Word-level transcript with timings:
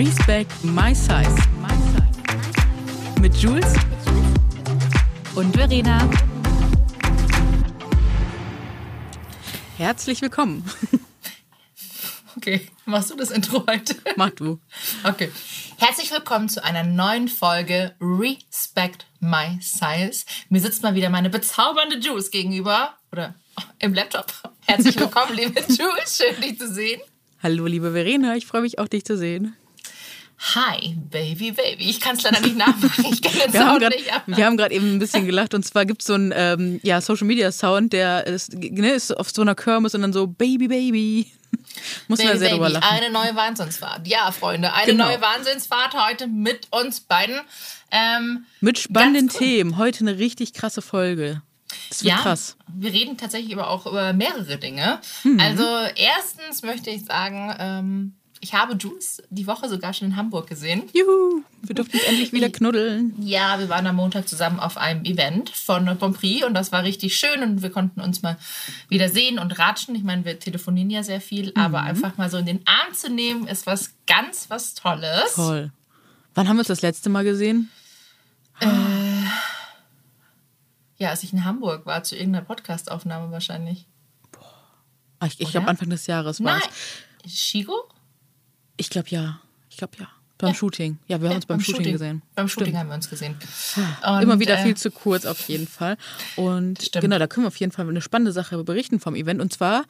Respect 0.00 0.64
My 0.64 0.94
Size. 0.94 1.36
Mit 3.20 3.36
Jules 3.36 3.74
und 5.34 5.54
Verena. 5.54 6.08
Herzlich 9.76 10.22
willkommen. 10.22 10.64
Okay, 12.36 12.68
machst 12.86 13.10
du 13.10 13.16
das 13.16 13.30
Intro 13.30 13.66
heute? 13.68 13.96
Mach 14.16 14.30
du. 14.30 14.60
Okay. 15.04 15.30
Herzlich 15.76 16.10
willkommen 16.10 16.48
zu 16.48 16.64
einer 16.64 16.84
neuen 16.84 17.28
Folge 17.28 17.94
Respect 18.00 19.04
My 19.18 19.58
Size. 19.60 20.24
Mir 20.48 20.60
sitzt 20.60 20.82
mal 20.82 20.94
wieder 20.94 21.10
meine 21.10 21.28
bezaubernde 21.28 21.98
Jules 21.98 22.30
gegenüber. 22.30 22.94
Oder 23.12 23.34
im 23.80 23.92
Laptop. 23.92 24.32
Herzlich 24.64 24.98
willkommen, 24.98 25.34
liebe 25.34 25.60
Jules. 25.68 26.16
Schön, 26.16 26.40
dich 26.40 26.58
zu 26.58 26.72
sehen. 26.72 27.02
Hallo, 27.42 27.66
liebe 27.66 27.92
Verena. 27.92 28.36
Ich 28.36 28.46
freue 28.46 28.62
mich 28.62 28.78
auch, 28.78 28.88
dich 28.88 29.04
zu 29.04 29.18
sehen. 29.18 29.54
Hi, 30.54 30.94
Baby, 31.10 31.52
Baby. 31.52 31.90
Ich 31.90 32.00
kann 32.00 32.16
es 32.16 32.22
leider 32.22 32.40
nicht 32.40 32.56
nachmachen. 32.56 33.04
Ich 33.12 33.20
kann 33.20 33.32
den 33.34 33.52
Wir 33.52 33.60
haben 33.60 33.68
Sound 33.68 33.80
grad- 33.82 33.94
nicht 33.94 34.12
ab. 34.12 34.22
wir 34.26 34.46
haben 34.46 34.56
gerade 34.56 34.74
eben 34.74 34.94
ein 34.94 34.98
bisschen 34.98 35.26
gelacht 35.26 35.52
und 35.54 35.64
zwar 35.64 35.84
gibt 35.84 36.00
es 36.00 36.06
so 36.06 36.14
einen 36.14 36.32
ähm, 36.34 36.80
ja, 36.82 37.00
Social 37.02 37.26
Media 37.26 37.52
Sound, 37.52 37.92
der 37.92 38.26
ist, 38.26 38.54
ne, 38.54 38.90
ist 38.92 39.14
auf 39.16 39.30
so 39.30 39.42
einer 39.42 39.54
Kirmes 39.54 39.94
und 39.94 40.00
dann 40.02 40.12
so 40.14 40.26
Baby, 40.26 40.68
Baby. 40.68 41.30
Muss 42.08 42.18
man 42.20 42.28
Baby, 42.28 42.38
sehr 42.38 42.50
drüber 42.52 42.68
lachen. 42.70 42.88
eine 42.88 43.10
neue 43.10 43.34
Wahnsinnsfahrt. 43.36 44.08
Ja, 44.08 44.32
Freunde, 44.32 44.72
eine 44.72 44.92
Genau. 44.92 45.08
neue 45.08 45.20
Wahnsinnsfahrt 45.20 45.94
heute 46.08 46.26
mit 46.26 46.68
uns 46.70 47.00
beiden. 47.00 47.38
Ähm, 47.90 48.46
Mit 48.60 48.78
spannenden. 48.78 49.28
Themen. 49.28 49.76
Heute 49.76 50.00
eine 50.00 50.18
richtig 50.18 50.54
krasse 50.54 50.80
Folge. 50.80 51.42
Das 51.90 52.02
wird 52.02 52.14
ja, 52.14 52.20
krass. 52.22 52.56
wir 52.72 52.92
reden 52.92 53.16
tatsächlich 53.18 53.52
aber 53.52 53.68
auch 53.68 53.84
über 53.86 54.12
mehrere 54.12 54.56
Dinge. 54.58 55.00
Mhm. 55.24 55.38
Also 55.40 55.64
erstens 55.96 56.62
möchte 56.62 56.88
ich 56.90 57.04
sagen, 57.04 57.54
ähm, 57.58 58.14
ich 58.42 58.54
habe 58.54 58.74
Jules 58.74 59.22
die 59.28 59.46
Woche 59.46 59.68
sogar 59.68 59.92
schon 59.92 60.08
in 60.08 60.16
Hamburg 60.16 60.46
gesehen. 60.46 60.84
Juhu, 60.94 61.42
wir 61.62 61.74
durften 61.74 61.96
uns 61.98 62.06
endlich 62.06 62.32
wieder 62.32 62.48
knuddeln. 62.48 63.14
Ja, 63.20 63.58
wir 63.58 63.68
waren 63.68 63.86
am 63.86 63.96
Montag 63.96 64.28
zusammen 64.28 64.58
auf 64.58 64.76
einem 64.78 65.04
Event 65.04 65.50
von 65.50 65.84
Bonprix 65.98 66.44
und 66.46 66.54
das 66.54 66.72
war 66.72 66.82
richtig 66.82 67.16
schön 67.16 67.42
und 67.42 67.62
wir 67.62 67.70
konnten 67.70 68.00
uns 68.00 68.22
mal 68.22 68.38
wieder 68.88 69.08
sehen 69.10 69.38
und 69.38 69.58
ratschen. 69.58 69.94
Ich 69.94 70.02
meine, 70.02 70.24
wir 70.24 70.38
telefonieren 70.38 70.88
ja 70.90 71.02
sehr 71.02 71.20
viel, 71.20 71.48
Mhm. 71.48 71.52
aber 71.62 71.82
einfach 71.82 72.16
mal 72.16 72.30
so 72.30 72.38
in 72.38 72.46
den 72.46 72.60
Arm 72.66 72.94
zu 72.94 73.10
nehmen, 73.10 73.46
ist 73.46 73.66
was 73.66 73.90
ganz 74.06 74.48
was 74.48 74.72
Tolles. 74.74 75.34
Toll. 75.34 75.70
Wann 76.34 76.48
haben 76.48 76.56
wir 76.56 76.60
uns 76.60 76.68
das 76.68 76.80
letzte 76.82 77.10
Mal 77.10 77.24
gesehen? 77.24 77.68
Ja, 80.98 81.10
als 81.10 81.22
ich 81.22 81.32
in 81.32 81.44
Hamburg 81.44 81.86
war, 81.86 82.02
zu 82.04 82.14
irgendeiner 82.16 82.44
Podcastaufnahme 82.44 83.30
wahrscheinlich. 83.32 83.86
Ah, 85.18 85.26
Ich, 85.26 85.40
ich 85.40 85.50
glaube? 85.50 85.68
Anfang 85.68 85.88
des 85.90 86.06
Jahres 86.06 86.42
war 86.42 86.58
Nein, 86.58 86.68
es. 87.24 87.32
Shigo? 87.38 87.74
Ich 88.80 88.88
glaube 88.88 89.08
ja. 89.10 89.40
Ich 89.68 89.76
glaube 89.76 89.92
ja. 89.98 90.08
Beim 90.38 90.54
Shooting. 90.54 90.98
Ja, 91.06 91.20
wir 91.20 91.28
haben 91.28 91.36
uns 91.36 91.44
beim, 91.44 91.60
Shooting, 91.60 91.92
gesehen. 91.92 92.22
Beim 92.34 92.48
Shooting 92.48 92.68
Stimmt. 92.68 92.78
haben 92.78 92.88
wir 92.88 92.94
uns 92.94 93.10
gesehen. 93.10 93.36
Immer 94.22 94.32
Und, 94.32 94.40
wieder 94.40 94.58
äh, 94.58 94.62
viel 94.62 94.74
zu 94.74 94.90
kurz 94.90 95.26
auf 95.26 95.38
jeden 95.48 95.68
Fall. 95.68 95.98
Und 96.36 96.82
Stimmt. 96.82 97.02
genau, 97.02 97.18
da 97.18 97.26
können 97.26 97.44
wir 97.44 97.48
auf 97.48 97.56
jeden 97.56 97.72
Fall 97.72 97.86
eine 97.86 98.00
spannende 98.00 98.32
Sache 98.32 98.64
berichten 98.64 99.00
vom 99.00 99.14
Event. 99.14 99.42
Und 99.42 99.52
zwar 99.52 99.84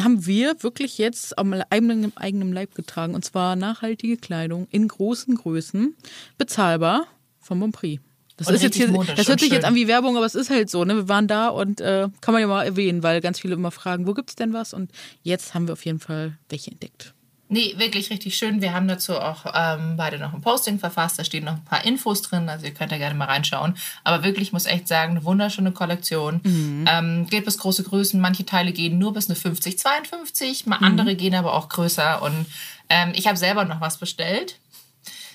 haben 0.00 0.26
wir 0.26 0.62
wirklich 0.62 0.98
jetzt 0.98 1.36
am 1.38 1.52
eigenen, 1.70 2.16
eigenen 2.16 2.52
Leib 2.52 2.76
getragen. 2.76 3.16
Und 3.16 3.24
zwar 3.24 3.56
nachhaltige 3.56 4.16
Kleidung 4.16 4.68
in 4.70 4.86
großen 4.86 5.34
Größen, 5.34 5.96
bezahlbar 6.38 7.08
vom 7.40 7.58
Bonprix. 7.58 8.00
Das, 8.36 8.46
Und 8.46 8.54
ist 8.54 8.62
jetzt 8.62 8.76
hier, 8.76 8.86
das 9.16 9.28
hört 9.28 9.40
sich 9.40 9.50
jetzt 9.50 9.64
an 9.64 9.74
wie 9.74 9.88
Werbung, 9.88 10.16
aber 10.16 10.24
es 10.24 10.36
ist 10.36 10.50
halt 10.50 10.70
so. 10.70 10.84
Ne? 10.84 10.94
Wir 10.94 11.08
waren 11.08 11.26
da 11.26 11.48
und 11.48 11.80
äh, 11.80 12.06
kann 12.20 12.32
man 12.32 12.40
ja 12.40 12.46
mal 12.46 12.64
erwähnen, 12.64 13.02
weil 13.02 13.20
ganz 13.20 13.40
viele 13.40 13.54
immer 13.54 13.72
fragen, 13.72 14.06
wo 14.06 14.14
gibt's 14.14 14.36
denn 14.36 14.52
was? 14.52 14.72
Und 14.72 14.92
jetzt 15.22 15.52
haben 15.52 15.66
wir 15.66 15.72
auf 15.72 15.84
jeden 15.84 15.98
Fall 15.98 16.38
welche 16.48 16.70
entdeckt. 16.70 17.12
Nee, 17.52 17.74
wirklich 17.78 18.10
richtig 18.10 18.36
schön. 18.36 18.62
Wir 18.62 18.72
haben 18.72 18.86
dazu 18.86 19.18
auch 19.18 19.44
ähm, 19.54 19.96
beide 19.96 20.18
noch 20.18 20.32
ein 20.32 20.40
Posting 20.40 20.78
verfasst. 20.78 21.18
Da 21.18 21.24
stehen 21.24 21.44
noch 21.44 21.54
ein 21.54 21.64
paar 21.64 21.84
Infos 21.84 22.22
drin. 22.22 22.48
Also 22.48 22.64
ihr 22.66 22.72
könnt 22.72 22.92
da 22.92 22.96
gerne 22.96 23.16
mal 23.16 23.24
reinschauen. 23.24 23.76
Aber 24.04 24.22
wirklich, 24.22 24.48
ich 24.48 24.52
muss 24.52 24.66
echt 24.66 24.86
sagen, 24.86 25.16
eine 25.16 25.24
wunderschöne 25.24 25.72
Kollektion. 25.72 26.40
Mhm. 26.44 26.84
Ähm, 26.88 27.26
geht 27.26 27.44
bis 27.44 27.58
große 27.58 27.82
Größen. 27.82 28.20
Manche 28.20 28.46
Teile 28.46 28.70
gehen 28.70 28.98
nur 28.98 29.12
bis 29.12 29.28
eine 29.28 29.34
50, 29.34 29.78
52. 29.80 30.64
Mhm. 30.64 30.70
Mal 30.70 30.76
andere 30.76 31.16
gehen 31.16 31.34
aber 31.34 31.54
auch 31.54 31.68
größer. 31.68 32.22
Und 32.22 32.46
ähm, 32.88 33.12
ich 33.16 33.26
habe 33.26 33.36
selber 33.36 33.64
noch 33.64 33.80
was 33.80 33.98
bestellt. 33.98 34.56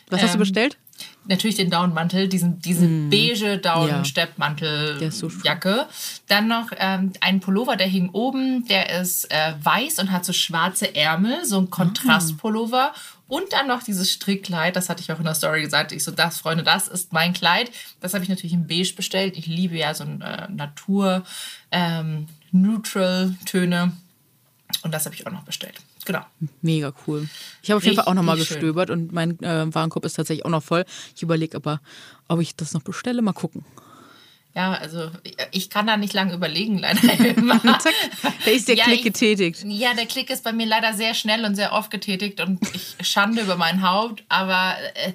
Was 0.10 0.22
hast 0.22 0.30
du 0.32 0.36
Ähm, 0.36 0.40
bestellt? 0.40 0.78
Natürlich 1.28 1.56
den 1.56 1.70
Downmantel, 1.70 2.28
diesen, 2.28 2.60
diese 2.60 2.88
beige 2.88 3.56
Mhm. 3.56 3.62
Der 3.62 5.08
ist 5.08 5.20
so 5.20 5.28
Down-Steppmantel-Jacke. 5.30 5.88
Dann 6.28 6.48
noch 6.48 6.72
ähm, 6.78 7.14
einen 7.22 7.40
Pullover, 7.40 7.76
der 7.76 7.88
hing 7.88 8.10
oben, 8.10 8.66
der 8.68 9.02
ist 9.02 9.32
äh, 9.32 9.54
weiß 9.62 10.00
und 10.00 10.12
hat 10.12 10.26
so 10.26 10.34
schwarze 10.34 10.96
Ärmel, 10.96 11.46
so 11.46 11.60
ein 11.60 11.70
Kontrastpullover. 11.70 12.94
Und 13.28 13.54
dann 13.54 13.68
noch 13.68 13.82
dieses 13.82 14.12
Strickkleid, 14.12 14.76
das 14.76 14.90
hatte 14.90 15.02
ich 15.02 15.12
auch 15.12 15.18
in 15.18 15.26
der 15.26 15.34
Story 15.34 15.64
gesagt. 15.64 15.92
Ich 15.92 16.04
so, 16.04 16.12
das, 16.12 16.38
Freunde, 16.38 16.64
das 16.64 16.88
ist 16.88 17.12
mein 17.12 17.34
Kleid. 17.34 17.72
Das 18.00 18.14
habe 18.14 18.24
ich 18.24 18.30
natürlich 18.30 18.54
in 18.54 18.68
beige 18.68 18.94
bestellt. 18.96 19.36
Ich 19.36 19.48
liebe 19.48 19.76
ja 19.78 19.94
so 19.96 20.04
ein 20.04 20.22
äh, 20.22 20.48
Natur, 20.50 21.24
ähm, 21.72 22.28
Neutral-Töne. 22.52 23.94
Und 24.84 24.94
das 24.94 25.06
habe 25.06 25.16
ich 25.16 25.26
auch 25.26 25.32
noch 25.32 25.44
bestellt. 25.44 25.76
Genau. 26.06 26.22
Mega 26.62 26.94
cool. 27.08 27.28
Ich 27.64 27.72
habe 27.72 27.78
auf 27.78 27.84
jeden 27.84 27.96
Fall 27.98 28.06
auch 28.06 28.14
nochmal 28.14 28.38
gestöbert 28.38 28.90
und 28.92 29.12
mein 29.12 29.40
äh, 29.42 29.74
Warenkorb 29.74 30.06
ist 30.06 30.14
tatsächlich 30.14 30.46
auch 30.46 30.50
noch 30.52 30.64
voll. 30.64 30.86
Ich 31.16 31.24
überlege 31.24 31.58
aber, 31.58 31.82
ob 32.28 32.40
ich 32.42 32.56
das 32.56 32.74
noch 32.74 32.82
bestelle. 32.84 33.22
Mal 33.22 33.34
gucken. 33.34 33.66
Ja, 34.54 34.72
also 34.74 35.12
ich- 35.52 35.70
kann 35.70 35.86
da 35.88 35.98
nicht 35.98 36.14
lange 36.14 36.34
überlegen, 36.34 36.78
leider. 36.80 37.02
Zack, 37.80 37.94
da 38.46 38.52
ist 38.52 38.68
der 38.70 38.76
Ja, 38.76 38.86
Klick 38.86 39.00
ich- 39.00 39.04
getätigt. 39.04 39.64
Ja, 39.68 39.94
der 39.94 40.06
Klick 40.06 40.30
ist 40.30 40.44
bei 40.46 40.54
mir 40.54 40.66
leider 40.66 40.94
sehr 40.94 41.14
schnell 41.14 41.44
und 41.44 41.56
sehr 41.56 41.74
oft 41.74 41.92
getätigt 41.92 42.40
und 42.40 42.60
ich 42.74 42.96
schande 43.02 43.42
über 43.42 43.58
mein 43.58 43.82
Haupt. 43.82 44.24
Aber 44.30 44.76
äh, 44.94 45.12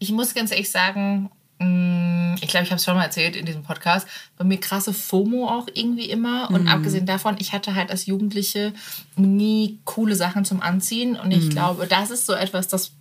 ich 0.00 0.10
muss 0.12 0.34
ganz 0.34 0.50
ehrlich 0.50 0.70
sagen, 0.70 1.30
ich 1.60 2.48
glaube, 2.48 2.64
ich 2.64 2.70
habe 2.70 2.76
es 2.76 2.84
schon 2.84 2.96
mal 2.96 3.04
erzählt 3.04 3.36
in 3.36 3.46
diesem 3.46 3.62
Podcast, 3.62 4.06
bei 4.36 4.44
mir 4.44 4.58
krasse 4.58 4.92
FOMO 4.92 5.48
auch 5.48 5.66
irgendwie 5.72 6.10
immer. 6.10 6.50
Und 6.50 6.68
abgesehen 6.68 7.06
davon, 7.06 7.36
ich 7.38 7.52
hatte 7.52 7.74
halt 7.74 7.90
als 7.90 8.06
Jugendliche 8.06 8.72
nie 9.16 9.78
coole 9.84 10.16
Sachen 10.16 10.44
zum 10.44 10.60
Anziehen. 10.60 11.16
Und 11.16 11.30
ich 11.30 11.50
glaube, 11.50 11.86
das 11.86 12.10
ist 12.10 12.26
so 12.26 12.32
etwas, 12.32 12.68
das 12.68 12.92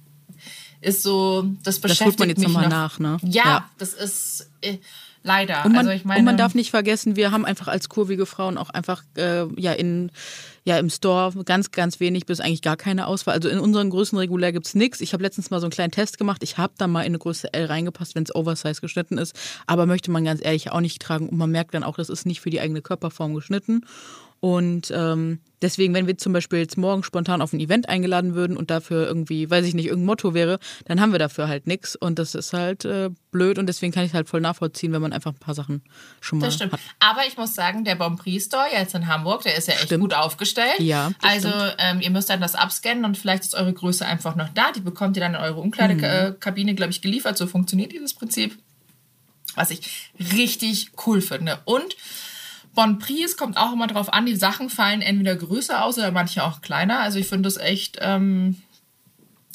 ist 0.82 1.02
so, 1.02 1.44
das 1.64 1.76
Das 1.76 1.80
beschäftigt 1.80 2.06
holt 2.06 2.20
man 2.20 2.30
jetzt 2.30 2.40
mich 2.40 2.48
nochmal 2.48 2.70
noch. 2.70 3.00
nach, 3.00 3.00
ne? 3.00 3.18
Ja, 3.24 3.70
das 3.78 3.94
ist 3.94 4.50
äh, 4.62 4.78
leider. 5.24 5.66
Und 5.66 5.74
man, 5.74 5.88
also 5.88 6.02
meine, 6.06 6.20
und 6.20 6.26
man 6.26 6.38
darf 6.38 6.56
nicht 6.56 6.72
vergessen, 6.72 7.16
wir 7.16 7.32
haben 7.32 7.46
einfach 7.46 7.68
als 7.68 7.90
kurvige 7.90 8.26
Frauen 8.26 8.58
auch 8.58 8.70
einfach 8.70 9.04
äh, 9.18 9.46
ja, 9.60 9.72
in, 9.74 10.12
ja 10.64 10.78
im 10.78 10.90
Store 10.90 11.34
ganz, 11.44 11.72
ganz 11.72 12.00
wenig 12.00 12.26
bis 12.26 12.40
eigentlich 12.40 12.62
gar 12.62 12.78
keine 12.78 13.08
Auswahl. 13.08 13.36
Also 13.36 13.50
in 13.50 13.60
unseren 13.60 13.90
Größen 13.90 14.18
regulär 14.18 14.52
gibt's 14.52 14.76
nix. 14.76 15.02
Ich 15.02 15.14
habe 15.14 15.24
letztens 15.24 15.52
mal 15.52 15.60
so 15.60 15.66
einen 15.66 15.72
kleinen 15.72 15.92
Test 15.92 16.18
gemacht. 16.18 16.44
Ich 16.44 16.58
habe 16.58 16.74
da 16.78 16.88
mal 16.88 17.02
in 17.02 17.08
eine 17.08 17.20
Größe 17.20 17.54
L 17.54 17.66
reingepasst, 17.66 18.16
wenn 18.16 18.24
es 18.24 18.34
Oversize 18.34 18.82
geschnitten 18.82 19.18
ist. 19.18 19.36
Aber 19.68 19.86
möchte 19.86 20.12
man 20.12 20.24
ganz 20.24 20.44
ehrlich 20.44 20.72
auch 20.72 20.82
nicht 20.82 21.02
tragen. 21.02 21.30
Und 21.30 21.38
man 21.38 21.52
merkt 21.52 21.74
dann 21.74 21.84
auch, 21.84 21.98
das 21.98 22.10
ist 22.10 22.26
nicht 22.26 22.42
für 22.42 22.50
die 22.50 22.62
eigene 22.62 22.82
Körperform 22.82 23.34
geschnitten. 23.34 23.86
Und 24.44 24.92
ähm, 24.94 25.40
deswegen, 25.62 25.94
wenn 25.94 26.06
wir 26.06 26.18
zum 26.18 26.34
Beispiel 26.34 26.60
jetzt 26.60 26.78
morgen 26.78 27.02
spontan 27.04 27.42
auf 27.42 27.54
ein 27.54 27.62
Event 27.62 27.88
eingeladen 27.88 28.36
würden 28.36 28.58
und 28.58 28.70
dafür 28.72 29.08
irgendwie, 29.08 29.50
weiß 29.50 29.66
ich 29.66 29.74
nicht, 29.74 29.86
irgendein 29.86 30.08
Motto 30.08 30.34
wäre, 30.34 30.60
dann 30.84 31.00
haben 31.00 31.14
wir 31.14 31.20
dafür 31.20 31.48
halt 31.48 31.66
nichts. 31.66 31.96
Und 31.96 32.20
das 32.20 32.36
ist 32.36 32.52
halt 32.52 32.84
äh, 32.84 33.10
blöd 33.32 33.58
und 33.58 33.68
deswegen 33.68 33.94
kann 33.94 34.04
ich 34.04 34.14
halt 34.14 34.28
voll 34.28 34.42
nachvollziehen, 34.42 34.92
wenn 34.92 35.02
man 35.02 35.14
einfach 35.14 35.32
ein 35.32 35.38
paar 35.40 35.54
Sachen 35.56 35.82
schon 36.20 36.40
mal 36.40 36.48
Das 36.48 36.56
stimmt. 36.56 36.74
hat. 36.74 36.82
Aber 37.00 37.26
ich 37.26 37.38
muss 37.38 37.56
sagen, 37.56 37.86
der 37.86 37.96
Bonprix 37.96 38.44
Store 38.48 38.66
jetzt 38.70 38.96
in 38.96 39.08
Hamburg, 39.08 39.44
der 39.44 39.56
ist 39.56 39.70
ja 39.70 39.76
echt 39.76 39.86
Stimmt. 39.86 40.02
gut 40.02 40.14
aufgestellt. 40.14 40.80
Ja, 40.80 41.14
Also 41.22 41.48
ähm, 41.78 42.02
ihr 42.02 42.10
müsst 42.10 42.30
dann 42.30 42.42
das 42.42 42.56
abscannen 42.56 43.06
und 43.06 43.18
vielleicht 43.18 43.44
ist 43.44 43.56
eure 43.56 43.72
Größe 43.72 44.06
einfach 44.06 44.36
noch 44.36 44.50
da. 44.50 44.74
Die 44.74 44.82
bekommt 44.82 45.16
ihr 45.16 45.22
dann 45.22 45.36
in 45.36 45.40
eure 45.40 45.62
Umkleidekabine, 45.62 46.76
glaube 46.76 46.92
ich, 46.92 47.02
geliefert. 47.02 47.38
So 47.38 47.48
funktioniert 47.48 47.94
dieses 47.94 48.14
Prinzip. 48.14 48.58
Was 49.56 49.70
ich 49.72 50.12
richtig 50.34 50.92
cool 51.06 51.22
finde. 51.22 51.60
Und 51.64 51.96
Bonprix 52.76 53.38
kommt 53.38 53.58
auch 53.58 53.74
immer 53.74 53.88
drauf 53.88 54.12
an, 54.12 54.26
die 54.26 54.36
Sachen 54.36 54.70
fallen 54.70 55.02
entweder 55.02 55.36
größer 55.36 55.84
aus 55.84 55.98
oder 55.98 56.12
manche 56.12 56.44
auch 56.44 56.62
kleiner. 56.62 57.00
Also 57.00 57.20
ich 57.20 57.28
finde 57.28 57.48
das 57.48 57.58
echt, 57.58 57.98
ähm, 58.02 58.62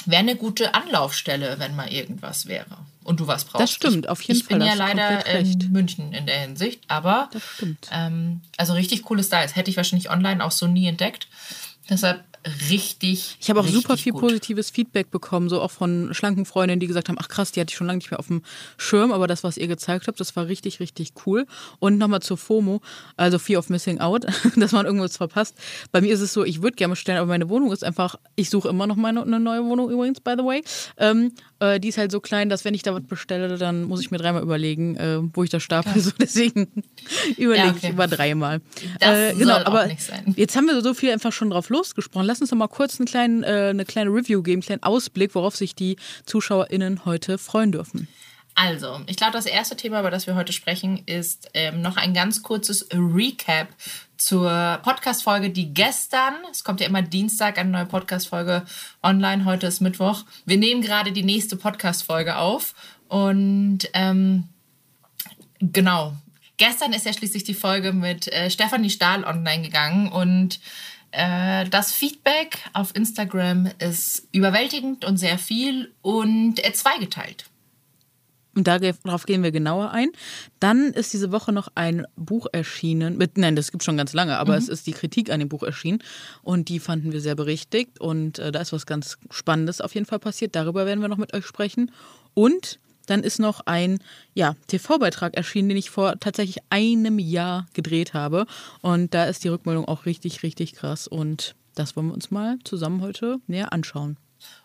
wäre 0.07 0.21
eine 0.21 0.37
gute 0.37 0.75
Anlaufstelle, 0.75 1.57
wenn 1.59 1.75
mal 1.77 1.93
irgendwas 1.93 2.47
wäre. 2.47 2.79
Und 3.05 3.21
du 3.21 3.27
was 3.27 3.45
brauchst. 3.45 3.63
Das 3.63 3.71
stimmt, 3.73 4.09
auf 4.09 4.21
jeden 4.23 4.39
ich 4.39 4.45
Fall, 4.45 4.59
bin 4.59 4.67
ja 4.67 4.75
leider 4.75 5.25
in 5.27 5.73
München 5.73 6.13
in 6.13 6.27
der 6.27 6.41
Hinsicht, 6.41 6.83
aber 6.89 7.31
Das 7.33 7.43
stimmt. 7.43 7.89
ähm, 7.91 8.43
also 8.59 8.75
richtig 8.75 9.03
coole 9.03 9.25
Styles. 9.25 9.57
Hätte 9.57 9.71
ich 9.71 9.79
wahrscheinlich 9.79 10.11
online 10.11 10.45
auch 10.45 10.53
so 10.53 10.67
nie 10.67 10.87
entdeckt. 10.87 11.27
Deshalb 11.89 12.23
richtig. 12.71 13.37
Ich 13.41 13.51
habe 13.51 13.61
auch 13.61 13.67
super 13.67 13.97
viel 13.97 14.13
gut. 14.13 14.23
positives 14.23 14.71
Feedback 14.71 15.11
bekommen, 15.11 15.49
so 15.49 15.61
auch 15.61 15.71
von 15.71 16.13
schlanken 16.13 16.45
Freundinnen, 16.45 16.81
die 16.81 16.87
gesagt 16.87 17.09
haben, 17.09 17.17
ach 17.21 17.29
krass, 17.29 17.53
die 17.53 17.61
hatte 17.61 17.71
ich 17.71 17.77
schon 17.77 17.87
lange 17.87 17.99
nicht 17.99 18.11
mehr 18.11 18.19
auf 18.19 18.29
dem 18.29 18.43
Schirm, 18.77 19.13
aber 19.13 19.27
das, 19.27 19.45
was 19.45 19.57
ihr 19.57 19.67
gezeigt 19.69 20.07
habt, 20.07 20.21
das 20.21 20.35
war 20.37 20.47
richtig, 20.47 20.81
richtig 20.81 21.13
cool. 21.27 21.47
Und 21.79 21.99
nochmal 21.99 22.21
zur 22.21 22.39
FOMO, 22.39 22.81
also 23.17 23.39
Fear 23.39 23.59
of 23.59 23.71
Missing 23.71 24.01
Out, 24.01 24.27
dass 24.57 24.73
man 24.73 24.87
irgendwas 24.87 25.17
verpasst. 25.17 25.57
Bei 25.93 26.01
mir 26.01 26.13
ist 26.13 26.21
es 26.21 26.33
so, 26.33 26.45
ich 26.45 26.63
würde 26.63 26.77
gerne 26.77 26.93
bestellen, 26.93 27.19
aber 27.19 27.29
meine 27.29 27.49
Wohnung 27.49 27.73
ist 27.73 27.85
einfach, 27.85 28.17
ich 28.37 28.51
suche 28.51 28.69
immer 28.69 28.87
noch 28.87 28.97
meine, 28.97 29.23
eine 29.23 29.41
neue 29.41 29.65
Wohnung 29.65 29.91
übrigens, 29.91 30.21
by 30.21 30.35
the 30.37 30.45
way. 30.45 30.63
Ähm, 30.97 31.33
äh, 31.61 31.81
die 31.81 31.89
ist 31.89 31.99
halt 31.99 32.13
so 32.13 32.21
klein, 32.21 32.49
dass 32.49 32.65
wenn 32.65 32.75
ich 32.75 32.83
da 32.83 32.95
was 32.95 33.03
bestelle, 33.03 33.59
dann 33.59 33.85
muss 33.85 34.01
ich 34.01 34.11
mir 34.11 34.19
dreimal 34.19 34.43
überlegen, 34.43 34.97
äh, 34.97 35.19
wo 35.35 35.43
ich 35.43 35.51
das 35.51 35.63
stapel. 35.63 35.93
So, 35.99 36.13
deswegen 36.21 36.69
überlege 37.37 37.67
Ja, 37.67 37.71
okay. 37.73 37.79
ich 37.83 37.91
über 37.91 38.07
dreimal. 38.07 38.61
Das 39.01 39.33
äh, 39.33 39.35
genau, 39.35 39.57
aber 39.57 39.87
nicht 39.87 40.01
sein. 40.01 40.33
jetzt 40.37 40.55
haben 40.55 40.67
wir 40.67 40.81
so 40.81 40.95
viel 40.95 41.11
einfach 41.11 41.33
schon 41.33 41.51
drauf 41.51 41.71
losgesprochen. 41.71 42.25
Lass 42.29 42.41
uns 42.41 42.51
doch 42.51 42.57
mal 42.57 42.69
kurz 42.69 43.01
einen 43.01 43.07
kleinen, 43.07 43.43
äh, 43.43 43.71
eine 43.71 43.85
kleine 43.85 44.11
Review 44.11 44.43
geben, 44.43 44.59
einen 44.59 44.67
kleinen 44.67 44.83
Ausblick, 44.85 45.35
worauf 45.35 45.57
sich 45.57 45.75
die 45.75 45.97
ZuschauerInnen 46.27 47.05
heute 47.05 47.39
freuen 47.39 47.73
dürfen. 47.73 48.07
Also, 48.55 49.01
ich 49.07 49.17
glaube, 49.17 49.33
das 49.33 49.47
erste 49.47 49.77
Thema, 49.77 50.01
über 50.01 50.11
das 50.11 50.27
wir 50.27 50.35
heute 50.35 50.53
sprechen, 50.53 51.03
ist 51.07 51.49
ähm, 51.55 51.81
noch 51.81 51.97
ein 51.97 52.13
ganz 52.13 52.43
kurzes 52.43 52.89
Recap 52.93 53.69
zur 54.17 54.81
Podcast-Folge, 54.83 55.51
die 55.51 55.73
gestern, 55.73 56.35
es 56.51 56.65
kommt 56.65 56.81
ja 56.81 56.89
immer 56.89 57.03
Dienstag 57.03 57.57
eine 57.57 57.71
neue 57.71 57.87
Podcast-Folge 57.87 58.65
online, 59.03 59.45
heute 59.45 59.69
ist 59.69 59.81
Mittwoch. 59.81 60.25
Wir 60.45 60.57
nehmen 60.57 60.83
gerade 60.83 61.13
die 61.13 61.23
nächste 61.23 61.57
Podcast-Folge 61.57 62.37
auf 62.37 62.75
und 63.07 63.89
ähm, 63.95 64.49
genau, 65.61 66.15
gestern 66.57 66.93
ist 66.93 67.07
ja 67.07 67.13
schließlich 67.13 67.45
die 67.45 67.55
Folge 67.55 67.93
mit 67.93 68.27
äh, 68.27 68.51
Stefanie 68.51 68.91
Stahl 68.91 69.23
online 69.23 69.63
gegangen 69.63 70.09
und 70.11 70.59
das 71.11 71.93
Feedback 71.93 72.59
auf 72.73 72.95
Instagram 72.95 73.71
ist 73.79 74.29
überwältigend 74.33 75.05
und 75.05 75.17
sehr 75.17 75.39
viel 75.39 75.93
und 76.03 76.65
äh, 76.65 76.73
zweigeteilt. 76.73 77.47
Und 78.59 78.67
darauf 78.67 79.25
gehen 79.25 79.45
wir 79.45 79.53
genauer 79.53 79.93
ein. 79.93 80.11
Dann 80.59 80.93
ist 80.93 81.13
diese 81.13 81.31
Woche 81.31 81.53
noch 81.53 81.69
ein 81.77 82.07
Buch 82.17 82.47
erschienen. 82.53 83.17
Mit, 83.17 83.39
nein, 83.39 83.55
das 83.55 83.71
gibt 83.71 83.85
schon 83.85 83.97
ganz 83.97 84.13
lange, 84.15 84.37
aber 84.37 84.55
mhm. 84.55 84.59
es 84.59 84.69
ist 84.69 84.87
die 84.89 84.93
Kritik 84.93 85.31
an 85.31 85.39
dem 85.39 85.49
Buch 85.49 85.63
erschienen. 85.63 86.03
Und 86.43 86.69
die 86.69 86.81
fanden 86.81 87.13
wir 87.13 87.21
sehr 87.21 87.37
berichtigt. 87.37 88.01
Und 88.01 88.41
äh, 88.41 88.51
da 88.51 88.61
ist 88.61 88.73
was 88.73 88.85
ganz 88.85 89.17
Spannendes 89.31 89.81
auf 89.81 89.95
jeden 89.95 90.07
Fall 90.07 90.19
passiert. 90.19 90.57
Darüber 90.57 90.87
werden 90.87 91.01
wir 91.01 91.09
noch 91.09 91.19
mit 91.19 91.35
euch 91.35 91.47
sprechen. 91.47 91.93
Und 92.35 92.81
dann 93.09 93.23
ist 93.23 93.39
noch 93.39 93.61
ein 93.67 93.99
ja, 94.35 94.55
TV-Beitrag 94.67 95.35
erschienen, 95.35 95.71
den 95.71 95.79
ich 95.79 95.91
vor 95.91 96.19
tatsächlich 96.21 96.59
einem 96.71 97.19
Jahr 97.19 97.67
gedreht 97.73 98.15
habe. 98.15 98.47
Und 98.83 99.15
da 99.15 99.25
ist 99.25 99.45
die 99.45 99.49
Rückmeldung 99.49 99.87
auch 99.87 100.07
richtig, 100.07 100.43
richtig 100.43 100.75
krass. 100.75 101.09
Und 101.09 101.55
das 101.75 101.97
wollen 101.97 102.09
wir 102.09 102.15
uns 102.15 102.31
mal 102.31 102.59
zusammen 102.65 103.01
heute 103.01 103.41
näher 103.47 103.73
anschauen. 103.73 104.17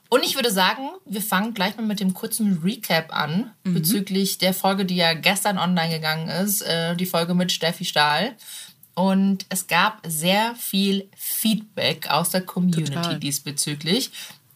Und 0.09 0.23
ich 0.23 0.35
würde 0.35 0.51
sagen, 0.51 0.89
wir 1.05 1.21
fangen 1.21 1.55
gleich 1.55 1.75
mal 1.75 1.85
mit 1.85 1.99
dem 1.99 2.13
kurzen 2.13 2.61
Recap 2.63 3.15
an 3.15 3.51
mhm. 3.63 3.73
bezüglich 3.73 4.37
der 4.37 4.53
Folge, 4.53 4.85
die 4.85 4.95
ja 4.95 5.13
gestern 5.13 5.57
online 5.57 5.95
gegangen 5.95 6.27
ist, 6.29 6.61
äh, 6.61 6.95
die 6.95 7.07
Folge 7.07 7.33
mit 7.33 7.51
Steffi 7.51 7.85
Stahl. 7.85 8.35
Und 8.93 9.45
es 9.49 9.65
gab 9.65 10.01
sehr 10.05 10.53
viel 10.55 11.09
Feedback 11.17 12.11
aus 12.11 12.29
der 12.29 12.41
Community 12.41 12.93
Total. 12.93 13.19
diesbezüglich. 13.19 14.11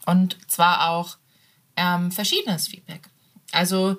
Und 0.05 0.37
zwar 0.47 0.91
auch 0.91 1.17
ähm, 1.75 2.11
verschiedenes 2.11 2.67
Feedback. 2.67 3.09
Also, 3.51 3.97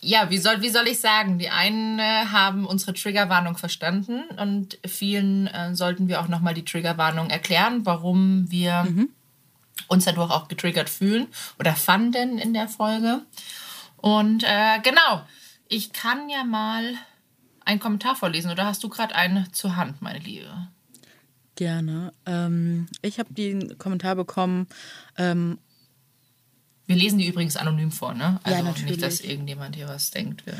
ja, 0.00 0.30
wie 0.30 0.38
soll, 0.38 0.62
wie 0.62 0.68
soll 0.68 0.86
ich 0.86 1.00
sagen? 1.00 1.38
Die 1.38 1.48
einen 1.48 1.98
äh, 1.98 2.26
haben 2.26 2.66
unsere 2.66 2.94
Triggerwarnung 2.94 3.56
verstanden 3.56 4.24
und 4.38 4.78
vielen 4.86 5.46
äh, 5.46 5.74
sollten 5.74 6.08
wir 6.08 6.20
auch 6.20 6.28
nochmal 6.28 6.54
die 6.54 6.64
Triggerwarnung 6.64 7.30
erklären, 7.30 7.86
warum 7.86 8.50
wir 8.50 8.84
mhm 8.84 9.08
uns 9.88 10.04
dadurch 10.04 10.30
auch 10.30 10.48
getriggert 10.48 10.88
fühlen 10.88 11.28
oder 11.58 11.74
fanden 11.74 12.38
in 12.38 12.54
der 12.54 12.68
Folge. 12.68 13.22
Und 13.96 14.44
äh, 14.44 14.80
genau, 14.82 15.22
ich 15.68 15.92
kann 15.92 16.28
ja 16.28 16.44
mal 16.44 16.94
einen 17.64 17.80
Kommentar 17.80 18.14
vorlesen. 18.16 18.50
Oder 18.50 18.66
hast 18.66 18.82
du 18.84 18.88
gerade 18.88 19.14
einen 19.14 19.52
zur 19.52 19.76
Hand, 19.76 20.02
meine 20.02 20.18
Liebe? 20.18 20.68
Gerne. 21.56 22.12
Ähm, 22.26 22.88
ich 23.00 23.18
habe 23.18 23.32
den 23.32 23.78
Kommentar 23.78 24.16
bekommen. 24.16 24.66
Ähm, 25.16 25.58
wir 26.86 26.96
lesen 26.96 27.18
die 27.18 27.26
übrigens 27.26 27.56
anonym 27.56 27.90
vor, 27.90 28.14
ne? 28.14 28.40
Also 28.42 28.58
ja, 28.58 28.64
natürlich. 28.64 28.90
nicht, 28.90 29.02
dass 29.02 29.20
irgendjemand 29.20 29.76
hier 29.76 29.88
was 29.88 30.10
denkt. 30.10 30.44
Wir 30.46 30.54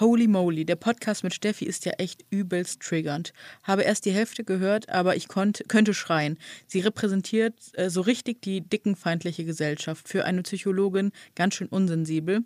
Holy 0.00 0.28
moly, 0.28 0.64
der 0.64 0.76
Podcast 0.76 1.24
mit 1.24 1.34
Steffi 1.34 1.64
ist 1.64 1.84
ja 1.84 1.90
echt 1.98 2.24
übelst 2.30 2.80
triggernd. 2.80 3.32
Habe 3.64 3.82
erst 3.82 4.04
die 4.04 4.12
Hälfte 4.12 4.44
gehört, 4.44 4.88
aber 4.88 5.16
ich 5.16 5.26
konnt, 5.26 5.64
könnte 5.66 5.92
schreien. 5.92 6.38
Sie 6.68 6.78
repräsentiert 6.78 7.54
äh, 7.72 7.90
so 7.90 8.02
richtig 8.02 8.40
die 8.42 8.60
dickenfeindliche 8.60 9.44
Gesellschaft. 9.44 10.08
Für 10.08 10.24
eine 10.24 10.42
Psychologin 10.42 11.10
ganz 11.34 11.54
schön 11.56 11.66
unsensibel. 11.66 12.44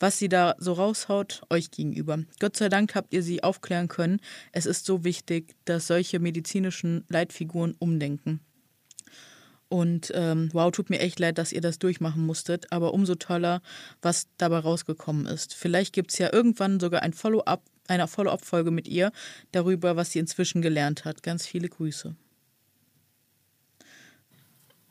Was 0.00 0.18
sie 0.18 0.30
da 0.30 0.54
so 0.56 0.72
raushaut, 0.72 1.42
euch 1.50 1.70
gegenüber. 1.70 2.20
Gott 2.40 2.56
sei 2.56 2.70
Dank 2.70 2.94
habt 2.94 3.12
ihr 3.12 3.22
sie 3.22 3.42
aufklären 3.42 3.88
können. 3.88 4.18
Es 4.52 4.64
ist 4.64 4.86
so 4.86 5.04
wichtig, 5.04 5.54
dass 5.66 5.88
solche 5.88 6.20
medizinischen 6.20 7.04
Leitfiguren 7.08 7.74
umdenken. 7.78 8.40
Und 9.68 10.12
ähm, 10.14 10.50
wow, 10.52 10.70
tut 10.70 10.90
mir 10.90 11.00
echt 11.00 11.18
leid, 11.18 11.38
dass 11.38 11.52
ihr 11.52 11.60
das 11.60 11.78
durchmachen 11.78 12.24
musstet, 12.24 12.70
aber 12.70 12.94
umso 12.94 13.14
toller, 13.14 13.62
was 14.02 14.28
dabei 14.36 14.58
rausgekommen 14.58 15.26
ist. 15.26 15.54
Vielleicht 15.54 15.92
gibt 15.92 16.12
es 16.12 16.18
ja 16.18 16.32
irgendwann 16.32 16.78
sogar 16.80 17.02
ein 17.02 17.12
Follow-up, 17.12 17.62
eine 17.88 18.06
Follow-up-Folge 18.06 18.70
mit 18.70 18.86
ihr 18.86 19.10
darüber, 19.52 19.96
was 19.96 20.12
sie 20.12 20.18
inzwischen 20.18 20.62
gelernt 20.62 21.04
hat. 21.04 21.22
Ganz 21.22 21.46
viele 21.46 21.68
Grüße. 21.68 22.14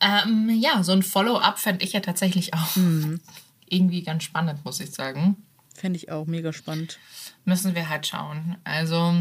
Ähm, 0.00 0.50
ja, 0.60 0.82
so 0.82 0.92
ein 0.92 1.02
Follow-up 1.02 1.58
fände 1.58 1.84
ich 1.84 1.92
ja 1.92 2.00
tatsächlich 2.00 2.52
auch 2.52 2.76
mhm. 2.76 3.20
irgendwie 3.68 4.02
ganz 4.02 4.24
spannend, 4.24 4.64
muss 4.64 4.80
ich 4.80 4.90
sagen. 4.90 5.36
Fände 5.74 5.96
ich 5.96 6.10
auch 6.10 6.26
mega 6.26 6.52
spannend. 6.52 6.98
Müssen 7.44 7.74
wir 7.74 7.88
halt 7.88 8.06
schauen. 8.06 8.56
Also 8.64 9.14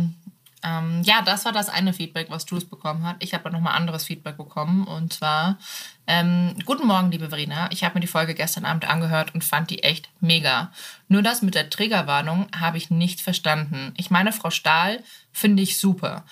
ähm, 0.63 1.01
ja, 1.03 1.21
das 1.21 1.43
war 1.45 1.51
das 1.51 1.67
eine 1.67 1.93
Feedback, 1.93 2.29
was 2.29 2.45
Jules 2.49 2.65
bekommen 2.65 3.03
hat. 3.05 3.17
Ich 3.19 3.33
habe 3.33 3.51
nochmal 3.51 3.75
anderes 3.75 4.05
Feedback 4.05 4.37
bekommen. 4.37 4.85
Und 4.85 5.13
zwar, 5.13 5.59
ähm, 6.07 6.55
guten 6.65 6.87
Morgen, 6.87 7.11
liebe 7.11 7.29
Verena. 7.29 7.69
Ich 7.71 7.83
habe 7.83 7.95
mir 7.95 8.01
die 8.01 8.07
Folge 8.07 8.33
gestern 8.33 8.65
Abend 8.65 8.89
angehört 8.89 9.33
und 9.33 9.43
fand 9.43 9.69
die 9.69 9.83
echt 9.83 10.09
mega. 10.21 10.71
Nur 11.09 11.21
das 11.21 11.41
mit 11.41 11.55
der 11.55 11.69
Triggerwarnung 11.69 12.47
habe 12.57 12.77
ich 12.77 12.89
nicht 12.89 13.19
verstanden. 13.19 13.93
Ich 13.97 14.09
meine, 14.09 14.31
Frau 14.31 14.49
Stahl 14.51 15.03
finde 15.33 15.63
ich 15.63 15.77
super. 15.77 16.23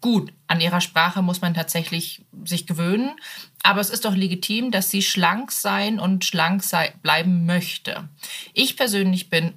Gut, 0.00 0.32
an 0.46 0.60
ihrer 0.60 0.80
Sprache 0.80 1.22
muss 1.22 1.40
man 1.40 1.54
tatsächlich 1.54 2.24
sich 2.44 2.66
gewöhnen, 2.66 3.16
aber 3.64 3.80
es 3.80 3.90
ist 3.90 4.04
doch 4.04 4.14
legitim, 4.14 4.70
dass 4.70 4.90
sie 4.90 5.02
schlank 5.02 5.50
sein 5.50 5.98
und 5.98 6.24
schlank 6.24 6.62
sei, 6.62 6.94
bleiben 7.02 7.46
möchte. 7.46 8.08
Ich 8.54 8.76
persönlich 8.76 9.28
bin 9.28 9.54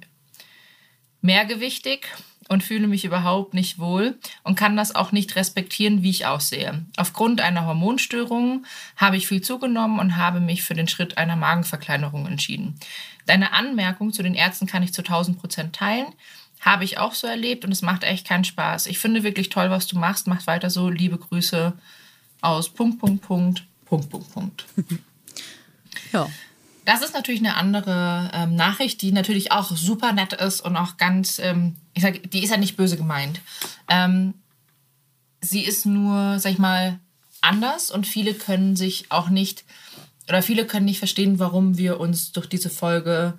mehrgewichtig 1.20 2.08
und 2.52 2.62
fühle 2.62 2.86
mich 2.86 3.04
überhaupt 3.04 3.54
nicht 3.54 3.78
wohl 3.78 4.18
und 4.42 4.56
kann 4.56 4.76
das 4.76 4.94
auch 4.94 5.10
nicht 5.10 5.36
respektieren, 5.36 6.02
wie 6.02 6.10
ich 6.10 6.26
aussehe. 6.26 6.84
Aufgrund 6.96 7.40
einer 7.40 7.66
Hormonstörung 7.66 8.66
habe 8.96 9.16
ich 9.16 9.26
viel 9.26 9.40
zugenommen 9.40 9.98
und 9.98 10.16
habe 10.16 10.40
mich 10.40 10.62
für 10.62 10.74
den 10.74 10.86
Schritt 10.86 11.16
einer 11.16 11.36
Magenverkleinerung 11.36 12.26
entschieden. 12.26 12.78
Deine 13.26 13.52
Anmerkung 13.52 14.12
zu 14.12 14.22
den 14.22 14.34
Ärzten 14.34 14.66
kann 14.66 14.82
ich 14.82 14.92
zu 14.92 15.02
1000 15.02 15.38
Prozent 15.38 15.74
teilen. 15.74 16.08
Habe 16.60 16.84
ich 16.84 16.98
auch 16.98 17.14
so 17.14 17.26
erlebt 17.26 17.64
und 17.64 17.72
es 17.72 17.82
macht 17.82 18.04
echt 18.04 18.28
keinen 18.28 18.44
Spaß. 18.44 18.86
Ich 18.86 18.98
finde 18.98 19.22
wirklich 19.22 19.48
toll, 19.48 19.70
was 19.70 19.86
du 19.86 19.98
machst. 19.98 20.26
Mach 20.26 20.46
weiter 20.46 20.70
so. 20.70 20.90
Liebe 20.90 21.18
Grüße 21.18 21.72
aus 22.42 22.68
Punkt, 22.68 22.98
Punkt, 22.98 23.22
Punkt, 23.22 23.64
Punkt, 23.86 24.10
Punkt, 24.10 24.32
Punkt. 24.32 24.64
ja. 26.12 26.28
Das 26.84 27.02
ist 27.02 27.14
natürlich 27.14 27.40
eine 27.40 27.56
andere 27.56 28.30
ähm, 28.34 28.56
Nachricht, 28.56 29.02
die 29.02 29.12
natürlich 29.12 29.52
auch 29.52 29.76
super 29.76 30.12
nett 30.12 30.32
ist 30.32 30.60
und 30.60 30.76
auch 30.76 30.96
ganz, 30.96 31.38
ähm, 31.38 31.76
ich 31.94 32.02
sag, 32.02 32.30
die 32.30 32.42
ist 32.42 32.50
ja 32.50 32.56
nicht 32.56 32.76
böse 32.76 32.96
gemeint. 32.96 33.40
Ähm, 33.88 34.34
sie 35.40 35.64
ist 35.64 35.86
nur, 35.86 36.38
sag 36.38 36.52
ich 36.52 36.58
mal, 36.58 36.98
anders 37.40 37.90
und 37.90 38.06
viele 38.06 38.34
können 38.34 38.76
sich 38.76 39.10
auch 39.10 39.28
nicht 39.28 39.64
oder 40.28 40.42
viele 40.42 40.66
können 40.66 40.86
nicht 40.86 40.98
verstehen, 40.98 41.38
warum 41.38 41.76
wir 41.76 42.00
uns 42.00 42.32
durch 42.32 42.48
diese 42.48 42.70
Folge 42.70 43.38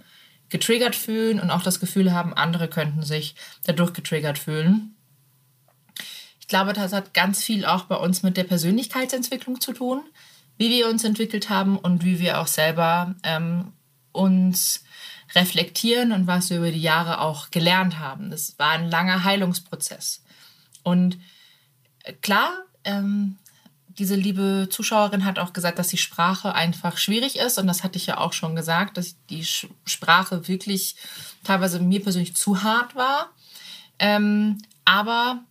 getriggert 0.50 0.96
fühlen 0.96 1.40
und 1.40 1.50
auch 1.50 1.64
das 1.64 1.80
Gefühl 1.80 2.14
haben, 2.14 2.34
andere 2.34 2.68
könnten 2.68 3.04
sich 3.04 3.36
dadurch 3.66 3.94
getriggert 3.94 4.38
fühlen. 4.38 4.96
Ich 6.40 6.48
glaube, 6.48 6.74
das 6.74 6.94
hat 6.94 7.14
ganz 7.14 7.42
viel 7.44 7.66
auch 7.66 7.86
bei 7.86 7.96
uns 7.96 8.22
mit 8.22 8.38
der 8.38 8.44
Persönlichkeitsentwicklung 8.44 9.62
zu 9.62 9.74
tun 9.74 10.02
wie 10.58 10.70
wir 10.70 10.90
uns 10.90 11.04
entwickelt 11.04 11.50
haben 11.50 11.78
und 11.78 12.04
wie 12.04 12.20
wir 12.20 12.40
auch 12.40 12.48
selber 12.48 13.16
ähm, 13.24 13.74
uns 14.12 14.84
reflektieren 15.36 16.12
und 16.12 16.28
was 16.28 16.50
wir 16.50 16.58
über 16.58 16.72
die 16.72 16.82
Jahre 16.82 17.20
auch 17.20 17.50
gelernt 17.50 18.00
haben. 18.00 18.30
Das 18.30 18.58
war 18.60 18.72
ein 18.72 18.90
langer 18.90 19.24
Heilungsprozess. 19.24 20.24
Und 20.84 21.18
äh, 22.04 22.14
klar, 22.14 22.52
ähm, 22.84 23.38
diese 23.98 24.16
liebe 24.16 24.68
Zuschauerin 24.72 25.26
hat 25.26 25.40
auch 25.40 25.54
gesagt, 25.54 25.80
dass 25.80 25.88
die 25.88 25.98
Sprache 25.98 26.56
einfach 26.56 26.98
schwierig 26.98 27.38
ist. 27.38 27.58
Und 27.60 27.68
das 27.68 27.84
hatte 27.84 27.98
ich 27.98 28.08
ja 28.08 28.18
auch 28.18 28.34
schon 28.34 28.56
gesagt, 28.56 28.98
dass 28.98 29.16
die 29.30 29.46
Sprache 29.46 30.48
wirklich 30.48 30.96
teilweise 31.44 31.80
mir 31.80 32.02
persönlich 32.02 32.36
zu 32.36 32.64
hart 32.64 32.96
war. 32.96 33.32
Ähm, 34.00 34.58
aber 34.86 35.44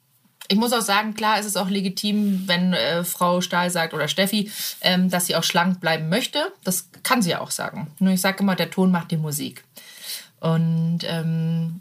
ich 0.52 0.58
muss 0.58 0.74
auch 0.74 0.82
sagen, 0.82 1.14
klar 1.14 1.40
ist 1.40 1.46
es 1.46 1.56
auch 1.56 1.70
legitim, 1.70 2.46
wenn 2.46 2.74
äh, 2.74 3.04
Frau 3.04 3.40
Stahl 3.40 3.70
sagt 3.70 3.94
oder 3.94 4.06
Steffi, 4.06 4.50
ähm, 4.82 5.08
dass 5.08 5.26
sie 5.26 5.34
auch 5.34 5.44
schlank 5.44 5.80
bleiben 5.80 6.10
möchte. 6.10 6.52
Das 6.62 6.90
kann 7.02 7.22
sie 7.22 7.30
ja 7.30 7.40
auch 7.40 7.50
sagen. 7.50 7.90
Nur 7.98 8.12
ich 8.12 8.20
sage 8.20 8.42
immer, 8.42 8.54
der 8.54 8.70
Ton 8.70 8.90
macht 8.90 9.10
die 9.10 9.16
Musik. 9.16 9.64
Und 10.40 11.00
ähm, 11.04 11.80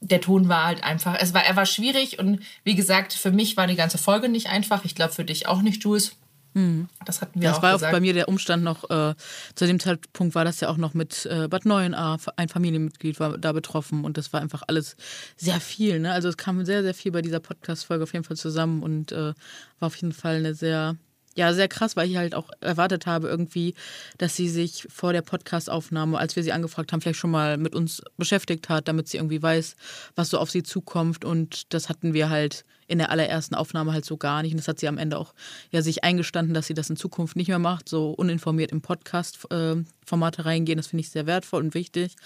der 0.00 0.22
Ton 0.22 0.48
war 0.48 0.64
halt 0.64 0.82
einfach, 0.82 1.14
es 1.20 1.34
war, 1.34 1.44
er 1.44 1.56
war 1.56 1.66
schwierig 1.66 2.18
und 2.18 2.40
wie 2.64 2.74
gesagt, 2.74 3.12
für 3.12 3.32
mich 3.32 3.58
war 3.58 3.66
die 3.66 3.76
ganze 3.76 3.98
Folge 3.98 4.30
nicht 4.30 4.46
einfach. 4.46 4.86
Ich 4.86 4.94
glaube 4.94 5.12
für 5.12 5.26
dich 5.26 5.46
auch 5.46 5.60
nicht, 5.60 5.84
Jules. 5.84 6.16
Mhm. 6.54 6.88
Das 7.04 7.20
hatten 7.20 7.40
wir 7.40 7.48
das 7.48 7.58
auch 7.58 7.62
war 7.62 7.72
gesagt. 7.74 7.92
auch 7.92 7.96
bei 7.96 8.00
mir 8.00 8.12
der 8.12 8.28
Umstand 8.28 8.64
noch, 8.64 8.88
äh, 8.90 9.14
zu 9.54 9.66
dem 9.66 9.78
Zeitpunkt 9.78 10.34
war 10.34 10.44
das 10.44 10.60
ja 10.60 10.68
auch 10.68 10.76
noch 10.76 10.94
mit 10.94 11.26
äh, 11.26 11.48
Bad 11.48 11.64
Neuenahr, 11.64 12.18
ein 12.36 12.48
Familienmitglied 12.48 13.20
war 13.20 13.38
da 13.38 13.52
betroffen 13.52 14.04
und 14.04 14.16
das 14.16 14.32
war 14.32 14.40
einfach 14.40 14.62
alles 14.66 14.96
sehr 15.36 15.60
viel. 15.60 16.00
Ne? 16.00 16.12
Also 16.12 16.28
es 16.28 16.36
kam 16.36 16.64
sehr, 16.64 16.82
sehr 16.82 16.94
viel 16.94 17.12
bei 17.12 17.22
dieser 17.22 17.40
Podcast-Folge 17.40 18.02
auf 18.04 18.12
jeden 18.12 18.24
Fall 18.24 18.36
zusammen 18.36 18.82
und 18.82 19.12
äh, 19.12 19.34
war 19.78 19.86
auf 19.86 19.96
jeden 19.96 20.12
Fall 20.12 20.36
eine 20.36 20.54
sehr 20.54 20.96
ja, 21.36 21.54
sehr 21.54 21.68
krass, 21.68 21.94
weil 21.94 22.10
ich 22.10 22.16
halt 22.16 22.34
auch 22.34 22.50
erwartet 22.60 23.06
habe 23.06 23.28
irgendwie, 23.28 23.74
dass 24.18 24.34
sie 24.34 24.48
sich 24.48 24.86
vor 24.90 25.12
der 25.12 25.22
Podcast-Aufnahme, 25.22 26.18
als 26.18 26.34
wir 26.34 26.42
sie 26.42 26.52
angefragt 26.52 26.92
haben, 26.92 27.00
vielleicht 27.00 27.20
schon 27.20 27.30
mal 27.30 27.56
mit 27.56 27.74
uns 27.74 28.02
beschäftigt 28.16 28.68
hat, 28.68 28.88
damit 28.88 29.08
sie 29.08 29.18
irgendwie 29.18 29.40
weiß, 29.42 29.76
was 30.16 30.30
so 30.30 30.38
auf 30.38 30.50
sie 30.50 30.64
zukommt. 30.64 31.24
Und 31.24 31.72
das 31.72 31.88
hatten 31.88 32.14
wir 32.14 32.30
halt 32.30 32.64
in 32.88 32.98
der 32.98 33.10
allerersten 33.10 33.54
Aufnahme 33.54 33.92
halt 33.92 34.04
so 34.04 34.16
gar 34.16 34.42
nicht. 34.42 34.52
Und 34.52 34.58
das 34.58 34.66
hat 34.66 34.80
sie 34.80 34.88
am 34.88 34.98
Ende 34.98 35.18
auch 35.18 35.32
ja 35.70 35.82
sich 35.82 36.02
eingestanden, 36.02 36.52
dass 36.52 36.66
sie 36.66 36.74
das 36.74 36.90
in 36.90 36.96
Zukunft 36.96 37.36
nicht 37.36 37.48
mehr 37.48 37.60
macht, 37.60 37.88
so 37.88 38.10
uninformiert 38.10 38.72
im 38.72 38.80
Podcast-Formate 38.80 40.44
reingehen. 40.44 40.78
Das 40.78 40.88
finde 40.88 41.02
ich 41.02 41.10
sehr 41.10 41.26
wertvoll 41.26 41.62
und 41.62 41.74
wichtig. 41.74 42.16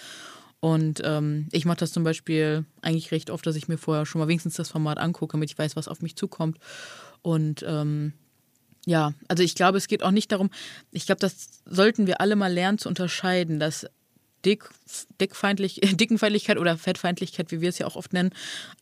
Und 0.61 1.01
ähm, 1.05 1.47
ich 1.51 1.65
mache 1.65 1.77
das 1.77 1.91
zum 1.91 2.03
Beispiel 2.03 2.65
eigentlich 2.81 3.11
recht 3.11 3.29
oft, 3.29 3.45
dass 3.45 3.55
ich 3.55 3.67
mir 3.67 3.77
vorher 3.77 4.07
schon 4.07 4.19
mal 4.19 4.27
wenigstens 4.27 4.55
das 4.55 4.69
Format 4.69 4.97
angucke, 4.97 5.33
damit 5.33 5.51
ich 5.51 5.57
weiß, 5.57 5.75
was 5.75 5.87
auf 5.87 6.01
mich 6.01 6.15
zukommt. 6.15 6.57
Und 7.21 7.63
ähm, 7.67 8.13
ja, 8.85 9.13
also 9.27 9.43
ich 9.43 9.55
glaube, 9.55 9.77
es 9.77 9.87
geht 9.87 10.03
auch 10.03 10.11
nicht 10.11 10.31
darum, 10.31 10.49
ich 10.91 11.05
glaube, 11.05 11.19
das 11.19 11.61
sollten 11.65 12.07
wir 12.07 12.21
alle 12.21 12.35
mal 12.35 12.53
lernen 12.53 12.77
zu 12.77 12.87
unterscheiden, 12.87 13.59
dass 13.59 13.87
Dick, 14.45 14.69
Dickfeindlich, 15.19 15.81
Dickenfeindlichkeit 15.83 16.57
oder 16.57 16.77
Fettfeindlichkeit, 16.77 17.51
wie 17.51 17.61
wir 17.61 17.69
es 17.69 17.79
ja 17.79 17.87
auch 17.87 17.95
oft 17.95 18.13
nennen, 18.13 18.29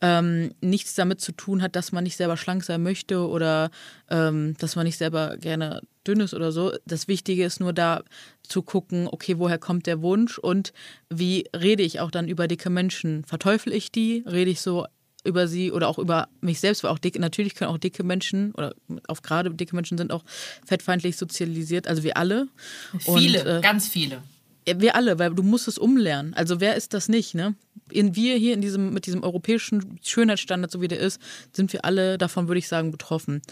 ähm, 0.02 0.52
nichts 0.60 0.94
damit 0.94 1.20
zu 1.20 1.32
tun 1.32 1.62
hat, 1.62 1.74
dass 1.74 1.90
man 1.90 2.04
nicht 2.04 2.16
selber 2.16 2.36
schlank 2.36 2.64
sein 2.64 2.82
möchte 2.82 3.26
oder 3.26 3.70
ähm, 4.10 4.54
dass 4.58 4.76
man 4.76 4.84
nicht 4.84 4.98
selber 4.98 5.38
gerne 5.38 5.80
dünn 6.06 6.20
ist 6.20 6.34
oder 6.34 6.52
so. 6.52 6.72
Das 6.84 7.08
Wichtige 7.08 7.44
ist 7.44 7.60
nur 7.60 7.72
da 7.72 8.02
zu 8.42 8.62
gucken, 8.62 9.08
okay, 9.10 9.38
woher 9.38 9.58
kommt 9.58 9.86
der 9.86 10.02
Wunsch 10.02 10.38
und 10.38 10.74
wie 11.08 11.46
rede 11.56 11.82
ich 11.82 12.00
auch 12.00 12.10
dann 12.10 12.28
über 12.28 12.46
dicke 12.46 12.68
Menschen? 12.68 13.24
Verteufel 13.24 13.72
ich 13.72 13.90
die? 13.90 14.22
Rede 14.26 14.50
ich 14.50 14.60
so 14.60 14.86
über 15.24 15.48
sie 15.48 15.72
oder 15.72 15.88
auch 15.88 15.98
über 15.98 16.28
mich 16.40 16.60
selbst, 16.60 16.84
weil 16.84 16.90
auch 16.90 16.98
dicke, 16.98 17.18
natürlich 17.18 17.54
können 17.54 17.70
auch 17.70 17.78
dicke 17.78 18.04
Menschen 18.04 18.52
oder 18.52 18.74
auch 19.08 19.22
gerade 19.22 19.50
dicke 19.50 19.74
Menschen 19.74 19.98
sind 19.98 20.12
auch 20.12 20.24
fettfeindlich 20.64 21.16
sozialisiert, 21.16 21.88
also 21.88 22.02
wir 22.02 22.16
alle. 22.16 22.48
Viele, 22.98 23.40
und, 23.40 23.46
äh, 23.46 23.60
ganz 23.60 23.88
viele. 23.88 24.22
Wir 24.66 24.94
alle, 24.94 25.18
weil 25.18 25.34
du 25.34 25.42
musst 25.42 25.68
es 25.68 25.76
umlernen. 25.76 26.32
Also 26.34 26.60
wer 26.60 26.74
ist 26.76 26.94
das 26.94 27.08
nicht, 27.08 27.34
ne? 27.34 27.54
In, 27.90 28.16
wir 28.16 28.36
hier 28.36 28.54
in 28.54 28.62
diesem, 28.62 28.94
mit 28.94 29.04
diesem 29.06 29.22
europäischen 29.22 29.98
Schönheitsstandard, 30.02 30.72
so 30.72 30.80
wie 30.80 30.88
der 30.88 31.00
ist, 31.00 31.20
sind 31.52 31.72
wir 31.74 31.84
alle 31.84 32.16
davon, 32.16 32.48
würde 32.48 32.58
ich 32.58 32.68
sagen, 32.68 32.90
betroffen. 32.90 33.42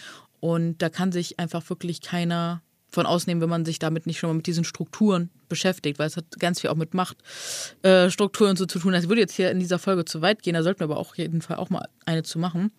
Und 0.40 0.80
da 0.80 0.88
kann 0.88 1.12
sich 1.12 1.38
einfach 1.38 1.68
wirklich 1.68 2.00
keiner 2.00 2.62
von 2.92 3.06
ausnehmen, 3.06 3.40
wenn 3.40 3.48
man 3.48 3.64
sich 3.64 3.78
damit 3.78 4.06
nicht 4.06 4.18
schon 4.18 4.30
mal 4.30 4.34
mit 4.34 4.46
diesen 4.46 4.64
Strukturen 4.64 5.30
beschäftigt, 5.48 5.98
weil 5.98 6.06
es 6.06 6.16
hat 6.16 6.26
ganz 6.38 6.60
viel 6.60 6.70
auch 6.70 6.76
mit 6.76 6.92
Machtstrukturen 6.94 8.54
äh, 8.54 8.58
so 8.58 8.66
zu 8.66 8.78
tun. 8.78 8.92
Das 8.92 9.08
würde 9.08 9.22
jetzt 9.22 9.34
hier 9.34 9.50
in 9.50 9.58
dieser 9.58 9.78
Folge 9.78 10.04
zu 10.04 10.20
weit 10.20 10.42
gehen, 10.42 10.54
da 10.54 10.62
sollten 10.62 10.80
wir 10.80 10.84
aber 10.84 10.98
auch 10.98 11.16
jeden 11.16 11.40
Fall 11.40 11.56
auch 11.56 11.70
mal 11.70 11.88
eine 12.04 12.22
zu 12.22 12.38
machen. 12.38 12.70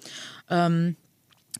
Ähm, 0.50 0.96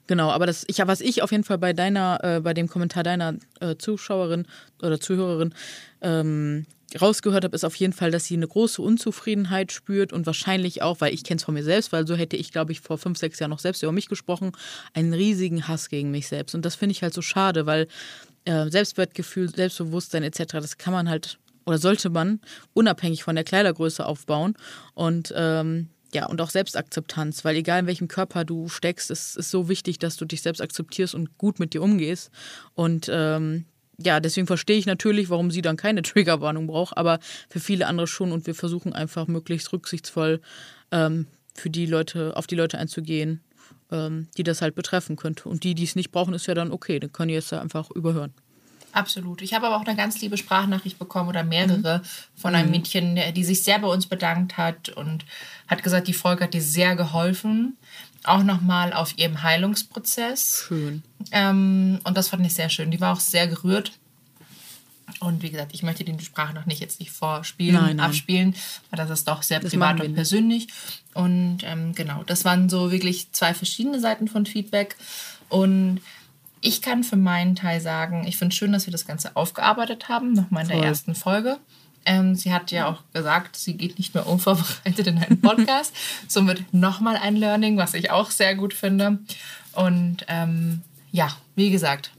genau, 0.06 0.30
aber 0.30 0.46
das, 0.46 0.64
ich, 0.68 0.78
was 0.86 1.02
ich 1.02 1.24
auf 1.24 1.32
jeden 1.32 1.44
Fall 1.44 1.58
bei 1.58 1.74
deiner, 1.74 2.20
äh, 2.24 2.40
bei 2.42 2.54
dem 2.54 2.68
Kommentar 2.68 3.04
deiner 3.04 3.36
äh, 3.60 3.76
Zuschauerin 3.76 4.46
oder 4.82 5.00
Zuhörerin 5.00 5.56
ähm, 6.02 6.68
rausgehört 7.02 7.44
habe, 7.44 7.56
ist 7.56 7.66
auf 7.66 7.76
jeden 7.76 7.94
Fall, 7.94 8.12
dass 8.12 8.26
sie 8.26 8.36
eine 8.36 8.48
große 8.48 8.82
Unzufriedenheit 8.82 9.72
spürt 9.72 10.14
und 10.14 10.26
wahrscheinlich 10.26 10.82
auch, 10.82 11.02
weil 11.02 11.14
ich 11.14 11.24
kenne 11.24 11.38
es 11.38 11.44
von 11.44 11.56
mir 11.56 11.64
selbst, 11.64 11.92
weil 11.92 12.06
so 12.06 12.16
hätte 12.16 12.38
ich, 12.38 12.52
glaube 12.52 12.72
ich, 12.72 12.82
vor 12.82 12.98
fünf, 12.98 13.18
sechs 13.18 13.40
Jahren 13.40 13.50
noch 13.50 13.60
selbst 13.60 13.82
über 13.82 13.92
mich 13.92 14.10
gesprochen, 14.10 14.52
einen 14.94 15.14
riesigen 15.14 15.68
Hass 15.68 15.90
gegen 15.90 16.12
mich 16.12 16.28
selbst. 16.28 16.54
Und 16.54 16.64
das 16.66 16.76
finde 16.76 16.92
ich 16.92 17.02
halt 17.02 17.14
so 17.14 17.22
schade, 17.22 17.66
weil 17.66 17.88
äh, 18.46 18.70
Selbstwertgefühl, 18.70 19.54
Selbstbewusstsein 19.54 20.24
etc., 20.24 20.54
das 20.54 20.78
kann 20.78 20.94
man 20.94 21.10
halt 21.10 21.40
oder 21.66 21.78
sollte 21.78 22.10
man 22.10 22.42
unabhängig 22.74 23.24
von 23.24 23.36
der 23.36 23.44
Kleidergröße 23.44 24.06
aufbauen. 24.06 24.56
Und 24.94 25.34
ähm, 25.36 25.90
ja, 26.14 26.28
und 26.28 26.42
auch 26.42 26.50
Selbstakzeptanz, 26.50 27.44
weil 27.44 27.56
egal 27.56 27.80
in 27.80 27.88
welchem 27.88 28.08
Körper 28.08 28.46
du 28.46 28.70
steckst, 28.70 29.10
es 29.10 29.36
ist 29.36 29.50
so 29.50 29.70
wichtig, 29.70 29.98
dass 29.98 30.16
du 30.16 30.26
dich 30.26 30.42
selbst 30.42 30.62
akzeptierst 30.62 31.16
und 31.16 31.38
gut 31.38 31.60
mit 31.60 31.74
dir 31.74 31.82
umgehst. 31.82 32.30
Und 32.76 33.10
ähm, 33.12 33.66
ja, 33.98 34.20
deswegen 34.20 34.48
verstehe 34.48 34.78
ich 34.78 34.86
natürlich, 34.86 35.30
warum 35.30 35.50
sie 35.52 35.62
dann 35.62 35.78
keine 35.78 36.02
Triggerwarnung 36.04 36.68
braucht, 36.68 36.98
aber 36.98 37.20
für 37.50 37.60
viele 37.60 37.88
andere 37.88 38.08
schon. 38.08 38.32
Und 38.32 38.46
wir 38.46 38.56
versuchen 38.56 38.94
einfach 38.94 39.28
möglichst 39.28 39.72
rücksichtsvoll 39.74 40.42
ähm, 40.92 41.28
für 41.56 41.70
die 41.70 41.86
Leute, 41.86 42.36
auf 42.36 42.48
die 42.48 42.56
Leute 42.56 42.78
einzugehen 42.78 43.42
ähm, 43.92 44.28
die 44.38 44.44
das 44.44 44.62
halt 44.62 44.76
betreffen 44.76 45.16
könnte. 45.16 45.50
Und 45.50 45.64
die, 45.64 45.76
die 45.76 45.84
es 45.84 45.96
nicht 45.96 46.12
brauchen, 46.12 46.34
ist 46.34 46.48
ja 46.48 46.54
dann 46.54 46.72
okay, 46.72 47.00
dann 47.00 47.12
können 47.12 47.30
die 47.30 47.36
es 47.36 47.52
ja 47.52 47.62
einfach 47.62 47.92
überhören. 47.92 48.34
Absolut. 48.94 49.42
Ich 49.42 49.56
habe 49.56 49.66
aber 49.68 49.78
auch 49.78 49.86
eine 49.86 49.96
ganz 49.96 50.22
liebe 50.22 50.38
Sprachnachricht 50.38 51.00
bekommen 51.00 51.28
oder 51.28 51.44
mehrere 51.44 52.00
mhm. 52.00 52.40
von 52.40 52.54
einem 52.54 52.68
mhm. 52.68 52.72
Mädchen, 52.72 53.20
die 53.34 53.44
sich 53.44 53.64
sehr 53.64 53.80
bei 53.80 53.88
uns 53.88 54.06
bedankt 54.06 54.58
hat 54.58 54.90
und 54.90 55.26
hat 55.68 55.82
gesagt, 55.82 56.08
die 56.08 56.14
Folge 56.14 56.44
hat 56.44 56.54
dir 56.54 56.62
sehr 56.62 56.96
geholfen. 56.96 57.78
Auch 58.24 58.44
nochmal 58.44 58.94
auf 58.94 59.18
ihrem 59.18 59.42
Heilungsprozess. 59.42 60.66
Schön. 60.68 61.04
Ähm, 61.32 62.00
und 62.04 62.16
das 62.16 62.30
fand 62.30 62.46
ich 62.46 62.54
sehr 62.54 62.70
schön. 62.70 62.92
Die 62.92 63.02
war 63.02 63.14
auch 63.14 63.20
sehr 63.20 63.48
gerührt 63.48 63.94
und 65.20 65.44
wie 65.44 65.50
gesagt, 65.50 65.74
ich 65.74 65.84
möchte 65.84 66.04
die 66.04 66.24
Sprache 66.24 66.54
noch 66.54 66.66
nicht 66.66 66.80
jetzt 66.80 67.00
nicht 67.00 67.12
vorspielen, 67.12 67.76
nein, 67.76 67.98
nein. 67.98 68.06
abspielen, 68.06 68.56
weil 68.90 68.98
das 68.98 69.10
ist 69.10 69.28
doch 69.28 69.44
sehr 69.44 69.60
das 69.60 69.72
privat 69.72 70.02
und 70.02 70.14
persönlich. 70.14 70.68
Und 71.14 71.60
ähm, 71.64 71.94
genau, 71.94 72.24
das 72.24 72.46
waren 72.46 72.70
so 72.70 72.92
wirklich 72.92 73.32
zwei 73.32 73.54
verschiedene 73.54 74.00
Seiten 74.00 74.28
von 74.28 74.46
Feedback. 74.46 74.96
Und 75.50 76.02
ich 76.62 76.82
kann 76.82 77.04
für 77.04 77.18
meinen 77.18 77.56
Teil 77.56 77.82
sagen, 77.82 78.26
ich 78.26 78.38
finde 78.38 78.54
es 78.54 78.58
schön, 78.58 78.72
dass 78.72 78.88
wir 78.88 78.92
das 78.92 79.06
Ganze 79.06 79.36
aufgearbeitet 79.36 80.08
haben, 80.10 80.34
nochmal 80.34 80.64
in 80.64 80.70
Voll. 80.70 80.80
der 80.80 80.88
ersten 80.88 81.16
Folge. 81.16 81.58
Ähm, 82.06 82.36
sie 82.36 82.54
hat 82.54 82.72
ja 82.72 82.88
auch 82.88 83.04
gesagt, 83.14 83.56
sie 83.56 83.76
geht 83.76 83.98
nicht 83.98 84.14
mehr 84.14 84.28
unvorbereitet 84.28 85.08
in 85.08 85.18
einen 85.18 85.42
Podcast. 85.42 85.94
Somit 86.28 86.74
nochmal 86.74 87.18
ein 87.18 87.36
Learning, 87.36 87.78
was 87.78 87.94
ich 87.94 88.12
auch 88.12 88.32
sehr 88.32 88.56
gut 88.56 88.74
finde. 88.74 89.20
Und 89.74 90.26
ähm, 90.28 90.82
ja, 91.12 91.30
wie 91.56 91.70
gesagt, 91.70 92.12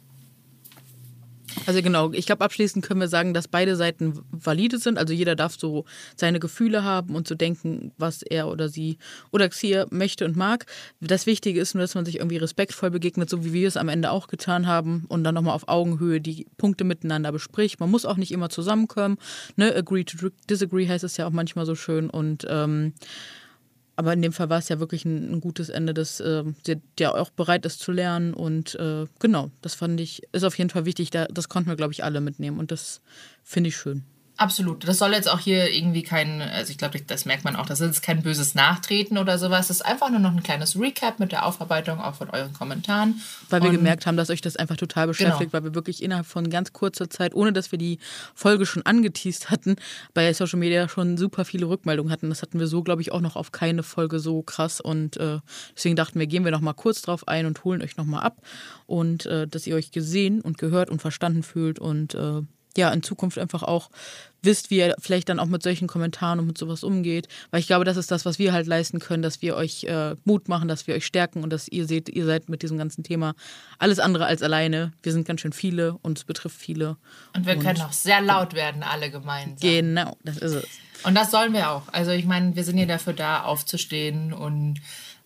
also 1.66 1.82
genau, 1.82 2.12
ich 2.12 2.26
glaube, 2.26 2.44
abschließend 2.44 2.84
können 2.84 3.00
wir 3.00 3.08
sagen, 3.08 3.34
dass 3.34 3.49
beide 3.49 3.76
Seiten 3.76 4.20
valide 4.30 4.78
sind. 4.78 4.99
Also 4.99 5.12
jeder 5.12 5.37
darf 5.37 5.56
so 5.58 5.84
seine 6.16 6.40
Gefühle 6.40 6.84
haben 6.84 7.14
und 7.14 7.28
so 7.28 7.34
denken, 7.34 7.92
was 7.99 8.23
er 8.23 8.49
oder 8.49 8.68
sie 8.68 8.99
oder 9.30 9.49
Xia 9.49 9.87
möchte 9.90 10.25
und 10.25 10.37
mag. 10.37 10.66
Das 11.00 11.26
Wichtige 11.26 11.61
ist 11.61 11.75
nur, 11.75 11.82
dass 11.82 11.94
man 11.94 12.04
sich 12.04 12.16
irgendwie 12.16 12.37
respektvoll 12.37 12.90
begegnet, 12.90 13.30
so 13.30 13.44
wie 13.44 13.52
wir 13.52 13.68
es 13.68 13.76
am 13.76 13.88
Ende 13.88 14.11
auch 14.11 14.28
getan 14.28 14.66
haben 14.66 15.04
und 15.08 15.25
dann 15.25 15.34
nochmal 15.34 15.54
auf 15.54 15.68
Augenhöhe 15.68 16.20
die 16.20 16.46
Punkte 16.56 16.84
miteinander 16.84 17.32
bespricht. 17.32 17.80
Man 17.80 17.90
muss 17.90 18.04
auch 18.04 18.16
nicht 18.16 18.32
immer 18.32 18.49
zusammenkommen. 18.49 19.18
Ne? 19.56 19.75
Agree 19.75 20.04
to 20.04 20.28
disagree 20.49 20.88
heißt 20.88 21.04
es 21.04 21.16
ja 21.16 21.26
auch 21.26 21.32
manchmal 21.32 21.66
so 21.66 21.75
schön 21.75 22.11
und 22.11 22.46
ähm, 22.49 22.94
aber 23.96 24.12
in 24.12 24.22
dem 24.22 24.32
Fall 24.32 24.50
war 24.50 24.58
es 24.58 24.68
ja 24.68 24.80
wirklich 24.80 25.04
ein, 25.04 25.32
ein 25.32 25.40
gutes 25.40 25.68
Ende, 25.68 25.94
dass 25.94 26.20
äh, 26.20 26.44
der 26.98 27.14
auch 27.14 27.30
bereit 27.30 27.64
ist 27.66 27.80
zu 27.80 27.92
lernen. 27.92 28.34
Und 28.34 28.74
äh, 28.76 29.06
genau, 29.20 29.50
das 29.62 29.74
fand 29.74 30.00
ich, 30.00 30.22
ist 30.32 30.44
auf 30.44 30.58
jeden 30.58 30.70
Fall 30.70 30.84
wichtig. 30.84 31.10
Da, 31.10 31.26
das 31.26 31.48
konnten 31.48 31.68
wir, 31.68 31.76
glaube 31.76 31.92
ich, 31.92 32.02
alle 32.02 32.20
mitnehmen. 32.20 32.58
Und 32.58 32.70
das 32.70 33.00
finde 33.42 33.68
ich 33.68 33.76
schön. 33.76 34.04
Absolut. 34.37 34.88
Das 34.88 34.99
soll 34.99 35.12
jetzt 35.12 35.31
auch 35.31 35.38
hier 35.38 35.73
irgendwie 35.73 36.03
kein, 36.03 36.43
also 36.43 36.73
ich 36.73 36.79
glaube, 36.79 37.00
das 37.00 37.25
merkt 37.25 37.45
man 37.45 37.55
auch, 37.55 37.67
das 37.67 37.81
ist 37.81 38.03
kein 38.03 38.23
böses 38.23 38.57
Nachtreten 38.57 39.17
oder 39.17 39.38
sowas. 39.38 39.69
Das 39.69 39.76
ist 39.76 39.87
einfach 39.87 40.11
nur 40.11 40.19
noch 40.19 40.33
ein 40.33 40.43
kleines 40.43 40.79
Recap 40.79 41.21
mit 41.21 41.31
der 41.31 41.47
Aufarbeitung 41.47 42.00
auch 42.00 42.17
von 42.17 42.31
euren 42.31 42.53
Kommentaren. 42.53 43.23
Weil 43.49 43.62
wir 43.62 43.71
Und 43.71 43.76
gemerkt 43.76 44.07
haben, 44.07 44.17
dass 44.17 44.31
euch 44.31 44.41
das 44.41 44.57
einfach 44.57 44.76
total 44.76 45.07
beschäftigt, 45.07 45.53
genau. 45.53 45.53
weil 45.53 45.64
wir 45.64 45.75
wirklich 45.76 46.03
innerhalb 46.03 46.26
von 46.26 46.50
ganz 46.50 46.73
kurzer 46.73 47.09
Zeit, 47.09 47.33
ohne 47.33 47.53
dass 47.53 47.71
wir 47.71 47.79
die 47.79 47.99
Folge 48.35 48.67
schon 48.67 48.85
angeteased 48.85 49.50
hatten, 49.50 49.76
bei 50.14 50.33
Social 50.33 50.59
Media 50.59 50.88
schon 50.88 51.17
super 51.17 51.45
viele 51.45 51.67
Rückmeldungen 51.67 52.12
hatten. 52.12 52.29
Das 52.29 52.43
hatten 52.43 52.59
wir 52.59 52.67
so, 52.67 52.83
glaube 52.83 53.03
ich, 53.03 53.12
auch 53.12 53.21
noch 53.21 53.37
auf 53.37 53.53
keine 53.53 53.85
Folge 53.85 54.19
so 54.19 54.43
krass. 54.43 54.81
Und 54.81 55.17
äh, 55.17 55.38
deswegen 55.76 55.95
dachten 55.95 56.19
wir, 56.19 56.26
gehen 56.26 56.45
wir 56.45 56.50
noch 56.50 56.61
mal 56.61 56.73
kurz 56.73 57.03
drauf 57.03 57.29
ein 57.29 57.47
und 57.47 57.62
holen 57.62 57.83
euch 57.83 57.97
noch 57.97 58.05
mal 58.05 58.21
ab. 58.21 58.43
Und 58.87 59.26
äh, 59.26 59.47
dass 59.47 59.64
ihr 59.69 59.76
euch 59.76 59.93
gesehen 59.93 60.41
und 60.41 60.59
gehört 60.59 60.91
und 60.91 61.00
verstanden 61.00 61.45
fühlt 61.45 61.79
und 61.79 62.14
äh, 62.14 62.43
ja, 62.76 62.90
in 62.90 63.02
Zukunft 63.02 63.38
einfach 63.38 63.62
auch 63.62 63.90
wisst, 64.43 64.71
wie 64.71 64.78
ihr 64.78 64.95
vielleicht 64.99 65.28
dann 65.28 65.40
auch 65.40 65.47
mit 65.47 65.62
solchen 65.62 65.88
Kommentaren 65.88 66.38
und 66.38 66.47
mit 66.47 66.59
sowas 66.59 66.85
umgeht. 66.85 67.28
Weil 67.50 67.61
ich 67.61 67.66
glaube, 67.66 67.85
das 67.85 67.97
ist 67.97 68.11
das, 68.11 68.25
was 68.25 68.38
wir 68.38 68.52
halt 68.52 68.66
leisten 68.66 68.99
können, 68.99 69.23
dass 69.23 69.43
wir 69.43 69.57
euch 69.57 69.85
äh, 69.85 70.16
Mut 70.25 70.49
machen, 70.49 70.69
dass 70.69 70.87
wir 70.87 70.95
euch 70.95 71.07
stärken 71.07 71.43
und 71.43 71.50
dass 71.50 71.69
ihr 71.69 71.87
seht, 71.87 72.09
ihr 72.09 72.26
seid 72.26 72.49
mit 72.49 72.62
diesem 72.62 72.78
ganzen 72.78 73.02
Thema 73.04 73.35
alles 73.78 73.99
andere 73.99 74.26
als 74.26 74.43
alleine. 74.43 74.93
Wir 75.02 75.12
sind 75.12 75.26
ganz 75.26 75.40
schön 75.40 75.52
viele 75.52 75.97
und 76.02 76.19
es 76.19 76.25
betrifft 76.25 76.59
viele. 76.59 76.97
Und 77.35 77.47
wir 77.47 77.54
und 77.54 77.62
können 77.62 77.81
auch 77.81 77.93
sehr 77.93 78.21
laut 78.21 78.54
werden, 78.54 78.83
alle 78.83 79.11
gemeinsam. 79.11 79.59
Genau, 79.69 80.16
das 80.23 80.38
ist 80.38 80.52
es. 80.52 80.66
Und 81.04 81.14
das 81.14 81.31
sollen 81.31 81.52
wir 81.52 81.71
auch. 81.71 81.83
Also 81.93 82.12
ich 82.12 82.25
meine, 82.25 82.57
wir 82.57 82.64
sind 82.64 82.78
ja 82.78 82.87
dafür 82.87 83.12
da, 83.12 83.43
aufzustehen 83.43 84.33
und 84.33 84.81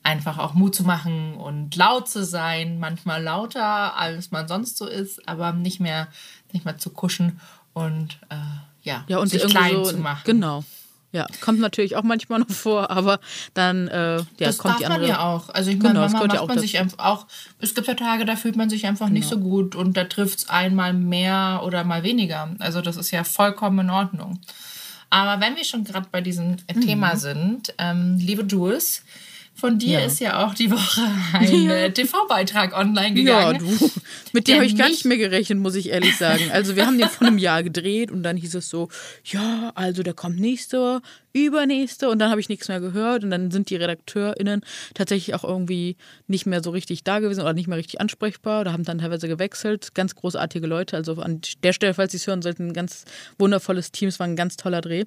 einfach 0.09 0.39
auch 0.39 0.55
Mut 0.55 0.75
zu 0.75 0.85
machen 0.85 1.35
und 1.35 1.77
laut 1.77 2.09
zu 2.09 2.25
sein, 2.25 2.79
manchmal 2.79 3.23
lauter, 3.23 3.95
als 3.97 4.31
man 4.31 4.49
sonst 4.49 4.79
so 4.79 4.87
ist, 4.87 5.29
aber 5.29 5.53
nicht 5.53 5.81
mehr, 5.81 6.09
nicht 6.53 6.65
mehr 6.65 6.79
zu 6.79 6.91
kuschen 6.91 7.41
und 7.75 8.19
äh, 8.31 8.37
ja, 8.83 9.05
ja 9.07 9.19
und 9.19 9.29
sich 9.29 9.45
klein 9.45 9.75
so, 9.75 9.83
zu 9.85 9.99
machen. 9.99 10.23
Genau. 10.25 10.65
Ja, 11.13 11.27
kommt 11.41 11.61
natürlich 11.61 11.97
auch 11.97 12.03
manchmal 12.03 12.41
noch 12.41 12.51
vor, 12.51 12.91
aber 12.91 13.21
dann 13.55 13.89
äh, 13.89 14.17
ja, 14.17 14.25
das 14.39 14.59
kommt 14.59 14.75
darf 14.75 14.79
die 14.79 14.87
andere. 14.87 15.01
man 15.01 15.09
ja 15.09 15.21
auch. 15.21 15.49
Also 15.51 15.71
ich 15.71 15.79
meine, 15.79 16.01
genau, 16.01 16.09
macht 16.09 16.35
ja 16.35 16.45
man 16.45 16.59
sich 16.59 16.79
einfach 16.79 16.99
auch. 16.99 17.27
Es 17.61 17.75
gibt 17.75 17.87
ja 17.87 17.95
Tage, 17.95 18.25
da 18.27 18.37
fühlt 18.37 18.57
man 18.57 18.69
sich 18.69 18.87
einfach 18.87 19.07
genau. 19.07 19.19
nicht 19.19 19.29
so 19.29 19.39
gut 19.39 19.75
und 19.75 19.97
da 19.97 20.05
trifft 20.05 20.39
es 20.39 20.49
einmal 20.49 20.93
mehr 20.93 21.63
oder 21.65 21.85
mal 21.85 22.03
weniger. 22.03 22.55
Also 22.59 22.83
das 22.83 22.97
ist 22.97 23.11
ja 23.11 23.25
vollkommen 23.25 23.79
in 23.81 23.91
Ordnung. 23.91 24.41
Aber 25.11 25.41
wenn 25.41 25.57
wir 25.57 25.65
schon 25.65 25.85
gerade 25.85 26.09
bei 26.11 26.21
diesem 26.21 26.57
mhm. 26.75 26.81
Thema 26.83 27.17
sind, 27.17 27.75
ähm, 27.79 28.19
liebe 28.19 28.43
Jules, 28.43 29.03
von 29.59 29.79
dir 29.79 29.99
Ja. 30.01 30.05
ist 30.07 30.21
ja 30.21 30.47
auch 30.47 30.55
die 30.55 30.71
Woche 30.71 31.01
ein 31.33 31.63
Ja. 31.65 31.73
äh, 31.73 31.91
TV-Beitrag 31.93 32.77
online 32.77 33.19
Ja, 33.21 33.53
gegangen. 33.53 33.79
du. 33.79 33.91
Mit 34.33 34.47
dem 34.47 34.57
habe 34.57 34.67
ich 34.67 34.77
gar 34.77 34.89
nicht 34.89 35.05
mehr 35.05 35.17
gerechnet, 35.17 35.59
muss 35.59 35.75
ich 35.75 35.89
ehrlich 35.89 36.17
sagen. 36.17 36.51
Also 36.53 36.77
wir 36.77 36.87
haben 36.87 36.99
den 36.99 37.09
vor 37.09 37.27
einem 37.27 37.39
Jahr 37.39 37.63
gedreht 37.63 38.11
und 38.11 38.23
dann 38.23 38.37
hieß 38.37 38.55
es 38.55 38.69
so, 38.69 38.89
ja, 39.25 39.73
also 39.75 40.03
der 40.03 40.15
kommt 40.15 40.39
nächste, 40.39 41.01
übernächste 41.33 42.09
und 42.09 42.19
dann 42.19 42.31
habe 42.31 42.41
ich 42.41 42.49
nichts 42.49 42.69
mehr 42.69 42.81
gehört 42.81 43.25
und 43.25 43.31
dann 43.31 43.51
sind 43.51 43.71
die 43.71 43.77
RedakteurInnen 43.77 44.63
tatsächlich 44.95 45.35
auch 45.35 45.45
irgendwie 45.45 45.97
nicht 46.27 46.47
mehr 46.47 46.63
so 46.63 46.71
richtig 46.71 47.05
da 47.05 47.19
gewesen 47.21 47.41
oder 47.41 47.53
nicht 47.55 47.69
mehr 47.69 47.79
richtig 47.79 48.01
ansprechbar 48.01 48.61
oder 48.61 48.73
haben 48.73 48.85
dann 48.85 48.99
teilweise 48.99 49.29
gewechselt. 49.29 49.95
Ganz 49.95 50.15
großartige 50.15 50.67
Leute, 50.67 50.97
also 50.97 51.15
an 51.21 51.41
der 51.63 51.73
Stelle, 51.73 51.95
falls 51.95 52.13
Sie 52.13 52.19
es 52.19 52.27
hören 52.27 52.43
sollten, 52.43 52.69
ein 52.69 52.73
ganz 52.75 53.05
wundervolles 53.39 53.93
Team, 53.93 54.09
es 54.09 54.19
war 54.19 54.27
ein 54.27 54.37
ganz 54.37 54.57
toller 54.57 54.81
Dreh. 54.81 55.05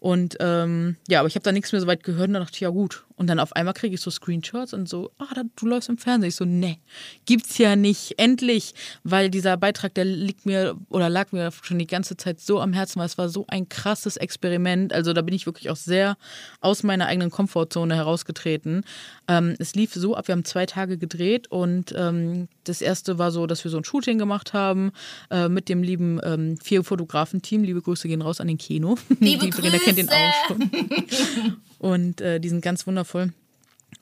Und 0.00 0.36
ähm, 0.40 0.96
ja, 1.08 1.20
aber 1.20 1.28
ich 1.28 1.34
habe 1.34 1.42
da 1.42 1.52
nichts 1.52 1.72
mehr 1.72 1.80
so 1.80 1.86
weit 1.86 2.02
gehört 2.02 2.28
und 2.28 2.34
dann 2.34 2.42
dachte 2.42 2.54
ich, 2.54 2.60
ja 2.60 2.70
gut. 2.70 3.04
Und 3.16 3.28
dann 3.28 3.38
auf 3.38 3.54
einmal 3.56 3.74
kriege 3.74 3.94
ich 3.94 4.00
so 4.00 4.10
Screenshots 4.10 4.74
und 4.74 4.88
so, 4.88 5.10
ah, 5.18 5.32
da, 5.34 5.42
du 5.56 5.66
läufst 5.66 5.88
im 5.88 5.96
Fernsehen. 5.96 6.28
Ich 6.28 6.36
so, 6.36 6.44
ne, 6.44 6.76
gibt's 7.24 7.56
ja 7.58 7.74
nicht. 7.74 8.18
Endlich. 8.18 8.74
Weil 9.04 9.30
dieser 9.30 9.56
Beitrag, 9.56 9.94
der 9.94 10.04
liegt 10.04 10.44
mir 10.44 10.76
oder 10.90 11.08
lag 11.08 11.32
mir 11.32 11.50
schon 11.62 11.78
die 11.78 11.86
ganze 11.86 12.16
Zeit 12.16 12.40
so 12.40 12.60
am 12.60 12.74
Herzen, 12.74 12.98
weil 12.98 13.06
es 13.06 13.16
war 13.16 13.28
so 13.30 13.46
ein 13.48 13.68
krasses 13.68 14.16
Experiment. 14.18 14.92
Also 14.92 15.12
da 15.14 15.22
bin 15.22 15.34
ich 15.34 15.46
wirklich 15.46 15.70
auch 15.70 15.76
sehr 15.76 16.18
aus 16.60 16.82
meiner 16.82 17.06
eigenen 17.06 17.30
Komfortzone 17.30 17.96
herausgetreten. 17.96 18.84
Ähm, 19.28 19.56
es 19.58 19.74
lief 19.74 19.94
so 19.94 20.14
ab, 20.14 20.28
wir 20.28 20.34
haben 20.34 20.44
zwei 20.44 20.66
Tage 20.66 20.98
gedreht 20.98 21.50
und 21.50 21.94
ähm, 21.96 22.48
das 22.68 22.80
erste 22.80 23.18
war 23.18 23.30
so, 23.30 23.46
dass 23.46 23.64
wir 23.64 23.70
so 23.70 23.76
ein 23.76 23.84
Shooting 23.84 24.18
gemacht 24.18 24.52
haben 24.52 24.92
äh, 25.30 25.48
mit 25.48 25.68
dem 25.68 25.82
lieben 25.82 26.20
ähm, 26.22 26.56
vier 26.58 26.84
Fotografen-Team. 26.84 27.64
Liebe 27.64 27.82
Grüße 27.82 28.08
gehen 28.08 28.22
raus 28.22 28.40
an 28.40 28.48
den 28.48 28.58
Kino. 28.58 28.96
Liebe 29.20 29.46
die 29.46 29.52
Verena 29.52 29.78
kennt 29.78 29.98
den 29.98 30.08
auch 30.08 30.46
schon. 30.48 30.70
Und 31.78 32.20
äh, 32.20 32.40
die 32.40 32.48
sind 32.48 32.62
ganz 32.62 32.86
wundervoll. 32.86 33.32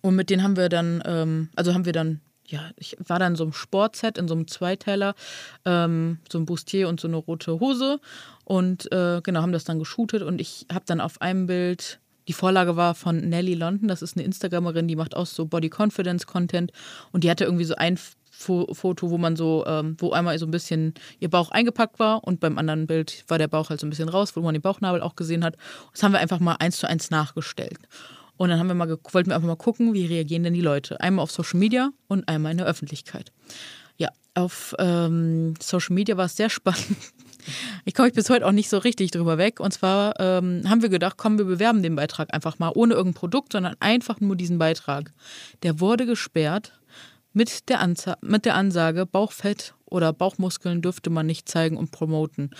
Und 0.00 0.16
mit 0.16 0.30
denen 0.30 0.42
haben 0.42 0.56
wir 0.56 0.68
dann, 0.68 1.02
ähm, 1.04 1.48
also 1.56 1.74
haben 1.74 1.84
wir 1.84 1.92
dann, 1.92 2.20
ja, 2.46 2.70
ich 2.76 2.96
war 3.06 3.18
dann 3.18 3.32
in 3.32 3.36
so 3.36 3.44
einem 3.44 3.52
Sportset, 3.52 4.18
in 4.18 4.28
so 4.28 4.34
einem 4.34 4.48
Zweiteiler, 4.48 5.14
ähm, 5.64 6.18
so 6.30 6.38
ein 6.38 6.46
Bustier 6.46 6.88
und 6.88 7.00
so 7.00 7.08
eine 7.08 7.16
rote 7.16 7.60
Hose. 7.60 8.00
Und 8.44 8.90
äh, 8.92 9.20
genau, 9.22 9.42
haben 9.42 9.52
das 9.52 9.64
dann 9.64 9.78
geshootet. 9.78 10.22
Und 10.22 10.40
ich 10.40 10.66
habe 10.72 10.84
dann 10.86 11.00
auf 11.00 11.20
einem 11.20 11.46
Bild, 11.46 12.00
die 12.28 12.32
Vorlage 12.32 12.76
war 12.76 12.94
von 12.94 13.28
Nelly 13.28 13.54
London, 13.54 13.88
das 13.88 14.02
ist 14.02 14.16
eine 14.16 14.24
Instagramerin, 14.24 14.88
die 14.88 14.96
macht 14.96 15.16
auch 15.16 15.26
so 15.26 15.46
Body 15.46 15.70
Confidence 15.74 16.26
Content. 16.26 16.72
Und 17.12 17.24
die 17.24 17.30
hatte 17.30 17.44
irgendwie 17.44 17.64
so 17.64 17.74
ein 17.74 17.98
Foto, 18.36 19.10
wo 19.10 19.18
man 19.18 19.36
so, 19.36 19.64
ähm, 19.66 19.96
wo 19.98 20.12
einmal 20.12 20.38
so 20.38 20.46
ein 20.46 20.50
bisschen 20.50 20.94
ihr 21.20 21.30
Bauch 21.30 21.50
eingepackt 21.50 21.98
war 21.98 22.24
und 22.24 22.40
beim 22.40 22.58
anderen 22.58 22.86
Bild 22.86 23.24
war 23.28 23.38
der 23.38 23.48
Bauch 23.48 23.70
halt 23.70 23.80
so 23.80 23.86
ein 23.86 23.90
bisschen 23.90 24.08
raus, 24.08 24.36
wo 24.36 24.40
man 24.40 24.54
den 24.54 24.62
Bauchnabel 24.62 25.00
auch 25.00 25.16
gesehen 25.16 25.44
hat. 25.44 25.56
Das 25.92 26.02
haben 26.02 26.12
wir 26.12 26.20
einfach 26.20 26.40
mal 26.40 26.56
eins 26.58 26.78
zu 26.78 26.88
eins 26.88 27.10
nachgestellt. 27.10 27.78
Und 28.36 28.48
dann 28.48 28.58
haben 28.58 28.66
wir 28.66 28.74
mal 28.74 28.98
wollten 29.12 29.30
wir 29.30 29.36
einfach 29.36 29.48
mal 29.48 29.56
gucken, 29.56 29.94
wie 29.94 30.06
reagieren 30.06 30.42
denn 30.42 30.54
die 30.54 30.60
Leute. 30.60 31.00
Einmal 31.00 31.22
auf 31.22 31.30
Social 31.30 31.58
Media 31.58 31.90
und 32.08 32.28
einmal 32.28 32.52
in 32.52 32.58
der 32.58 32.66
Öffentlichkeit. 32.66 33.32
Ja, 33.96 34.08
auf 34.34 34.74
ähm, 34.78 35.54
Social 35.60 35.94
Media 35.94 36.16
war 36.16 36.26
es 36.26 36.36
sehr 36.36 36.50
spannend. 36.50 36.96
Ich 37.84 37.94
komme 37.94 38.10
bis 38.10 38.30
heute 38.30 38.46
auch 38.46 38.52
nicht 38.52 38.70
so 38.70 38.78
richtig 38.78 39.10
drüber 39.10 39.38
weg. 39.38 39.60
Und 39.60 39.72
zwar 39.72 40.18
ähm, 40.18 40.62
haben 40.68 40.82
wir 40.82 40.88
gedacht, 40.88 41.16
komm, 41.16 41.38
wir 41.38 41.44
bewerben 41.44 41.82
den 41.82 41.94
Beitrag 41.94 42.32
einfach 42.32 42.58
mal, 42.58 42.72
ohne 42.74 42.94
irgendein 42.94 43.20
Produkt, 43.20 43.52
sondern 43.52 43.76
einfach 43.80 44.20
nur 44.20 44.34
diesen 44.34 44.58
Beitrag. 44.58 45.12
Der 45.62 45.78
wurde 45.78 46.06
gesperrt 46.06 46.72
mit 47.34 47.68
der, 47.68 47.86
mit 48.22 48.44
der 48.44 48.54
Ansage, 48.54 49.06
Bauchfett 49.06 49.74
oder 49.84 50.12
Bauchmuskeln 50.12 50.80
dürfte 50.80 51.10
man 51.10 51.26
nicht 51.26 51.48
zeigen 51.48 51.76
und 51.76 51.90
promoten, 51.90 52.50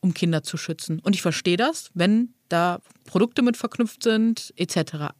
um 0.00 0.12
Kinder 0.12 0.42
zu 0.42 0.56
schützen. 0.56 1.00
Und 1.00 1.14
ich 1.14 1.22
verstehe 1.22 1.56
das, 1.56 1.90
wenn 1.94 2.34
da 2.48 2.80
Produkte 3.04 3.42
mit 3.42 3.56
verknüpft 3.56 4.02
sind, 4.02 4.52
etc. 4.56 5.14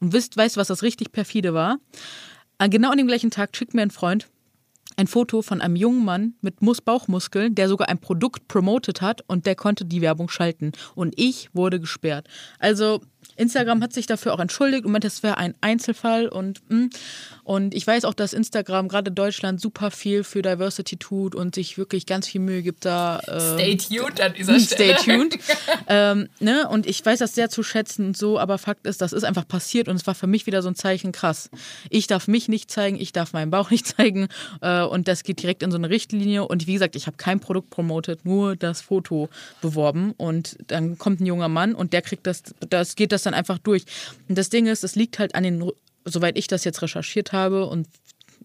Und 0.00 0.12
wisst, 0.12 0.36
weißt 0.36 0.56
was 0.56 0.68
das 0.68 0.82
richtig 0.82 1.12
perfide 1.12 1.54
war? 1.54 1.78
Äh, 2.58 2.68
Genau 2.68 2.90
an 2.90 2.98
dem 2.98 3.06
gleichen 3.06 3.30
Tag 3.30 3.56
schickt 3.56 3.74
mir 3.74 3.82
ein 3.82 3.90
Freund 3.90 4.28
ein 4.96 5.06
Foto 5.06 5.42
von 5.42 5.60
einem 5.60 5.76
jungen 5.76 6.04
Mann 6.04 6.34
mit 6.40 6.62
Mus 6.62 6.80
Bauchmuskeln, 6.80 7.54
der 7.54 7.68
sogar 7.68 7.88
ein 7.88 7.98
Produkt 7.98 8.48
promotet 8.48 9.02
hat 9.02 9.22
und 9.26 9.46
der 9.46 9.54
konnte 9.54 9.84
die 9.84 10.00
Werbung 10.00 10.28
schalten. 10.28 10.72
Und 10.94 11.14
ich 11.16 11.50
wurde 11.52 11.80
gesperrt. 11.80 12.28
Also 12.58 13.02
Instagram 13.36 13.82
hat 13.82 13.92
sich 13.92 14.06
dafür 14.06 14.34
auch 14.34 14.40
entschuldigt 14.40 14.84
und 14.84 14.92
meinte, 14.92 15.06
das 15.06 15.22
wäre 15.22 15.38
ein 15.38 15.54
Einzelfall 15.60 16.28
und 16.28 16.60
mm. 16.68 16.86
und 17.44 17.74
ich 17.74 17.86
weiß 17.86 18.04
auch, 18.04 18.14
dass 18.14 18.32
Instagram 18.32 18.88
gerade 18.88 19.10
Deutschland 19.10 19.60
super 19.60 19.90
viel 19.90 20.24
für 20.24 20.42
Diversity 20.42 20.96
tut 20.96 21.34
und 21.34 21.54
sich 21.54 21.76
wirklich 21.78 22.06
ganz 22.06 22.28
viel 22.28 22.40
Mühe 22.40 22.62
gibt 22.62 22.84
da. 22.84 23.18
Äh, 23.26 23.40
Stay 23.54 23.76
tuned 23.76 24.20
an 24.20 24.34
dieser 24.34 24.58
Stelle. 24.60 24.98
Stay 24.98 25.12
tuned. 25.12 25.38
ähm, 25.88 26.28
ne? 26.40 26.68
Und 26.68 26.86
ich 26.86 27.04
weiß 27.04 27.18
das 27.18 27.34
sehr 27.34 27.50
zu 27.50 27.62
schätzen 27.62 28.06
und 28.06 28.16
so, 28.16 28.38
aber 28.38 28.58
Fakt 28.58 28.86
ist, 28.86 29.00
das 29.02 29.12
ist 29.12 29.24
einfach 29.24 29.46
passiert 29.46 29.88
und 29.88 29.96
es 29.96 30.06
war 30.06 30.14
für 30.14 30.26
mich 30.26 30.46
wieder 30.46 30.62
so 30.62 30.68
ein 30.68 30.74
Zeichen, 30.74 31.12
krass. 31.12 31.50
Ich 31.90 32.06
darf 32.06 32.28
mich 32.28 32.48
nicht 32.48 32.70
zeigen, 32.70 32.98
ich 32.98 33.12
darf 33.12 33.32
meinen 33.32 33.50
Bauch 33.50 33.70
nicht 33.76 33.86
zeigen 33.86 34.28
äh, 34.60 34.82
und 34.82 35.08
das 35.08 35.24
geht 35.24 35.42
direkt 35.42 35.62
in 35.62 35.70
so 35.70 35.76
eine 35.76 35.90
Richtlinie. 35.90 36.46
Und 36.46 36.66
wie 36.66 36.74
gesagt, 36.74 36.96
ich 36.96 37.06
habe 37.06 37.16
kein 37.16 37.40
Produkt 37.40 37.70
promotet, 37.70 38.24
nur 38.24 38.56
das 38.56 38.80
Foto 38.80 39.28
beworben 39.60 40.12
und 40.16 40.56
dann 40.68 40.98
kommt 40.98 41.20
ein 41.20 41.26
junger 41.26 41.48
Mann 41.48 41.74
und 41.74 41.92
der 41.92 42.02
kriegt 42.02 42.26
das, 42.26 42.42
das 42.68 42.96
geht 42.96 43.12
das 43.12 43.15
dann 43.22 43.34
einfach 43.34 43.58
durch. 43.58 43.84
Und 44.28 44.36
das 44.36 44.48
Ding 44.48 44.66
ist, 44.66 44.84
es 44.84 44.94
liegt 44.94 45.18
halt 45.18 45.34
an 45.34 45.42
den, 45.42 45.70
soweit 46.04 46.36
ich 46.38 46.46
das 46.46 46.64
jetzt 46.64 46.82
recherchiert 46.82 47.32
habe 47.32 47.66
und 47.66 47.88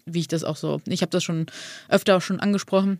wie 0.04 0.20
ich 0.20 0.28
das 0.28 0.44
auch 0.44 0.56
so, 0.56 0.80
ich 0.86 1.02
habe 1.02 1.10
das 1.10 1.22
schon 1.22 1.46
öfter 1.88 2.16
auch 2.16 2.22
schon 2.22 2.40
angesprochen. 2.40 2.98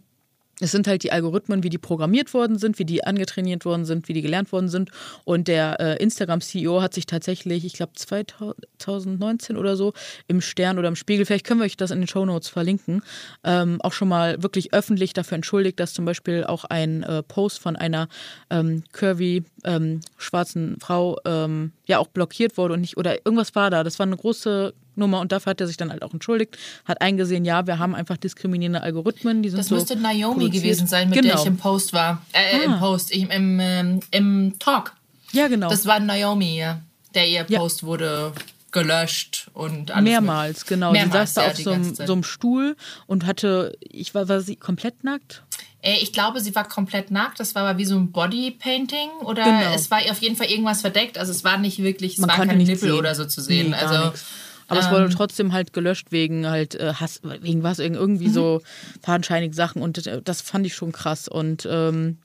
Es 0.60 0.70
sind 0.70 0.86
halt 0.86 1.02
die 1.02 1.12
Algorithmen, 1.12 1.62
wie 1.62 1.70
die 1.70 1.78
programmiert 1.78 2.34
worden 2.34 2.58
sind, 2.58 2.78
wie 2.78 2.84
die 2.84 3.04
angetrainiert 3.04 3.64
worden 3.64 3.84
sind, 3.84 4.08
wie 4.08 4.12
die 4.12 4.22
gelernt 4.22 4.52
worden 4.52 4.68
sind. 4.68 4.90
Und 5.24 5.48
der 5.48 5.80
äh, 5.80 6.02
Instagram-CEO 6.02 6.82
hat 6.82 6.94
sich 6.94 7.06
tatsächlich, 7.06 7.64
ich 7.64 7.72
glaube 7.72 7.92
2019 7.94 9.56
oder 9.56 9.76
so, 9.76 9.92
im 10.28 10.40
Stern 10.40 10.78
oder 10.78 10.88
im 10.88 10.96
Spiegel, 10.96 11.24
vielleicht 11.24 11.46
können 11.46 11.60
wir 11.60 11.64
euch 11.64 11.76
das 11.76 11.90
in 11.90 12.00
den 12.00 12.06
Show 12.06 12.24
Notes 12.24 12.48
verlinken, 12.48 13.02
ähm, 13.44 13.80
auch 13.80 13.92
schon 13.92 14.08
mal 14.08 14.42
wirklich 14.42 14.72
öffentlich 14.72 15.14
dafür 15.14 15.36
entschuldigt, 15.36 15.80
dass 15.80 15.94
zum 15.94 16.04
Beispiel 16.04 16.44
auch 16.44 16.64
ein 16.64 17.02
äh, 17.02 17.22
Post 17.22 17.58
von 17.58 17.76
einer 17.76 18.08
ähm, 18.50 18.84
curvy 18.92 19.44
ähm, 19.64 20.00
schwarzen 20.16 20.76
Frau 20.80 21.18
ähm, 21.24 21.72
ja 21.92 21.98
auch 21.98 22.08
blockiert 22.08 22.56
wurde 22.58 22.74
und 22.74 22.80
nicht, 22.80 22.96
oder 22.96 23.24
irgendwas 23.24 23.54
war 23.54 23.70
da. 23.70 23.84
Das 23.84 23.98
war 23.98 24.06
eine 24.06 24.16
große 24.16 24.74
Nummer 24.96 25.20
und 25.20 25.32
dafür 25.32 25.50
hat 25.50 25.60
er 25.60 25.66
sich 25.66 25.76
dann 25.78 25.90
halt 25.90 26.02
auch 26.02 26.12
entschuldigt, 26.12 26.58
hat 26.84 27.00
eingesehen, 27.00 27.44
ja, 27.46 27.66
wir 27.66 27.78
haben 27.78 27.94
einfach 27.94 28.16
diskriminierende 28.18 28.82
Algorithmen, 28.82 29.42
die 29.42 29.48
sind 29.48 29.58
Das 29.58 29.68
so 29.68 29.74
müsste 29.76 29.96
Naomi 29.96 30.34
produziert. 30.34 30.52
gewesen 30.52 30.86
sein, 30.86 31.08
mit 31.08 31.16
der 31.16 31.22
genau. 31.22 31.40
ich 31.40 31.46
im 31.46 31.56
Post 31.56 31.92
war. 31.92 32.20
Äh, 32.32 32.64
im 32.64 32.72
Ah. 32.74 32.78
Post, 32.78 33.10
ich, 33.14 33.22
im, 33.30 33.58
ähm, 33.60 34.00
im 34.10 34.58
Talk. 34.58 34.92
Ja, 35.32 35.48
genau. 35.48 35.70
Das 35.70 35.86
war 35.86 35.98
Naomi, 36.00 36.58
ja. 36.58 36.80
Der 37.14 37.26
ihr 37.28 37.46
Ja. 37.48 37.58
Post 37.58 37.84
wurde 37.84 38.32
gelöscht 38.70 39.48
und 39.54 39.90
alles. 39.90 40.04
Mehrmals, 40.04 40.66
genau. 40.66 40.92
Mehrmals, 40.92 41.12
sie 41.30 41.34
saß 41.34 41.34
da 41.34 41.42
ja, 41.46 41.50
auf 41.52 41.66
einem, 41.74 41.94
so 41.94 42.12
einem 42.12 42.22
Stuhl 42.24 42.76
und 43.06 43.26
hatte, 43.26 43.76
ich 43.80 44.14
war, 44.14 44.28
war 44.28 44.40
sie 44.40 44.56
komplett 44.56 45.04
nackt? 45.04 45.42
Äh, 45.82 45.96
ich 46.00 46.12
glaube, 46.12 46.40
sie 46.40 46.54
war 46.54 46.66
komplett 46.66 47.10
nackt. 47.10 47.38
Das 47.40 47.54
war 47.54 47.64
aber 47.66 47.78
wie 47.78 47.84
so 47.84 47.96
ein 47.96 48.10
Bodypainting 48.12 49.10
oder 49.24 49.44
Genau. 49.44 49.74
es 49.74 49.90
war 49.90 49.98
auf 50.10 50.20
jeden 50.22 50.36
Fall 50.36 50.46
irgendwas 50.46 50.80
verdeckt. 50.80 51.18
Also 51.18 51.32
es 51.32 51.44
war 51.44 51.58
nicht 51.58 51.82
wirklich, 51.82 52.14
es 52.14 52.18
Man 52.18 52.30
war 52.30 52.46
kein 52.46 52.56
Nippel 52.56 52.76
sehen. 52.78 52.92
oder 52.92 53.14
so 53.14 53.24
zu 53.26 53.40
sehen. 53.42 53.70
Nee, 53.70 53.76
also 53.76 54.04
nichts. 54.06 54.24
Aber 54.68 54.80
es 54.80 54.90
wurde 54.90 55.10
trotzdem 55.10 55.52
halt 55.52 55.74
gelöscht 55.74 56.12
wegen 56.12 56.48
halt 56.48 56.76
äh, 56.76 56.94
Hass, 56.94 57.20
wegen 57.22 57.62
was, 57.62 57.78
irgendwie 57.78 58.30
so 58.30 58.62
fadenscheinige 59.02 59.54
Sachen 59.54 59.82
und 59.82 60.08
das 60.24 60.40
fand 60.40 60.66
ich 60.66 60.74
schon 60.74 60.92
krass. 60.92 61.28
Und 61.28 61.68
ähm, 61.70 62.18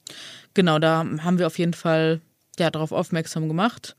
genau, 0.54 0.80
da 0.80 1.00
haben 1.00 1.40
wir 1.40 1.48
auf 1.48 1.60
jeden 1.60 1.74
Fall 1.74 2.22
ja, 2.58 2.70
darauf 2.70 2.94
aufmerksam 2.94 3.50
gemacht. 3.50 3.98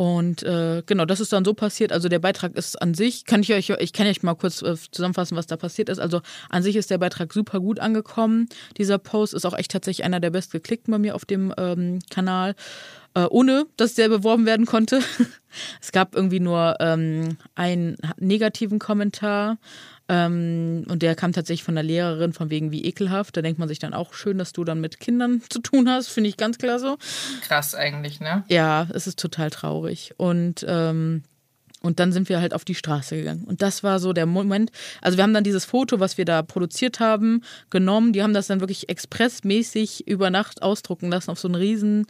Und 0.00 0.42
äh, 0.44 0.82
genau, 0.86 1.04
das 1.04 1.20
ist 1.20 1.30
dann 1.30 1.44
so 1.44 1.52
passiert. 1.52 1.92
Also 1.92 2.08
der 2.08 2.20
Beitrag 2.20 2.56
ist 2.56 2.80
an 2.80 2.94
sich, 2.94 3.26
kann 3.26 3.42
ich 3.42 3.52
euch, 3.52 3.68
ich 3.68 3.92
kann 3.92 4.06
euch 4.06 4.22
mal 4.22 4.34
kurz 4.34 4.62
äh, 4.62 4.74
zusammenfassen, 4.90 5.36
was 5.36 5.46
da 5.46 5.58
passiert 5.58 5.90
ist. 5.90 5.98
Also 5.98 6.22
an 6.48 6.62
sich 6.62 6.76
ist 6.76 6.90
der 6.90 6.96
Beitrag 6.96 7.34
super 7.34 7.60
gut 7.60 7.80
angekommen. 7.80 8.48
Dieser 8.78 8.96
Post 8.96 9.34
ist 9.34 9.44
auch 9.44 9.52
echt 9.52 9.72
tatsächlich 9.72 10.02
einer 10.02 10.18
der 10.18 10.30
bestgeklickten 10.30 10.90
bei 10.90 10.96
mir 10.96 11.14
auf 11.14 11.26
dem 11.26 11.52
ähm, 11.58 11.98
Kanal, 12.08 12.54
äh, 13.14 13.24
ohne 13.24 13.66
dass 13.76 13.94
der 13.94 14.08
beworben 14.08 14.46
werden 14.46 14.66
konnte. 14.66 15.00
es 15.80 15.92
gab 15.92 16.14
irgendwie 16.14 16.40
nur 16.40 16.76
ähm, 16.80 17.38
einen 17.54 17.96
negativen 18.18 18.78
Kommentar. 18.78 19.58
Ähm, 20.10 20.84
und 20.88 21.02
der 21.02 21.14
kam 21.14 21.32
tatsächlich 21.32 21.62
von 21.62 21.76
der 21.76 21.84
Lehrerin, 21.84 22.32
von 22.32 22.50
wegen 22.50 22.72
wie 22.72 22.84
ekelhaft. 22.84 23.36
Da 23.36 23.42
denkt 23.42 23.60
man 23.60 23.68
sich 23.68 23.78
dann 23.78 23.94
auch 23.94 24.12
schön, 24.12 24.38
dass 24.38 24.52
du 24.52 24.64
dann 24.64 24.80
mit 24.80 24.98
Kindern 24.98 25.40
zu 25.48 25.60
tun 25.60 25.88
hast. 25.88 26.08
Finde 26.08 26.28
ich 26.28 26.36
ganz 26.36 26.58
klasse. 26.58 26.96
krass 27.42 27.76
eigentlich, 27.76 28.18
ne? 28.18 28.42
Ja, 28.48 28.88
es 28.92 29.06
ist 29.06 29.20
total 29.20 29.50
traurig. 29.50 30.12
Und, 30.16 30.66
ähm, 30.66 31.22
und 31.80 32.00
dann 32.00 32.10
sind 32.10 32.28
wir 32.28 32.40
halt 32.40 32.54
auf 32.54 32.64
die 32.64 32.74
Straße 32.74 33.16
gegangen. 33.16 33.44
Und 33.44 33.62
das 33.62 33.84
war 33.84 34.00
so 34.00 34.12
der 34.12 34.26
Moment. 34.26 34.72
Also 35.00 35.16
wir 35.16 35.22
haben 35.22 35.32
dann 35.32 35.44
dieses 35.44 35.64
Foto, 35.64 36.00
was 36.00 36.18
wir 36.18 36.24
da 36.24 36.42
produziert 36.42 36.98
haben, 36.98 37.44
genommen. 37.70 38.12
Die 38.12 38.24
haben 38.24 38.34
das 38.34 38.48
dann 38.48 38.58
wirklich 38.58 38.88
expressmäßig 38.88 40.08
über 40.08 40.30
Nacht 40.30 40.60
ausdrucken 40.60 41.08
lassen 41.08 41.30
auf 41.30 41.38
so 41.38 41.46
einen 41.46 41.54
riesen 41.54 42.06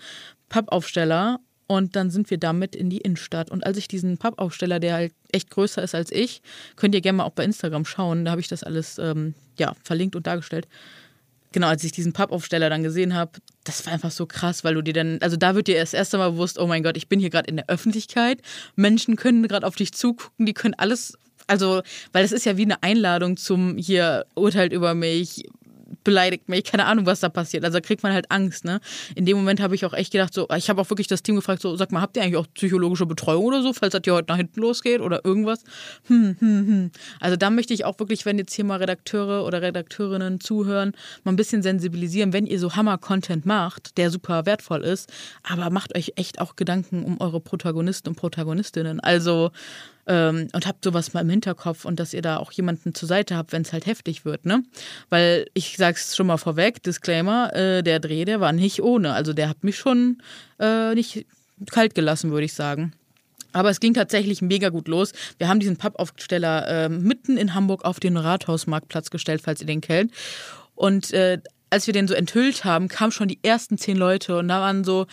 Pappaufsteller. 0.50 1.40
Und 1.66 1.94
dann 1.94 2.10
sind 2.10 2.30
wir 2.30 2.38
damit 2.38 2.74
in 2.74 2.90
die 2.90 2.98
Innenstadt. 2.98 3.48
Und 3.50 3.64
als 3.64 3.78
ich 3.78 3.86
diesen 3.86 4.18
Pappaufsteller, 4.18 4.80
der 4.80 4.94
halt 4.94 5.12
echt 5.30 5.50
größer 5.50 5.80
ist 5.80 5.94
als 5.94 6.10
ich, 6.10 6.42
könnt 6.74 6.96
ihr 6.96 7.00
gerne 7.00 7.18
mal 7.18 7.24
auch 7.24 7.30
bei 7.30 7.44
Instagram 7.44 7.84
schauen, 7.84 8.24
da 8.24 8.32
habe 8.32 8.40
ich 8.40 8.48
das 8.48 8.64
alles 8.64 8.98
ähm, 8.98 9.34
ja, 9.56 9.74
verlinkt 9.84 10.16
und 10.16 10.26
dargestellt. 10.26 10.66
genau, 11.52 11.68
als 11.68 11.84
ich 11.84 11.92
diesen 11.92 12.12
Pappaufsteller 12.12 12.70
dann 12.70 12.82
gesehen 12.82 13.14
habe, 13.14 13.32
das 13.62 13.86
war 13.86 13.92
einfach 13.92 14.10
so 14.10 14.26
krass, 14.26 14.64
weil 14.64 14.74
du 14.74 14.82
dir 14.82 14.94
dann, 14.94 15.18
also 15.20 15.36
da 15.36 15.54
wird 15.54 15.68
dir 15.68 15.78
das 15.78 15.94
erste 15.94 16.18
Mal 16.18 16.32
bewusst, 16.32 16.58
oh 16.58 16.66
mein 16.66 16.82
Gott, 16.82 16.96
ich 16.96 17.08
bin 17.08 17.20
hier 17.20 17.30
gerade 17.30 17.48
in 17.48 17.56
der 17.56 17.68
Öffentlichkeit. 17.68 18.42
Menschen 18.74 19.14
können 19.14 19.46
gerade 19.46 19.64
auf 19.64 19.76
dich 19.76 19.92
zugucken, 19.92 20.46
die 20.46 20.54
können 20.54 20.74
alles 20.74 21.16
also, 21.46 21.82
weil 22.12 22.24
es 22.24 22.30
ist 22.30 22.46
ja 22.46 22.56
wie 22.56 22.62
eine 22.62 22.80
Einladung 22.84 23.36
zum 23.36 23.76
hier 23.76 24.24
urteilt 24.36 24.72
über 24.72 24.94
mich, 24.94 25.48
beleidigt 26.04 26.48
mich, 26.48 26.64
keine 26.64 26.86
Ahnung, 26.86 27.06
was 27.06 27.20
da 27.20 27.28
passiert. 27.28 27.64
Also 27.64 27.78
da 27.78 27.80
kriegt 27.80 28.02
man 28.02 28.12
halt 28.12 28.30
Angst, 28.30 28.64
ne? 28.64 28.80
In 29.14 29.26
dem 29.26 29.36
Moment 29.36 29.60
habe 29.60 29.74
ich 29.74 29.84
auch 29.84 29.92
echt 29.92 30.12
gedacht, 30.12 30.34
so, 30.34 30.48
ich 30.56 30.68
habe 30.68 30.80
auch 30.80 30.90
wirklich 30.90 31.06
das 31.06 31.22
Team 31.22 31.36
gefragt, 31.36 31.62
so, 31.62 31.76
sag 31.76 31.92
mal, 31.92 32.00
habt 32.00 32.16
ihr 32.16 32.22
eigentlich 32.22 32.36
auch 32.36 32.46
psychologische 32.54 33.06
Betreuung 33.06 33.44
oder 33.44 33.62
so, 33.62 33.72
falls 33.72 33.92
das 33.92 34.02
hier 34.04 34.14
heute 34.14 34.28
nach 34.28 34.36
hinten 34.36 34.60
losgeht 34.60 35.00
oder 35.00 35.24
irgendwas? 35.24 35.62
Hm, 36.06 36.36
hm, 36.38 36.66
hm. 36.66 36.90
Also 37.20 37.36
da 37.36 37.50
möchte 37.50 37.74
ich 37.74 37.84
auch 37.84 37.98
wirklich, 37.98 38.26
wenn 38.26 38.38
jetzt 38.38 38.54
hier 38.54 38.64
mal 38.64 38.76
Redakteure 38.76 39.44
oder 39.44 39.62
Redakteurinnen 39.62 40.40
zuhören, 40.40 40.92
mal 41.24 41.32
ein 41.32 41.36
bisschen 41.36 41.62
sensibilisieren, 41.62 42.32
wenn 42.32 42.46
ihr 42.46 42.58
so 42.58 42.74
Hammer-Content 42.74 43.46
macht, 43.46 43.96
der 43.98 44.10
super 44.10 44.46
wertvoll 44.46 44.82
ist, 44.82 45.12
aber 45.42 45.70
macht 45.70 45.96
euch 45.96 46.12
echt 46.16 46.40
auch 46.40 46.56
Gedanken 46.56 47.04
um 47.04 47.20
eure 47.20 47.40
Protagonisten 47.40 48.10
und 48.10 48.16
Protagonistinnen. 48.16 49.00
Also 49.00 49.50
ähm, 50.11 50.49
und 50.53 50.66
habt 50.66 50.85
sowas 50.85 51.14
mal 51.14 51.20
im 51.20 51.31
Hinterkopf 51.31 51.85
und 51.85 52.01
dass 52.01 52.12
ihr 52.12 52.20
da 52.20 52.38
auch 52.38 52.51
jemanden 52.51 52.94
zur 52.94 53.07
Seite 53.07 53.37
habt, 53.37 53.53
wenn 53.53 53.62
es 53.62 53.73
halt 53.73 53.87
heftig 53.87 54.25
wird, 54.25 54.44
ne? 54.44 54.64
Weil 55.09 55.46
ich 55.55 55.77
sag's 55.77 56.16
schon 56.16 56.27
mal 56.27 56.37
vorweg, 56.37 56.83
Disclaimer, 56.83 57.55
äh, 57.55 57.83
der 57.83 58.01
Dreh, 58.01 58.25
der 58.25 58.40
war 58.40 58.53
nicht 58.53 58.83
ohne. 58.83 59.12
Also 59.12 59.33
der 59.33 59.49
hat 59.49 59.62
mich 59.62 59.79
schon 59.79 60.20
äh, 60.59 60.94
nicht 60.96 61.27
kalt 61.70 61.94
gelassen, 61.94 62.33
würde 62.33 62.46
ich 62.46 62.55
sagen. 62.55 62.92
Aber 63.53 63.70
es 63.70 63.79
ging 63.79 63.94
tatsächlich 63.94 64.42
mega 64.42 64.68
gut 64.68 64.88
los. 64.88 65.12
Wir 65.38 65.49
haben 65.49 65.61
diesen 65.61 65.77
Pappaufsteller 65.77 66.66
äh, 66.68 66.88
mitten 66.88 67.37
in 67.37 67.55
Hamburg 67.55 67.85
auf 67.85 68.01
den 68.01 68.16
Rathausmarktplatz 68.16 69.11
gestellt, 69.11 69.42
falls 69.44 69.61
ihr 69.61 69.66
den 69.66 69.81
kennt. 69.81 70.12
Und 70.75 71.12
äh, 71.12 71.38
als 71.68 71.87
wir 71.87 71.94
den 71.94 72.09
so 72.09 72.14
enthüllt 72.14 72.64
haben, 72.64 72.88
kamen 72.88 73.12
schon 73.12 73.29
die 73.29 73.38
ersten 73.42 73.79
zehn 73.79 73.96
Leute 73.96 74.38
und 74.38 74.49
da 74.49 74.61
waren 74.61 74.83
so, 74.83 75.07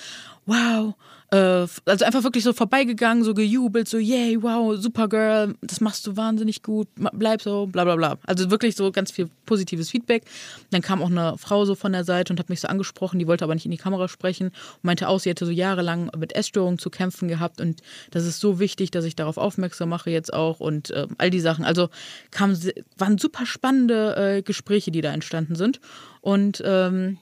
wow, 0.48 0.96
also 1.30 2.06
einfach 2.06 2.24
wirklich 2.24 2.46
so 2.46 2.54
vorbeigegangen, 2.54 3.24
so 3.26 3.34
gejubelt, 3.34 3.90
so, 3.90 3.98
yay, 3.98 4.42
wow, 4.42 4.78
Supergirl, 4.78 5.56
das 5.62 5.82
machst 5.82 6.08
du 6.08 6.16
wahnsinnig 6.16 6.64
gut, 6.64 6.88
bleib 6.96 7.42
so, 7.42 7.68
bla 7.68 7.84
bla 7.84 7.98
bla. 7.98 8.18
Also 8.26 8.50
wirklich 8.50 8.78
so 8.78 8.94
ganz 8.94 9.12
viel 9.12 9.30
positives 9.46 9.90
Feedback. 9.90 10.24
Dann 10.72 10.82
kam 10.82 11.02
auch 11.02 11.12
eine 11.12 11.38
Frau 11.38 11.66
so 11.66 11.76
von 11.76 11.92
der 11.92 12.06
Seite 12.06 12.32
und 12.32 12.40
hat 12.40 12.50
mich 12.50 12.62
so 12.62 12.70
angesprochen, 12.70 13.20
die 13.20 13.28
wollte 13.28 13.44
aber 13.44 13.56
nicht 13.56 13.66
in 13.66 13.72
die 13.72 13.78
Kamera 13.78 14.08
sprechen 14.08 14.48
und 14.48 14.84
meinte 14.84 15.10
auch, 15.10 15.20
sie 15.20 15.30
hätte 15.30 15.46
so 15.46 15.52
jahrelang 15.52 16.10
mit 16.18 16.34
Essstörungen 16.34 16.80
zu 16.80 16.90
kämpfen 16.90 17.28
gehabt 17.28 17.60
und 17.60 17.82
das 18.12 18.26
ist 18.26 18.40
so 18.40 18.60
wichtig, 18.60 18.92
dass 18.92 19.04
ich 19.04 19.18
darauf 19.18 19.38
aufmerksam 19.38 19.90
mache 19.90 20.10
jetzt 20.10 20.34
auch 20.34 20.62
und 20.62 20.92
äh, 20.92 21.08
all 21.18 21.30
die 21.30 21.42
Sachen. 21.42 21.66
Also 21.66 21.90
kam, 22.32 22.58
waren 22.98 23.18
super 23.18 23.46
spannende 23.46 24.16
äh, 24.38 24.42
Gespräche, 24.44 24.92
die 24.92 25.02
da 25.02 25.12
entstanden 25.12 25.56
sind 25.56 25.82
und 26.22 26.64
ähm, 26.66 27.18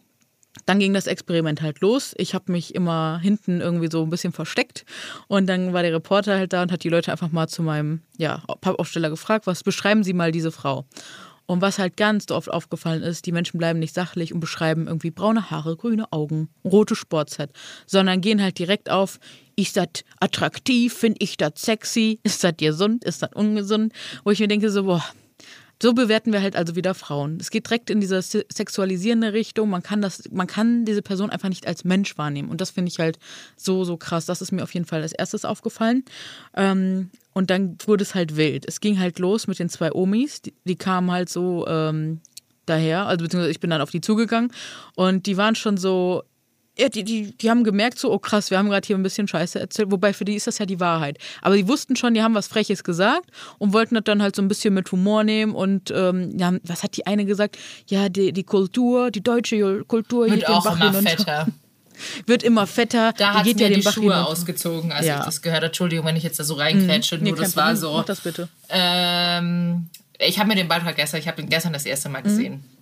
dann 0.65 0.79
ging 0.79 0.93
das 0.93 1.07
Experiment 1.07 1.61
halt 1.61 1.81
los. 1.81 2.13
Ich 2.17 2.33
habe 2.33 2.51
mich 2.51 2.73
immer 2.73 3.19
hinten 3.21 3.61
irgendwie 3.61 3.89
so 3.91 4.03
ein 4.03 4.09
bisschen 4.09 4.33
versteckt. 4.33 4.85
Und 5.27 5.47
dann 5.47 5.73
war 5.73 5.83
der 5.83 5.93
Reporter 5.93 6.37
halt 6.37 6.53
da 6.53 6.61
und 6.61 6.71
hat 6.71 6.83
die 6.83 6.89
Leute 6.89 7.11
einfach 7.11 7.31
mal 7.31 7.47
zu 7.47 7.61
meinem 7.61 8.01
ja, 8.17 8.41
Pappaufsteller 8.61 9.09
gefragt, 9.09 9.47
was 9.47 9.63
beschreiben 9.63 10.03
Sie 10.03 10.13
mal 10.13 10.31
diese 10.31 10.51
Frau? 10.51 10.85
Und 11.47 11.61
was 11.61 11.77
halt 11.77 11.95
ganz 11.95 12.31
oft 12.31 12.49
aufgefallen 12.49 13.03
ist, 13.03 13.27
die 13.27 13.31
Menschen 13.31 13.59
bleiben 13.59 13.77
nicht 13.77 13.93
sachlich 13.93 14.33
und 14.33 14.39
beschreiben 14.39 14.87
irgendwie 14.87 15.11
braune 15.11 15.51
Haare, 15.51 15.75
grüne 15.75 16.11
Augen, 16.11 16.49
rote 16.63 16.95
Sportset, 16.95 17.51
sondern 17.85 18.21
gehen 18.21 18.41
halt 18.41 18.57
direkt 18.57 18.89
auf, 18.89 19.19
ist 19.55 19.77
das 19.77 20.03
attraktiv, 20.19 20.93
finde 20.93 21.17
ich 21.19 21.37
das 21.37 21.51
sexy, 21.57 22.19
ist 22.23 22.43
das 22.43 22.53
gesund, 22.57 23.03
ist 23.03 23.21
das 23.21 23.29
ungesund, 23.35 23.93
wo 24.23 24.31
ich 24.31 24.39
mir 24.39 24.47
denke 24.47 24.71
so, 24.71 24.85
boah, 24.85 25.03
so 25.81 25.93
bewerten 25.93 26.31
wir 26.31 26.41
halt 26.41 26.55
also 26.55 26.75
wieder 26.75 26.93
Frauen. 26.93 27.37
Es 27.39 27.51
geht 27.51 27.67
direkt 27.67 27.89
in 27.89 27.99
diese 27.99 28.21
sexualisierende 28.21 29.33
Richtung. 29.33 29.69
Man 29.69 29.83
kann 29.83 30.01
das, 30.01 30.23
man 30.31 30.47
kann 30.47 30.85
diese 30.85 31.01
Person 31.01 31.29
einfach 31.29 31.49
nicht 31.49 31.67
als 31.67 31.83
Mensch 31.83 32.17
wahrnehmen. 32.17 32.49
Und 32.49 32.61
das 32.61 32.71
finde 32.71 32.89
ich 32.89 32.99
halt 32.99 33.19
so, 33.57 33.83
so 33.83 33.97
krass. 33.97 34.25
Das 34.25 34.41
ist 34.41 34.51
mir 34.51 34.63
auf 34.63 34.73
jeden 34.73 34.85
Fall 34.85 35.01
als 35.01 35.11
erstes 35.11 35.43
aufgefallen. 35.43 36.03
Ähm, 36.55 37.09
und 37.33 37.49
dann 37.49 37.77
wurde 37.85 38.03
es 38.03 38.15
halt 38.15 38.37
wild. 38.37 38.65
Es 38.67 38.79
ging 38.79 38.99
halt 38.99 39.19
los 39.19 39.47
mit 39.47 39.59
den 39.59 39.69
zwei 39.69 39.91
Omis. 39.91 40.41
Die, 40.41 40.53
die 40.63 40.77
kamen 40.77 41.11
halt 41.11 41.29
so 41.29 41.67
ähm, 41.67 42.21
daher, 42.65 43.07
also 43.07 43.23
beziehungsweise 43.23 43.51
ich 43.51 43.59
bin 43.59 43.69
dann 43.69 43.81
auf 43.81 43.91
die 43.91 44.01
zugegangen 44.01 44.51
und 44.95 45.25
die 45.25 45.37
waren 45.37 45.55
schon 45.55 45.77
so, 45.77 46.23
ja, 46.77 46.89
die, 46.89 47.03
die, 47.03 47.37
die 47.37 47.49
haben 47.49 47.63
gemerkt, 47.63 47.99
so, 47.99 48.11
oh 48.11 48.19
krass, 48.19 48.51
wir 48.51 48.57
haben 48.57 48.69
gerade 48.69 48.85
hier 48.85 48.97
ein 48.97 49.03
bisschen 49.03 49.27
Scheiße 49.27 49.59
erzählt. 49.59 49.91
Wobei 49.91 50.13
für 50.13 50.25
die 50.25 50.35
ist 50.35 50.47
das 50.47 50.57
ja 50.57 50.65
die 50.65 50.79
Wahrheit. 50.79 51.17
Aber 51.41 51.55
die 51.55 51.67
wussten 51.67 51.95
schon, 51.95 52.13
die 52.13 52.21
haben 52.21 52.35
was 52.35 52.47
Freches 52.47 52.83
gesagt 52.83 53.29
und 53.59 53.73
wollten 53.73 53.95
das 53.95 54.03
dann 54.03 54.21
halt 54.21 54.35
so 54.35 54.41
ein 54.41 54.47
bisschen 54.47 54.73
mit 54.73 54.91
Humor 54.91 55.23
nehmen. 55.23 55.55
Und 55.55 55.91
ähm, 55.95 56.37
ja, 56.37 56.53
was 56.63 56.83
hat 56.83 56.97
die 56.97 57.07
eine 57.07 57.25
gesagt? 57.25 57.57
Ja, 57.87 58.09
die, 58.09 58.33
die 58.33 58.43
Kultur, 58.43 59.09
die 59.09 59.21
deutsche 59.21 59.83
Kultur 59.85 60.29
wird 60.29 60.47
auch 60.49 60.65
immer 60.65 60.93
fetter. 60.93 61.47
Wird 62.25 62.43
immer 62.43 62.67
fetter. 62.67 63.13
Da 63.13 63.35
hat 63.35 63.45
mir 63.45 63.55
ja 63.55 63.69
die 63.69 63.81
Schuhe 63.81 63.93
hinunter. 63.93 64.27
ausgezogen, 64.27 64.91
als 64.91 65.05
ja. 65.05 65.19
ich 65.19 65.25
das 65.27 65.41
gehört 65.41 65.59
habe. 65.59 65.67
Entschuldigung, 65.67 66.05
wenn 66.05 66.17
ich 66.17 66.23
jetzt 66.23 66.37
da 66.37 66.43
so 66.43 66.55
reinkrätsche. 66.55 67.15
Mhm. 67.15 67.23
Nee, 67.23 67.29
nur 67.29 67.39
das 67.39 67.55
war 67.55 67.73
so. 67.77 67.93
Mach 67.93 68.03
das 68.03 68.19
bitte. 68.19 68.49
Ähm, 68.67 69.87
ich 70.19 70.37
habe 70.37 70.49
mir 70.49 70.55
den 70.55 70.67
Beitrag 70.67 70.97
gestern, 70.97 71.21
ich 71.21 71.27
habe 71.29 71.41
ihn 71.41 71.47
gestern 71.47 71.71
das 71.71 71.85
erste 71.85 72.09
Mal 72.09 72.19
mhm. 72.19 72.23
gesehen. 72.25 72.53
Mhm. 72.53 72.74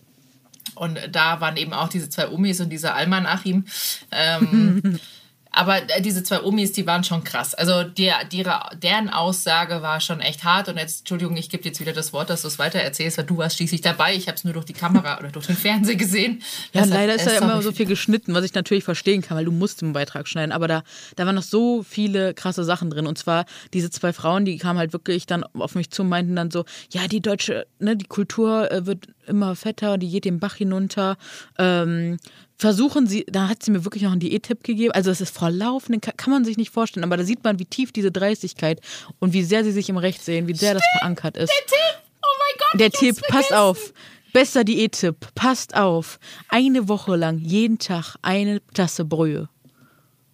Und 0.76 1.00
da 1.12 1.42
waren 1.42 1.58
eben 1.58 1.74
auch 1.74 1.90
diese 1.90 2.10
zwei 2.10 2.30
Omis 2.30 2.60
und 2.60 2.70
dieser 2.70 2.96
Alman 2.96 3.26
Achim. 3.26 3.66
Ähm, 4.12 5.00
Aber 5.54 5.78
äh, 5.78 6.02
diese 6.02 6.24
zwei 6.24 6.42
Omis, 6.42 6.72
die 6.72 6.86
waren 6.88 7.04
schon 7.04 7.24
krass. 7.24 7.54
Also 7.54 7.84
die, 7.84 8.12
die, 8.32 8.44
deren 8.82 9.10
Aussage 9.10 9.82
war 9.82 10.02
schon 10.02 10.20
echt 10.20 10.44
hart. 10.44 10.68
Und 10.68 10.78
jetzt, 10.78 11.02
Entschuldigung, 11.02 11.38
ich 11.38 11.50
gebe 11.50 11.64
jetzt 11.64 11.80
wieder 11.80 11.94
das 11.94 12.12
Wort, 12.12 12.32
dass 12.32 12.42
du 12.42 12.48
es 12.48 12.58
weiter 12.58 12.80
erzählst, 12.80 13.20
weil 13.20 13.26
du 13.26 13.38
warst 13.38 13.58
schließlich 13.58 13.82
dabei. 13.82 14.16
Ich 14.16 14.28
habe 14.28 14.36
es 14.36 14.44
nur 14.44 14.54
durch 14.54 14.66
die 14.66 14.74
Kamera 14.74 15.20
oder 15.20 15.30
durch 15.30 15.46
den 15.46 15.56
Fernseher 15.56 15.96
gesehen. 15.96 16.42
Ja, 16.74 16.82
das 16.82 16.90
leider 16.90 17.14
ist 17.14 17.28
ja 17.28 17.38
immer 17.38 17.62
so 17.62 17.72
viel 17.72 17.86
geschnitten, 17.86 18.34
was 18.34 18.44
ich 18.44 18.54
natürlich 18.54 18.84
verstehen 18.84 19.22
kann, 19.22 19.38
weil 19.38 19.46
du 19.46 19.52
musst 19.52 19.84
im 19.84 19.94
Beitrag 19.94 20.28
schneiden. 20.28 20.52
Aber 20.52 20.68
da, 20.68 20.84
da 21.16 21.26
waren 21.28 21.36
noch 21.36 21.44
so 21.44 21.84
viele 21.84 22.34
krasse 22.34 22.64
Sachen 22.64 22.90
drin. 22.90 23.06
Und 23.06 23.20
zwar 23.20 23.46
diese 23.74 23.92
zwei 23.92 24.12
Frauen, 24.12 24.46
die 24.46 24.58
kamen 24.58 24.80
halt 24.80 24.92
wirklich 24.92 25.28
dann 25.28 25.44
auf 25.44 25.76
mich 25.76 25.92
zu 25.92 26.02
und 26.02 26.10
meinten 26.10 26.36
dann 26.36 26.50
so, 26.50 26.66
ja, 26.92 27.08
die 27.08 27.22
deutsche, 27.22 27.68
ne, 27.78 27.96
die 27.96 28.06
Kultur 28.06 28.72
äh, 28.72 28.88
wird 28.88 29.08
immer 29.28 29.56
fetter, 29.56 29.98
die 29.98 30.10
geht 30.10 30.26
den 30.26 30.40
Bach 30.40 30.56
hinunter. 30.56 31.18
Ähm, 31.58 32.18
versuchen 32.58 33.08
sie, 33.08 33.26
da 33.28 33.50
hat 33.50 33.64
sie 33.64 33.72
mir 33.72 33.84
wirklich 33.84 34.04
noch 34.04 34.12
einen 34.12 34.20
Diät-Tipp 34.20 34.64
gegeben. 34.64 34.92
Also 34.94 35.12
es 35.12 35.22
ist 35.22 35.36
vor 35.36 35.50
Laufenden, 35.50 36.02
kann, 36.02 36.32
man 36.32 36.46
sich 36.46 36.58
nicht 36.58 36.72
vorstellen, 36.72 37.04
aber 37.04 37.18
da 37.18 37.24
sieht 37.24 37.44
man, 37.44 37.60
wie 37.60 37.66
tief 37.66 37.92
diese 37.92 38.12
Dreistigkeit 38.12 38.82
und 39.20 39.34
wie 39.34 39.44
sehr 39.44 39.64
sie 39.64 39.72
sich 39.72 39.90
im 39.90 39.98
Recht 39.98 40.24
sehen, 40.24 40.48
wie 40.48 40.54
sehr 40.54 40.70
Stimmt, 40.72 40.84
das 40.84 41.00
verankert 41.00 41.38
ist. 41.38 41.50
Der 41.50 41.66
Tipp! 41.66 42.04
Oh 42.22 42.28
mein 42.40 42.60
Gott! 42.60 42.80
Der 42.80 42.92
Tipp, 42.92 43.22
pass 43.28 43.52
auf. 43.52 43.94
Bester 44.34 44.64
Diät-Tipp, 44.64 45.16
passt 45.36 45.76
auf. 45.76 46.20
Eine 46.50 46.88
Woche 46.88 47.16
lang, 47.16 47.38
jeden 47.38 47.78
Tag 47.78 48.16
eine 48.22 48.62
Tasse 48.74 49.06
Brühe. 49.06 49.48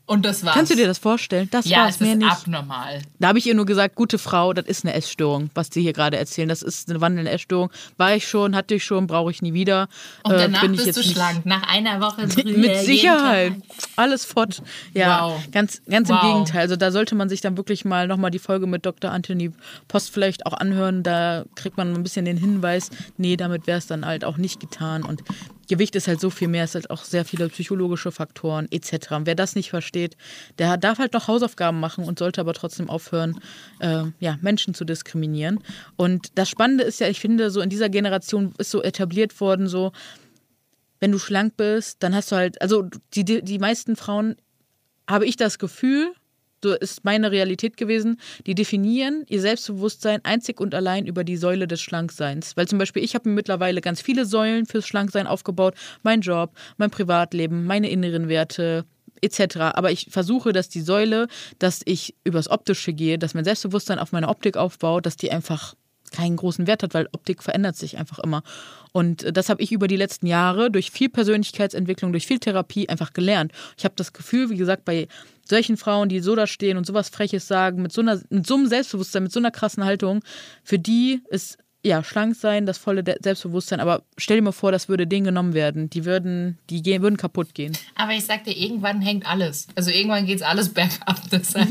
Und 0.09 0.25
das 0.25 0.43
war's. 0.43 0.55
Kannst 0.55 0.71
du 0.71 0.75
dir 0.75 0.87
das 0.87 0.97
vorstellen? 0.97 1.49
Das 1.51 1.67
ja, 1.67 1.81
war 1.81 1.89
es 1.89 1.99
mir 1.99 2.15
nicht. 2.15 2.31
abnormal. 2.31 3.03
Da 3.19 3.27
habe 3.27 3.37
ich 3.37 3.45
ihr 3.45 3.53
nur 3.53 3.67
gesagt, 3.67 3.93
gute 3.93 4.17
Frau, 4.17 4.53
das 4.53 4.65
ist 4.65 4.83
eine 4.83 4.95
Essstörung, 4.95 5.51
was 5.53 5.67
sie 5.71 5.83
hier 5.83 5.93
gerade 5.93 6.17
erzählen. 6.17 6.49
Das 6.49 6.63
ist 6.63 6.89
eine 6.89 6.99
wandelnde 6.99 7.29
Essstörung. 7.29 7.69
War 7.97 8.15
ich 8.15 8.27
schon, 8.27 8.55
hatte 8.55 8.73
ich 8.73 8.83
schon, 8.83 9.05
brauche 9.05 9.29
ich 9.29 9.43
nie 9.43 9.53
wieder. 9.53 9.87
Und 10.23 10.33
äh, 10.33 10.37
danach 10.39 10.63
äh, 10.63 10.69
bist 10.69 10.97
du 10.97 11.03
schlank. 11.03 11.45
Nach 11.45 11.61
einer 11.71 12.01
Woche 12.01 12.25
Brühe, 12.25 12.57
Mit 12.57 12.77
Sicherheit. 12.77 13.53
Alles 13.97 14.25
fort. 14.25 14.63
Ja, 14.95 15.27
wow. 15.27 15.41
ganz, 15.51 15.83
ganz 15.87 16.09
wow. 16.09 16.23
im 16.23 16.27
Gegenteil. 16.27 16.61
Also 16.61 16.75
da 16.75 16.91
sollte 16.91 17.13
man 17.13 17.29
sich 17.29 17.41
dann 17.41 17.55
wirklich 17.55 17.85
mal 17.85 18.07
nochmal 18.07 18.31
die 18.31 18.39
Folge 18.39 18.65
mit 18.65 18.87
Dr. 18.87 19.11
Anthony 19.11 19.51
Post 19.87 20.09
vielleicht 20.11 20.47
auch 20.47 20.53
anhören. 20.53 21.03
Da 21.03 21.45
kriegt 21.53 21.77
man 21.77 21.93
ein 21.93 22.01
bisschen 22.01 22.25
den 22.25 22.37
Hinweis, 22.37 22.89
nee, 23.17 23.37
damit 23.37 23.67
wäre 23.67 23.77
es 23.77 23.85
dann 23.85 24.07
halt 24.07 24.25
auch 24.25 24.37
nicht 24.37 24.59
getan. 24.59 25.03
Und 25.03 25.21
Gewicht 25.69 25.95
ist 25.95 26.07
halt 26.07 26.19
so 26.19 26.29
viel 26.29 26.49
mehr, 26.49 26.65
es 26.65 26.73
sind 26.73 26.89
auch 26.89 27.03
sehr 27.03 27.23
viele 27.23 27.47
psychologische 27.47 28.11
Faktoren 28.11 28.67
etc. 28.71 29.11
Und 29.11 29.25
wer 29.25 29.35
das 29.35 29.55
nicht 29.55 29.69
versteht, 29.69 30.17
der 30.57 30.75
darf 30.77 30.99
halt 30.99 31.13
noch 31.13 31.27
Hausaufgaben 31.27 31.79
machen 31.79 32.03
und 32.03 32.19
sollte 32.19 32.41
aber 32.41 32.53
trotzdem 32.53 32.89
aufhören, 32.89 33.39
äh, 33.79 34.03
ja, 34.19 34.37
Menschen 34.41 34.73
zu 34.73 34.83
diskriminieren. 34.83 35.63
Und 35.95 36.37
das 36.37 36.49
Spannende 36.49 36.83
ist 36.83 36.99
ja, 36.99 37.07
ich 37.07 37.19
finde, 37.19 37.51
so 37.51 37.61
in 37.61 37.69
dieser 37.69 37.87
Generation 37.89 38.53
ist 38.57 38.71
so 38.71 38.83
etabliert 38.83 39.39
worden, 39.39 39.67
so, 39.67 39.91
wenn 40.99 41.11
du 41.11 41.19
schlank 41.19 41.55
bist, 41.55 42.03
dann 42.03 42.13
hast 42.13 42.31
du 42.31 42.35
halt, 42.35 42.61
also 42.61 42.89
die, 43.13 43.23
die 43.23 43.59
meisten 43.59 43.95
Frauen, 43.95 44.35
habe 45.07 45.25
ich 45.25 45.37
das 45.37 45.59
Gefühl, 45.59 46.13
ist 46.65 47.05
meine 47.05 47.31
Realität 47.31 47.77
gewesen, 47.77 48.19
die 48.45 48.55
definieren 48.55 49.25
ihr 49.27 49.41
Selbstbewusstsein 49.41 50.23
einzig 50.23 50.59
und 50.59 50.75
allein 50.75 51.05
über 51.05 51.23
die 51.23 51.37
Säule 51.37 51.67
des 51.67 51.81
Schlankseins. 51.81 52.55
Weil 52.57 52.67
zum 52.67 52.79
Beispiel 52.79 53.03
ich 53.03 53.15
habe 53.15 53.29
mittlerweile 53.29 53.81
ganz 53.81 54.01
viele 54.01 54.25
Säulen 54.25 54.65
fürs 54.65 54.87
Schlanksein 54.87 55.27
aufgebaut. 55.27 55.75
Mein 56.03 56.21
Job, 56.21 56.51
mein 56.77 56.91
Privatleben, 56.91 57.65
meine 57.65 57.89
inneren 57.89 58.29
Werte, 58.29 58.85
etc. 59.21 59.57
Aber 59.73 59.91
ich 59.91 60.07
versuche, 60.09 60.53
dass 60.53 60.69
die 60.69 60.81
Säule, 60.81 61.27
dass 61.59 61.81
ich 61.85 62.15
übers 62.23 62.49
Optische 62.49 62.93
gehe, 62.93 63.17
dass 63.17 63.33
mein 63.33 63.43
Selbstbewusstsein 63.43 63.99
auf 63.99 64.11
meine 64.11 64.27
Optik 64.27 64.57
aufbaut, 64.57 65.05
dass 65.05 65.17
die 65.17 65.31
einfach 65.31 65.75
keinen 66.11 66.37
großen 66.37 66.67
Wert 66.67 66.83
hat, 66.83 66.93
weil 66.93 67.07
Optik 67.11 67.43
verändert 67.43 67.75
sich 67.75 67.97
einfach 67.97 68.19
immer. 68.19 68.43
Und 68.91 69.23
äh, 69.23 69.33
das 69.33 69.49
habe 69.49 69.61
ich 69.61 69.71
über 69.71 69.87
die 69.87 69.95
letzten 69.95 70.27
Jahre 70.27 70.71
durch 70.71 70.91
viel 70.91 71.09
Persönlichkeitsentwicklung, 71.09 72.11
durch 72.11 72.27
viel 72.27 72.39
Therapie 72.39 72.89
einfach 72.89 73.13
gelernt. 73.13 73.51
Ich 73.77 73.85
habe 73.85 73.93
das 73.95 74.13
Gefühl, 74.13 74.49
wie 74.49 74.57
gesagt, 74.57 74.85
bei 74.85 75.07
solchen 75.49 75.77
Frauen, 75.77 76.09
die 76.09 76.19
so 76.19 76.35
da 76.35 76.47
stehen 76.47 76.77
und 76.77 76.85
sowas 76.85 77.09
Freches 77.09 77.47
sagen, 77.47 77.81
mit 77.81 77.91
so, 77.91 78.01
einer, 78.01 78.21
mit 78.29 78.45
so 78.47 78.55
einem 78.55 78.67
Selbstbewusstsein, 78.67 79.23
mit 79.23 79.31
so 79.31 79.39
einer 79.39 79.51
krassen 79.51 79.83
Haltung, 79.83 80.21
für 80.63 80.79
die 80.79 81.21
ist 81.29 81.57
ja, 81.81 82.03
schlank 82.03 82.35
sein, 82.35 82.65
das 82.65 82.77
volle 82.77 83.05
De- 83.05 83.15
Selbstbewusstsein, 83.23 83.79
aber 83.79 84.03
stell 84.17 84.35
dir 84.35 84.43
mal 84.43 84.51
vor, 84.51 84.73
das 84.73 84.89
würde 84.89 85.07
denen 85.07 85.23
genommen 85.23 85.53
werden. 85.53 85.89
Die 85.89 86.03
würden, 86.03 86.57
die 86.69 86.81
gehen, 86.81 87.01
würden 87.01 87.15
kaputt 87.15 87.53
gehen. 87.53 87.71
Aber 87.95 88.11
ich 88.11 88.25
sag 88.25 88.43
dir, 88.43 88.51
irgendwann 88.55 89.01
hängt 89.01 89.25
alles. 89.25 89.65
Also 89.75 89.89
irgendwann 89.89 90.25
geht's 90.25 90.41
alles 90.41 90.67
bergab. 90.73 91.21
Deshalb, 91.31 91.69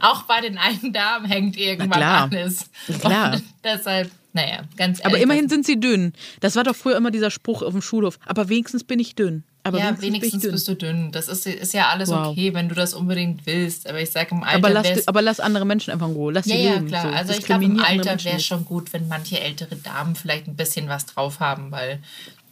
Auch 0.00 0.24
bei 0.24 0.42
den 0.42 0.58
einen 0.58 0.92
Damen 0.92 1.24
hängt 1.24 1.56
irgendwann 1.56 1.88
Mhm. 1.88 1.92
klar. 1.92 2.28
alles. 2.30 2.70
Klar. 3.00 3.32
Und 3.36 3.44
deshalb, 3.64 4.10
naja, 4.34 4.60
ganz 4.76 4.98
ehrlich. 5.00 5.06
Aber 5.06 5.18
immerhin 5.22 5.44
das- 5.46 5.52
sind 5.54 5.64
sie 5.64 5.80
dünn. 5.80 6.12
Das 6.40 6.56
war 6.56 6.64
doch 6.64 6.76
früher 6.76 6.96
immer 6.98 7.10
dieser 7.10 7.30
Spruch 7.30 7.62
auf 7.62 7.72
dem 7.72 7.80
Schulhof. 7.80 8.18
Aber 8.26 8.50
wenigstens 8.50 8.84
bin 8.84 8.98
ich 9.00 9.14
dünn. 9.14 9.44
Aber 9.62 9.78
ja, 9.78 10.00
wenigstens, 10.00 10.42
bist 10.42 10.68
du 10.68 10.74
dünn. 10.74 11.12
Das 11.12 11.28
ist, 11.28 11.46
ist 11.46 11.74
ja 11.74 11.88
alles 11.90 12.08
Wow. 12.08 12.28
okay, 12.28 12.54
wenn 12.54 12.68
du 12.70 12.74
das 12.74 12.94
unbedingt 12.94 13.44
willst. 13.46 13.86
Aber 13.88 14.00
ich 14.00 14.10
sage 14.10 14.28
im 14.30 14.42
Alter. 14.42 14.56
aber, 14.56 14.70
lass, 14.70 15.06
aber 15.08 15.22
lass 15.22 15.38
andere 15.40 15.64
Menschen 15.66 15.92
einfach 15.92 16.08
in 16.08 16.14
Ruhe. 16.14 16.32
Lass 16.32 16.46
ja, 16.46 16.56
sie 16.56 16.62
ja, 16.62 16.72
leben. 16.74 16.86
klar. 16.86 17.02
So. 17.02 17.08
Also 17.10 17.32
ich 17.34 17.42
glaube, 17.44 17.64
im 17.64 17.78
Alter 17.78 18.24
wäre 18.24 18.36
nicht. 18.36 18.46
schon 18.46 18.64
gut, 18.64 18.92
wenn 18.92 19.06
manche 19.08 19.38
ältere 19.38 19.76
Damen 19.76 20.16
vielleicht 20.16 20.46
ein 20.48 20.56
bisschen 20.56 20.88
was 20.88 21.04
drauf 21.06 21.40
haben, 21.40 21.70
weil 21.72 22.00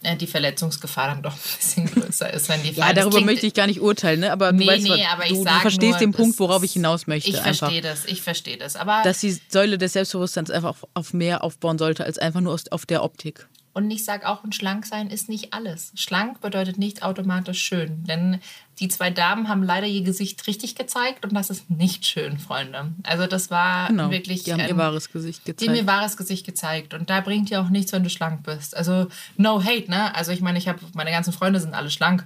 äh, 0.03 0.15
die 0.15 0.27
Verletzungsgefahr 0.27 1.07
dann 1.07 1.23
doch 1.23 1.33
ein 1.33 1.39
bisschen 1.57 1.85
größer 1.93 2.31
ist, 2.31 2.47
wenn 2.47 2.61
die 2.63 2.71
Ja, 2.73 2.93
darüber 2.93 3.15
klingt- 3.17 3.25
möchte 3.25 3.47
ich 3.47 3.53
gar 3.55 3.65
nicht 3.67 3.81
urteilen, 3.81 4.19
ne? 4.19 4.31
aber 4.31 4.51
Nee, 4.51 4.65
du 4.65 4.71
weißt, 4.71 4.83
nee, 4.83 4.89
was, 4.91 5.11
aber 5.11 5.23
ich 5.25 5.29
du, 5.33 5.43
du 5.45 5.49
verstehst 5.61 5.91
nur, 5.91 5.99
den 5.99 6.11
Punkt, 6.13 6.39
worauf 6.39 6.61
ich 6.63 6.73
hinaus 6.73 7.07
möchte. 7.07 7.29
Ich 7.31 7.37
verstehe 7.37 7.81
das, 7.81 8.05
ich 8.05 8.21
verstehe 8.21 8.57
das. 8.57 8.75
Aber 8.75 9.01
Dass 9.03 9.19
die 9.19 9.35
Säule 9.49 9.77
des 9.79 9.93
Selbstbewusstseins 9.93 10.51
einfach 10.51 10.69
auf, 10.69 10.87
auf 10.93 11.13
mehr 11.13 11.43
aufbauen 11.43 11.77
sollte, 11.79 12.05
als 12.05 12.19
einfach 12.19 12.39
nur 12.41 12.53
aus, 12.53 12.67
auf 12.71 12.85
der 12.85 13.03
Optik. 13.03 13.47
Und 13.83 13.91
ich 13.91 14.03
sage 14.03 14.27
auch, 14.27 14.43
ein 14.43 14.51
Schlank-Sein 14.51 15.09
ist 15.09 15.29
nicht 15.29 15.53
alles. 15.53 15.91
Schlank 15.95 16.41
bedeutet 16.41 16.77
nicht 16.77 17.01
automatisch 17.03 17.61
schön. 17.61 18.03
Denn 18.03 18.39
die 18.79 18.87
zwei 18.89 19.09
Damen 19.09 19.47
haben 19.47 19.63
leider 19.63 19.87
ihr 19.87 20.03
Gesicht 20.03 20.45
richtig 20.47 20.75
gezeigt 20.75 21.25
und 21.25 21.33
das 21.33 21.49
ist 21.49 21.69
nicht 21.69 22.05
schön, 22.05 22.37
Freunde. 22.39 22.91
Also 23.03 23.25
das 23.27 23.49
war 23.49 23.87
Genau. 23.87 24.11
wirklich. 24.11 24.43
die 24.43 24.51
haben 24.53 24.59
ihr 24.59 24.69
ein- 24.69 24.77
wahres 24.77 25.11
Gesicht 25.11 25.41
die 25.47 25.51
haben 25.51 25.59
ihr 25.61 25.81
gezeigt. 25.81 25.87
wahres 25.87 26.17
Gesicht 26.17 26.45
gezeigt. 26.45 26.93
Und 26.93 27.09
da 27.09 27.21
bringt 27.21 27.49
dir 27.49 27.61
auch 27.61 27.69
nichts, 27.69 27.91
wenn 27.91 28.03
du 28.03 28.09
schlank 28.09 28.43
bist. 28.43 28.75
Also 28.75 29.07
no 29.37 29.63
hate, 29.63 29.89
ne? 29.89 30.13
Also 30.15 30.31
ich 30.31 30.41
meine, 30.41 30.57
ich 30.57 30.67
habe, 30.67 30.79
meine 30.93 31.11
ganzen 31.11 31.33
Freunde 31.33 31.59
sind 31.59 31.73
alle 31.73 31.89
schlank. 31.89 32.25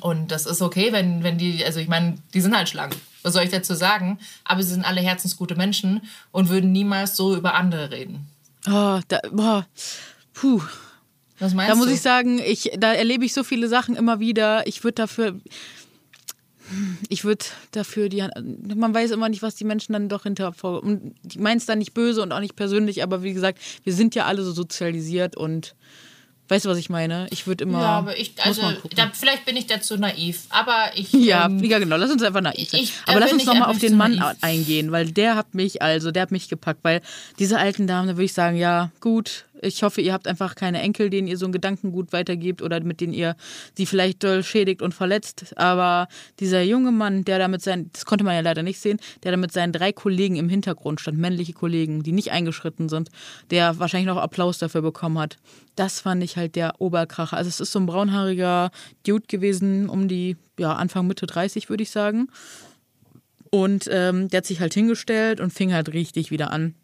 Und 0.00 0.30
das 0.30 0.44
ist 0.46 0.60
okay, 0.60 0.92
wenn, 0.92 1.22
wenn 1.22 1.38
die, 1.38 1.64
also 1.64 1.80
ich 1.80 1.88
meine, 1.88 2.18
die 2.34 2.40
sind 2.42 2.54
halt 2.54 2.68
schlank. 2.68 2.94
Was 3.22 3.32
soll 3.32 3.44
ich 3.44 3.50
dazu 3.50 3.74
sagen? 3.74 4.18
Aber 4.44 4.62
sie 4.62 4.72
sind 4.74 4.84
alle 4.84 5.00
herzensgute 5.00 5.54
Menschen 5.56 6.02
und 6.30 6.50
würden 6.50 6.72
niemals 6.72 7.16
so 7.16 7.34
über 7.34 7.54
andere 7.54 7.90
reden. 7.90 8.26
Oh, 8.66 9.00
da, 9.08 9.18
boah. 9.32 9.66
Puh. 10.40 10.62
Was 11.38 11.54
meinst 11.54 11.70
Da 11.70 11.76
muss 11.76 11.86
du? 11.86 11.92
ich 11.92 12.00
sagen, 12.00 12.38
ich, 12.40 12.70
da 12.78 12.92
erlebe 12.92 13.24
ich 13.24 13.32
so 13.32 13.44
viele 13.44 13.68
Sachen 13.68 13.94
immer 13.96 14.18
wieder. 14.18 14.66
Ich 14.66 14.82
würde 14.82 14.94
dafür, 14.96 15.36
ich 17.08 17.24
würde 17.24 17.44
dafür 17.72 18.08
die, 18.08 18.22
man 18.74 18.92
weiß 18.92 19.12
immer 19.12 19.28
nicht, 19.28 19.40
was 19.42 19.54
die 19.54 19.64
Menschen 19.64 19.92
dann 19.94 20.08
doch 20.08 20.24
hinter. 20.24 20.52
Und 20.62 21.14
ich 21.26 21.38
meine 21.38 21.58
es 21.58 21.66
dann 21.66 21.78
nicht 21.78 21.94
böse 21.94 22.22
und 22.22 22.32
auch 22.32 22.40
nicht 22.40 22.56
persönlich, 22.56 23.02
aber 23.02 23.22
wie 23.22 23.32
gesagt, 23.32 23.58
wir 23.84 23.92
sind 23.94 24.14
ja 24.14 24.26
alle 24.26 24.42
so 24.42 24.52
sozialisiert 24.52 25.36
und 25.36 25.74
weißt 26.48 26.64
du, 26.66 26.68
was 26.70 26.78
ich 26.78 26.90
meine? 26.90 27.26
Ich 27.30 27.46
würde 27.46 27.64
immer. 27.64 27.80
Ja, 27.80 27.88
aber 27.98 28.18
ich, 28.18 28.34
also 28.42 28.62
da, 28.96 29.10
vielleicht 29.14 29.44
bin 29.46 29.56
ich 29.56 29.66
dazu 29.66 29.96
naiv, 29.96 30.44
aber 30.50 30.90
ich. 30.94 31.12
Ja, 31.12 31.46
ähm, 31.46 31.62
ja, 31.64 31.78
genau. 31.78 31.96
Lass 31.96 32.10
uns 32.10 32.22
einfach 32.22 32.40
naiv 32.42 32.68
sein. 32.70 32.80
ich- 32.82 32.92
Aber 33.06 33.20
lass 33.20 33.32
uns 33.32 33.44
nochmal 33.46 33.70
auf 33.70 33.78
den 33.78 33.96
Mann 33.96 34.16
naiv. 34.16 34.36
eingehen, 34.42 34.90
weil 34.92 35.10
der 35.10 35.36
hat 35.36 35.54
mich, 35.54 35.80
also 35.82 36.10
der 36.10 36.22
hat 36.22 36.32
mich 36.32 36.48
gepackt, 36.48 36.80
weil 36.84 37.00
diese 37.38 37.58
alten 37.58 37.86
Damen, 37.86 38.08
da 38.08 38.14
würde 38.16 38.24
ich 38.24 38.32
sagen, 38.34 38.56
ja, 38.56 38.90
gut, 39.00 39.44
ich 39.62 39.82
hoffe, 39.82 40.00
ihr 40.00 40.12
habt 40.12 40.26
einfach 40.26 40.54
keine 40.54 40.80
Enkel, 40.80 41.10
denen 41.10 41.28
ihr 41.28 41.36
so 41.36 41.46
ein 41.46 41.52
Gedankengut 41.52 42.12
weitergebt 42.12 42.62
oder 42.62 42.80
mit 42.80 43.00
denen 43.00 43.12
ihr 43.12 43.36
sie 43.74 43.86
vielleicht 43.86 44.24
doll 44.24 44.42
schädigt 44.42 44.82
und 44.82 44.94
verletzt. 44.94 45.54
Aber 45.56 46.08
dieser 46.40 46.62
junge 46.62 46.92
Mann, 46.92 47.24
der 47.24 47.38
da 47.38 47.48
mit 47.48 47.62
seinen, 47.62 47.90
das 47.92 48.04
konnte 48.04 48.24
man 48.24 48.34
ja 48.34 48.40
leider 48.40 48.62
nicht 48.62 48.80
sehen, 48.80 48.98
der 49.22 49.32
da 49.32 49.36
mit 49.36 49.52
seinen 49.52 49.72
drei 49.72 49.92
Kollegen 49.92 50.36
im 50.36 50.48
Hintergrund 50.48 51.00
stand, 51.00 51.18
männliche 51.18 51.52
Kollegen, 51.52 52.02
die 52.02 52.12
nicht 52.12 52.32
eingeschritten 52.32 52.88
sind, 52.88 53.10
der 53.50 53.78
wahrscheinlich 53.78 54.08
noch 54.08 54.16
Applaus 54.16 54.58
dafür 54.58 54.82
bekommen 54.82 55.18
hat. 55.18 55.36
Das 55.76 56.00
fand 56.00 56.22
ich 56.22 56.36
halt 56.36 56.56
der 56.56 56.80
Oberkracher. 56.80 57.36
Also 57.36 57.48
es 57.48 57.60
ist 57.60 57.72
so 57.72 57.78
ein 57.78 57.86
braunhaariger 57.86 58.70
Dude 59.06 59.26
gewesen, 59.28 59.88
um 59.88 60.08
die, 60.08 60.36
ja, 60.58 60.74
Anfang, 60.74 61.06
Mitte 61.06 61.26
30, 61.26 61.70
würde 61.70 61.82
ich 61.82 61.90
sagen. 61.90 62.28
Und 63.50 63.88
ähm, 63.90 64.28
der 64.28 64.38
hat 64.38 64.46
sich 64.46 64.60
halt 64.60 64.74
hingestellt 64.74 65.40
und 65.40 65.52
fing 65.52 65.72
halt 65.72 65.92
richtig 65.92 66.30
wieder 66.30 66.50
an. 66.50 66.74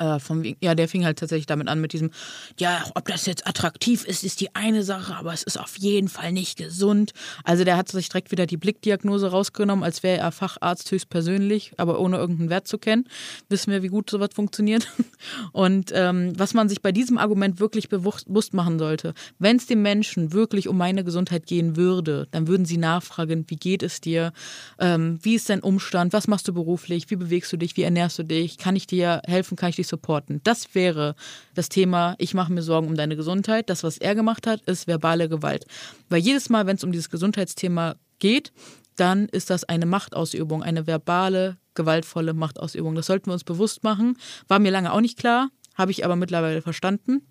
Äh, 0.00 0.18
wegen- 0.28 0.56
ja, 0.60 0.74
der 0.74 0.88
fing 0.88 1.04
halt 1.04 1.18
tatsächlich 1.18 1.46
damit 1.46 1.68
an, 1.68 1.80
mit 1.80 1.92
diesem, 1.92 2.10
ja, 2.58 2.84
ob 2.94 3.06
das 3.06 3.26
jetzt 3.26 3.46
attraktiv 3.46 4.04
ist, 4.04 4.24
ist 4.24 4.40
die 4.40 4.54
eine 4.54 4.82
Sache, 4.82 5.14
aber 5.14 5.32
es 5.34 5.42
ist 5.42 5.58
auf 5.60 5.76
jeden 5.78 6.08
Fall 6.08 6.32
nicht 6.32 6.56
gesund. 6.56 7.12
Also 7.44 7.64
der 7.64 7.76
hat 7.76 7.88
sich 7.88 8.08
direkt 8.08 8.30
wieder 8.30 8.46
die 8.46 8.56
Blickdiagnose 8.56 9.30
rausgenommen, 9.30 9.84
als 9.84 10.02
wäre 10.02 10.18
er 10.18 10.32
Facharzt 10.32 10.90
höchstpersönlich, 10.90 11.72
aber 11.76 12.00
ohne 12.00 12.16
irgendeinen 12.16 12.48
Wert 12.48 12.66
zu 12.66 12.78
kennen. 12.78 13.04
Wissen 13.50 13.72
wir, 13.72 13.82
wie 13.82 13.88
gut 13.88 14.08
sowas 14.08 14.30
funktioniert. 14.34 14.88
Und 15.52 15.90
ähm, 15.94 16.32
was 16.38 16.54
man 16.54 16.68
sich 16.70 16.80
bei 16.80 16.92
diesem 16.92 17.18
Argument 17.18 17.60
wirklich 17.60 17.88
bewusst 17.90 18.54
machen 18.54 18.78
sollte, 18.78 19.12
wenn 19.38 19.56
es 19.56 19.66
dem 19.66 19.82
Menschen 19.82 20.32
wirklich 20.32 20.66
um 20.68 20.78
meine 20.78 21.04
Gesundheit 21.04 21.46
gehen 21.46 21.76
würde, 21.76 22.26
dann 22.30 22.48
würden 22.48 22.64
sie 22.64 22.78
nachfragen, 22.78 23.44
wie 23.48 23.56
geht 23.56 23.82
es 23.82 24.00
dir, 24.00 24.32
ähm, 24.78 25.18
wie 25.22 25.34
ist 25.34 25.50
dein 25.50 25.60
Umstand, 25.60 26.14
was 26.14 26.26
machst 26.26 26.48
du 26.48 26.54
beruflich, 26.54 27.10
wie 27.10 27.16
bewegst 27.16 27.52
du 27.52 27.58
dich, 27.58 27.76
wie 27.76 27.82
ernährst 27.82 28.18
du 28.18 28.22
dich, 28.22 28.56
kann 28.56 28.76
ich 28.76 28.86
dir 28.86 29.20
helfen, 29.26 29.56
kann 29.56 29.68
ich 29.70 29.76
dich 29.76 29.89
supporten. 29.90 30.40
Das 30.44 30.74
wäre 30.74 31.14
das 31.54 31.68
Thema, 31.68 32.14
ich 32.18 32.32
mache 32.32 32.52
mir 32.52 32.62
Sorgen 32.62 32.88
um 32.88 32.96
deine 32.96 33.16
Gesundheit. 33.16 33.68
Das, 33.68 33.84
was 33.84 33.98
er 33.98 34.14
gemacht 34.14 34.46
hat, 34.46 34.62
ist 34.62 34.86
verbale 34.86 35.28
Gewalt. 35.28 35.66
Weil 36.08 36.20
jedes 36.20 36.48
Mal, 36.48 36.66
wenn 36.66 36.76
es 36.76 36.84
um 36.84 36.92
dieses 36.92 37.10
Gesundheitsthema 37.10 37.96
geht, 38.18 38.52
dann 38.96 39.28
ist 39.28 39.50
das 39.50 39.64
eine 39.64 39.86
Machtausübung, 39.86 40.62
eine 40.62 40.86
verbale, 40.86 41.58
gewaltvolle 41.74 42.34
Machtausübung. 42.34 42.94
Das 42.94 43.06
sollten 43.06 43.26
wir 43.26 43.34
uns 43.34 43.44
bewusst 43.44 43.82
machen. 43.82 44.16
War 44.48 44.58
mir 44.58 44.70
lange 44.70 44.92
auch 44.92 45.00
nicht 45.00 45.18
klar, 45.18 45.48
habe 45.74 45.90
ich 45.90 46.04
aber 46.04 46.16
mittlerweile 46.16 46.62
verstanden. 46.62 47.22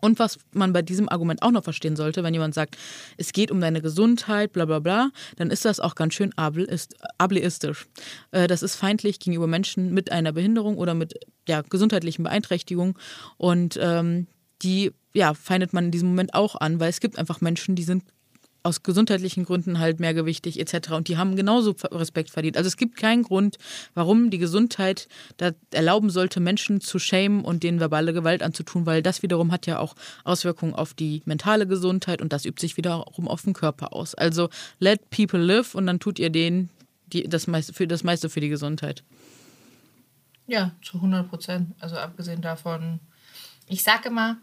Und 0.00 0.18
was 0.18 0.38
man 0.52 0.72
bei 0.72 0.82
diesem 0.82 1.08
Argument 1.08 1.42
auch 1.42 1.50
noch 1.50 1.64
verstehen 1.64 1.96
sollte, 1.96 2.22
wenn 2.22 2.34
jemand 2.34 2.54
sagt, 2.54 2.76
es 3.16 3.32
geht 3.32 3.50
um 3.50 3.60
deine 3.60 3.82
Gesundheit, 3.82 4.52
bla 4.52 4.64
bla 4.64 4.78
bla, 4.78 5.10
dann 5.36 5.50
ist 5.50 5.64
das 5.64 5.80
auch 5.80 5.94
ganz 5.94 6.14
schön 6.14 6.32
ableist- 6.34 6.94
ableistisch. 7.18 7.86
Äh, 8.30 8.46
Das 8.46 8.62
ist 8.62 8.76
feindlich 8.76 9.18
gegenüber 9.18 9.46
Menschen 9.46 9.92
mit 9.92 10.12
einer 10.12 10.32
Behinderung 10.32 10.76
oder 10.78 10.94
mit 10.94 11.14
ja, 11.48 11.62
gesundheitlichen 11.62 12.22
Beeinträchtigungen. 12.22 12.94
Und 13.36 13.78
ähm, 13.80 14.26
die 14.62 14.92
ja, 15.14 15.34
feindet 15.34 15.72
man 15.72 15.86
in 15.86 15.90
diesem 15.90 16.08
Moment 16.10 16.34
auch 16.34 16.56
an, 16.56 16.80
weil 16.80 16.90
es 16.90 17.00
gibt 17.00 17.18
einfach 17.18 17.40
Menschen, 17.40 17.74
die 17.74 17.82
sind 17.82 18.04
aus 18.62 18.82
gesundheitlichen 18.82 19.44
Gründen 19.44 19.78
halt 19.78 20.00
mehrgewichtig 20.00 20.58
etc. 20.60 20.90
Und 20.92 21.08
die 21.08 21.16
haben 21.16 21.36
genauso 21.36 21.74
Respekt 21.90 22.30
verdient. 22.30 22.56
Also 22.56 22.68
es 22.68 22.76
gibt 22.76 22.96
keinen 22.96 23.22
Grund, 23.22 23.56
warum 23.94 24.30
die 24.30 24.38
Gesundheit 24.38 25.08
da 25.36 25.52
erlauben 25.72 26.10
sollte, 26.10 26.40
Menschen 26.40 26.80
zu 26.80 26.98
schämen 26.98 27.44
und 27.44 27.62
denen 27.62 27.80
verbale 27.80 28.12
Gewalt 28.12 28.42
anzutun, 28.42 28.86
weil 28.86 29.02
das 29.02 29.22
wiederum 29.22 29.52
hat 29.52 29.66
ja 29.66 29.78
auch 29.78 29.94
Auswirkungen 30.24 30.74
auf 30.74 30.94
die 30.94 31.22
mentale 31.24 31.66
Gesundheit 31.66 32.20
und 32.20 32.32
das 32.32 32.44
übt 32.44 32.60
sich 32.60 32.76
wiederum 32.76 33.28
auf 33.28 33.42
den 33.42 33.52
Körper 33.52 33.92
aus. 33.92 34.14
Also 34.14 34.48
let 34.78 35.10
people 35.10 35.40
live 35.40 35.74
und 35.74 35.86
dann 35.86 36.00
tut 36.00 36.18
ihr 36.18 36.30
denen 36.30 36.70
die, 37.12 37.24
das, 37.24 37.46
meiste, 37.46 37.72
für, 37.72 37.86
das 37.86 38.04
meiste 38.04 38.28
für 38.28 38.40
die 38.40 38.48
Gesundheit. 38.48 39.02
Ja, 40.46 40.72
zu 40.82 40.96
100 40.96 41.28
Prozent. 41.28 41.74
Also 41.78 41.96
abgesehen 41.96 42.40
davon, 42.40 43.00
ich 43.66 43.82
sage 43.82 44.08
immer, 44.08 44.38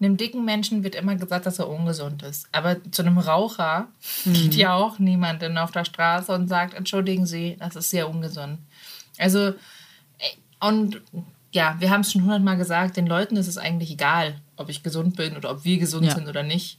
einem 0.00 0.16
dicken 0.16 0.44
Menschen 0.44 0.84
wird 0.84 0.94
immer 0.94 1.14
gesagt, 1.16 1.46
dass 1.46 1.58
er 1.58 1.68
ungesund 1.68 2.22
ist. 2.22 2.46
Aber 2.52 2.76
zu 2.90 3.02
einem 3.02 3.18
Raucher 3.18 3.88
geht 4.24 4.54
ja 4.54 4.74
auch 4.74 4.98
niemand 4.98 5.42
auf 5.56 5.70
der 5.70 5.84
Straße 5.84 6.32
und 6.32 6.48
sagt, 6.48 6.74
entschuldigen 6.74 7.24
Sie, 7.26 7.56
das 7.58 7.76
ist 7.76 7.90
sehr 7.90 8.08
ungesund. 8.08 8.58
Also, 9.18 9.48
äh, 9.48 9.54
und 10.60 11.00
ja, 11.52 11.76
wir 11.78 11.90
haben 11.90 12.02
es 12.02 12.12
schon 12.12 12.22
hundertmal 12.22 12.58
gesagt, 12.58 12.96
den 12.98 13.06
Leuten 13.06 13.36
ist 13.36 13.46
es 13.48 13.56
eigentlich 13.56 13.90
egal, 13.90 14.38
ob 14.56 14.68
ich 14.68 14.82
gesund 14.82 15.16
bin 15.16 15.36
oder 15.36 15.50
ob 15.50 15.64
wir 15.64 15.78
gesund 15.78 16.04
Ja. 16.06 16.14
sind 16.14 16.28
oder 16.28 16.42
nicht. 16.42 16.78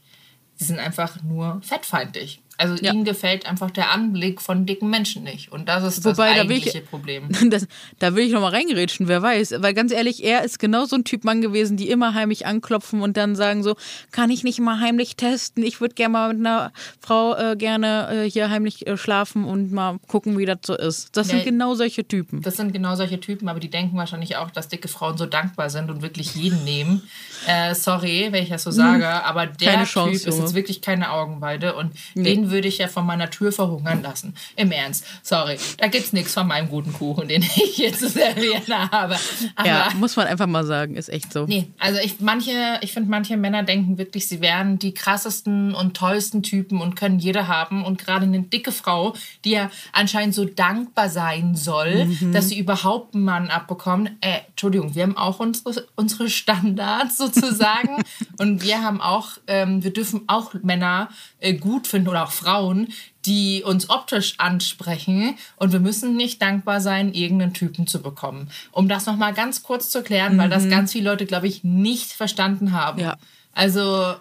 Sie 0.55 0.65
sind 0.65 0.79
einfach 0.79 1.21
nur 1.23 1.59
fettfeindlich. 1.63 2.41
Also 2.57 2.75
Ja. 2.83 2.91
ihnen 2.93 3.03
gefällt 3.03 3.45
einfach 3.45 3.69
der 3.71 3.91
Anblick 3.91 4.41
von 4.41 4.65
dicken 4.65 4.89
Menschen 4.89 5.23
nicht. 5.23 5.51
Und 5.51 5.67
das 5.69 5.83
ist 5.83 6.03
Wobei, 6.05 6.33
das 6.33 6.43
da 6.43 6.49
will 6.49 6.57
ich- 6.57 6.63
eigentliche 6.67 6.81
Problem. 6.81 7.29
Das, 7.49 7.67
da 7.99 8.15
will 8.15 8.25
ich 8.25 8.31
nochmal 8.33 8.51
reingerätschen, 8.51 9.07
wer 9.07 9.21
weiß. 9.21 9.55
Weil 9.59 9.73
ganz 9.73 9.91
ehrlich, 9.91 10.23
er 10.23 10.43
ist 10.43 10.57
genau 10.59 10.85
so 10.85 10.95
ein 10.95 11.03
Typ 11.03 11.23
Mann 11.23 11.41
gewesen, 11.41 11.77
die 11.77 11.89
immer 11.89 12.13
heimlich 12.13 12.45
anklopfen 12.45 13.01
und 13.01 13.15
dann 13.15 13.35
sagen 13.35 13.63
so, 13.63 13.75
kann 14.11 14.29
ich 14.31 14.43
nicht 14.43 14.59
mal 14.59 14.79
heimlich 14.79 15.15
testen? 15.15 15.63
Ich 15.63 15.81
würde 15.81 15.93
gerne 15.95 16.13
mal 16.13 16.33
mit 16.33 16.45
einer 16.45 16.71
Frau 16.99 17.35
äh, 17.35 17.55
gerne 17.55 18.23
äh, 18.25 18.29
hier 18.29 18.49
heimlich 18.49 18.87
äh, 18.87 18.97
schlafen 18.97 19.43
und 19.45 19.71
mal 19.71 19.99
gucken, 20.07 20.37
wie 20.37 20.45
das 20.45 20.57
so 20.65 20.75
ist. 20.75 21.15
Das 21.15 21.27
sind 21.27 21.39
Ja. 21.39 21.43
genau 21.45 21.75
solche 21.75 22.07
Typen. 22.07 22.41
Das 22.41 22.57
sind 22.57 22.73
genau 22.73 22.95
solche 22.95 23.19
Typen, 23.19 23.49
aber 23.49 23.59
die 23.59 23.69
denken 23.69 23.97
wahrscheinlich 23.97 24.35
auch, 24.37 24.49
dass 24.51 24.67
dicke 24.67 24.87
Frauen 24.87 25.17
so 25.17 25.25
dankbar 25.27 25.69
sind 25.69 25.89
und 25.91 26.01
wirklich 26.01 26.33
jeden 26.35 26.63
nehmen. 26.63 27.03
Äh, 27.45 27.75
sorry, 27.75 28.27
wenn 28.31 28.43
ich 28.43 28.49
das 28.49 28.63
so 28.63 28.71
sage, 28.71 29.07
aber 29.07 29.45
der 29.45 29.83
Typ 29.85 30.07
ist 30.11 30.25
jetzt 30.25 30.53
wirklich 30.55 30.81
keine 30.81 31.11
Augenweide 31.11 31.75
und 31.75 31.91
Nee. 32.15 32.35
den 32.35 32.46
den 32.47 32.51
würde 32.51 32.67
ich 32.67 32.77
ja 32.77 32.87
von 32.87 33.05
meiner 33.05 33.29
Tür 33.29 33.51
verhungern 33.51 34.01
lassen. 34.01 34.33
Im 34.55 34.71
Ernst. 34.71 35.05
Sorry. 35.21 35.57
Da 35.77 35.87
gibt's 35.87 36.13
nichts 36.13 36.33
von 36.33 36.47
meinem 36.47 36.69
guten 36.69 36.93
Kuchen, 36.93 37.27
den 37.27 37.43
ich 37.43 37.75
hier 37.75 37.93
zu 37.93 38.09
servieren 38.09 38.91
habe. 38.91 39.17
Aber 39.55 39.67
ja, 39.67 39.89
muss 39.95 40.15
man 40.15 40.27
einfach 40.27 40.47
mal 40.47 40.65
sagen, 40.65 40.95
ist 40.95 41.09
echt 41.09 41.33
so. 41.33 41.45
Nee, 41.45 41.67
also 41.79 41.99
ich 41.99 42.19
manche, 42.19 42.51
ich 42.81 42.93
finde, 42.93 43.09
manche 43.09 43.37
Männer 43.37 43.63
denken 43.63 43.97
wirklich, 43.97 44.27
sie 44.27 44.41
wären 44.41 44.79
die 44.79 44.93
krassesten 44.93 45.73
und 45.73 45.95
tollsten 45.95 46.43
Typen 46.43 46.81
und 46.81 46.95
können 46.95 47.19
jeder 47.19 47.47
haben. 47.47 47.83
Und 47.83 47.99
gerade 47.99 48.25
eine 48.25 48.41
dicke 48.41 48.71
Frau, 48.71 49.13
die 49.45 49.51
ja 49.51 49.69
anscheinend 49.91 50.35
so 50.35 50.45
dankbar 50.45 51.09
sein 51.09 51.55
soll, 51.55 52.05
mhm. 52.05 52.31
dass 52.31 52.49
sie 52.49 52.59
überhaupt 52.59 53.15
einen 53.15 53.25
Mann 53.25 53.49
abbekommt. 53.49 54.11
Äh, 54.21 54.39
Entschuldigung, 54.49 54.95
wir 54.95 55.03
haben 55.03 55.17
auch 55.17 55.39
unsere, 55.39 55.87
unsere 55.95 56.29
Standards 56.29 57.17
sozusagen. 57.17 58.03
und 58.39 58.63
wir 58.63 58.81
haben 58.81 59.01
auch, 59.01 59.31
ähm, 59.47 59.83
wir 59.83 59.91
dürfen 59.91 60.21
auch 60.27 60.53
Männer 60.63 61.09
äh, 61.39 61.53
gut 61.53 61.87
finden 61.87 62.09
oder 62.09 62.23
auch 62.23 62.31
Frauen, 62.37 62.89
die 63.25 63.63
uns 63.63 63.89
optisch 63.89 64.35
ansprechen 64.37 65.37
und 65.57 65.73
wir 65.73 65.79
müssen 65.79 66.15
nicht 66.15 66.41
dankbar 66.41 66.79
sein, 66.81 67.13
irgendeinen 67.13 67.53
Typen 67.53 67.87
zu 67.87 68.01
bekommen. 68.01 68.49
Um 68.71 68.87
das 68.87 69.05
nochmal 69.05 69.33
ganz 69.33 69.63
kurz 69.63 69.89
zu 69.89 70.03
klären, 70.03 70.35
mhm. 70.35 70.37
weil 70.39 70.49
das 70.49 70.63
mhm. 70.63 70.69
ganz 70.69 70.91
viele 70.91 71.09
Leute, 71.09 71.25
glaube 71.25 71.47
ich, 71.47 71.63
nicht 71.63 72.13
verstanden 72.13 72.71
haben. 72.71 73.01
Ja. 73.01 73.17
Also 73.53 74.15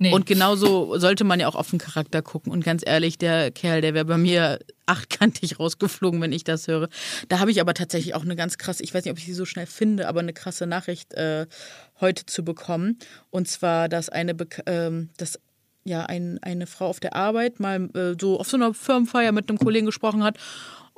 Nee. 0.00 0.12
Und 0.12 0.26
genauso 0.26 0.96
sollte 0.98 1.24
man 1.24 1.40
ja 1.40 1.48
auch 1.48 1.56
auf 1.56 1.70
den 1.70 1.80
Charakter 1.80 2.22
gucken. 2.22 2.52
Und 2.52 2.64
ganz 2.64 2.82
ehrlich, 2.86 3.18
der 3.18 3.50
Kerl, 3.50 3.80
der 3.80 3.94
wäre 3.94 4.04
bei 4.04 4.16
mir 4.16 4.60
achtkantig 4.86 5.58
rausgeflogen, 5.58 6.20
wenn 6.20 6.32
ich 6.32 6.44
das 6.44 6.68
höre. 6.68 6.88
Da 7.28 7.40
habe 7.40 7.50
ich 7.50 7.60
aber 7.60 7.74
tatsächlich 7.74 8.14
auch 8.14 8.22
eine 8.22 8.36
ganz 8.36 8.58
krasse, 8.58 8.84
ich 8.84 8.94
weiß 8.94 9.04
nicht, 9.04 9.12
ob 9.12 9.18
ich 9.18 9.26
sie 9.26 9.34
so 9.34 9.44
schnell 9.44 9.66
finde, 9.66 10.08
aber 10.08 10.20
eine 10.20 10.32
krasse 10.32 10.66
Nachricht 10.66 11.14
äh, 11.14 11.46
heute 12.00 12.26
zu 12.26 12.44
bekommen. 12.44 12.98
Und 13.30 13.48
zwar, 13.48 13.88
dass 13.88 14.08
eine, 14.08 14.36
ähm, 14.66 15.10
dass 15.16 15.40
ja, 15.88 16.04
ein, 16.04 16.38
eine 16.42 16.66
Frau 16.66 16.86
auf 16.86 17.00
der 17.00 17.16
Arbeit 17.16 17.60
mal 17.60 17.88
äh, 17.94 18.14
so 18.20 18.38
auf 18.38 18.48
so 18.48 18.56
einer 18.56 18.74
Firmenfeier 18.74 19.32
mit 19.32 19.48
einem 19.48 19.58
Kollegen 19.58 19.86
gesprochen 19.86 20.22
hat 20.22 20.38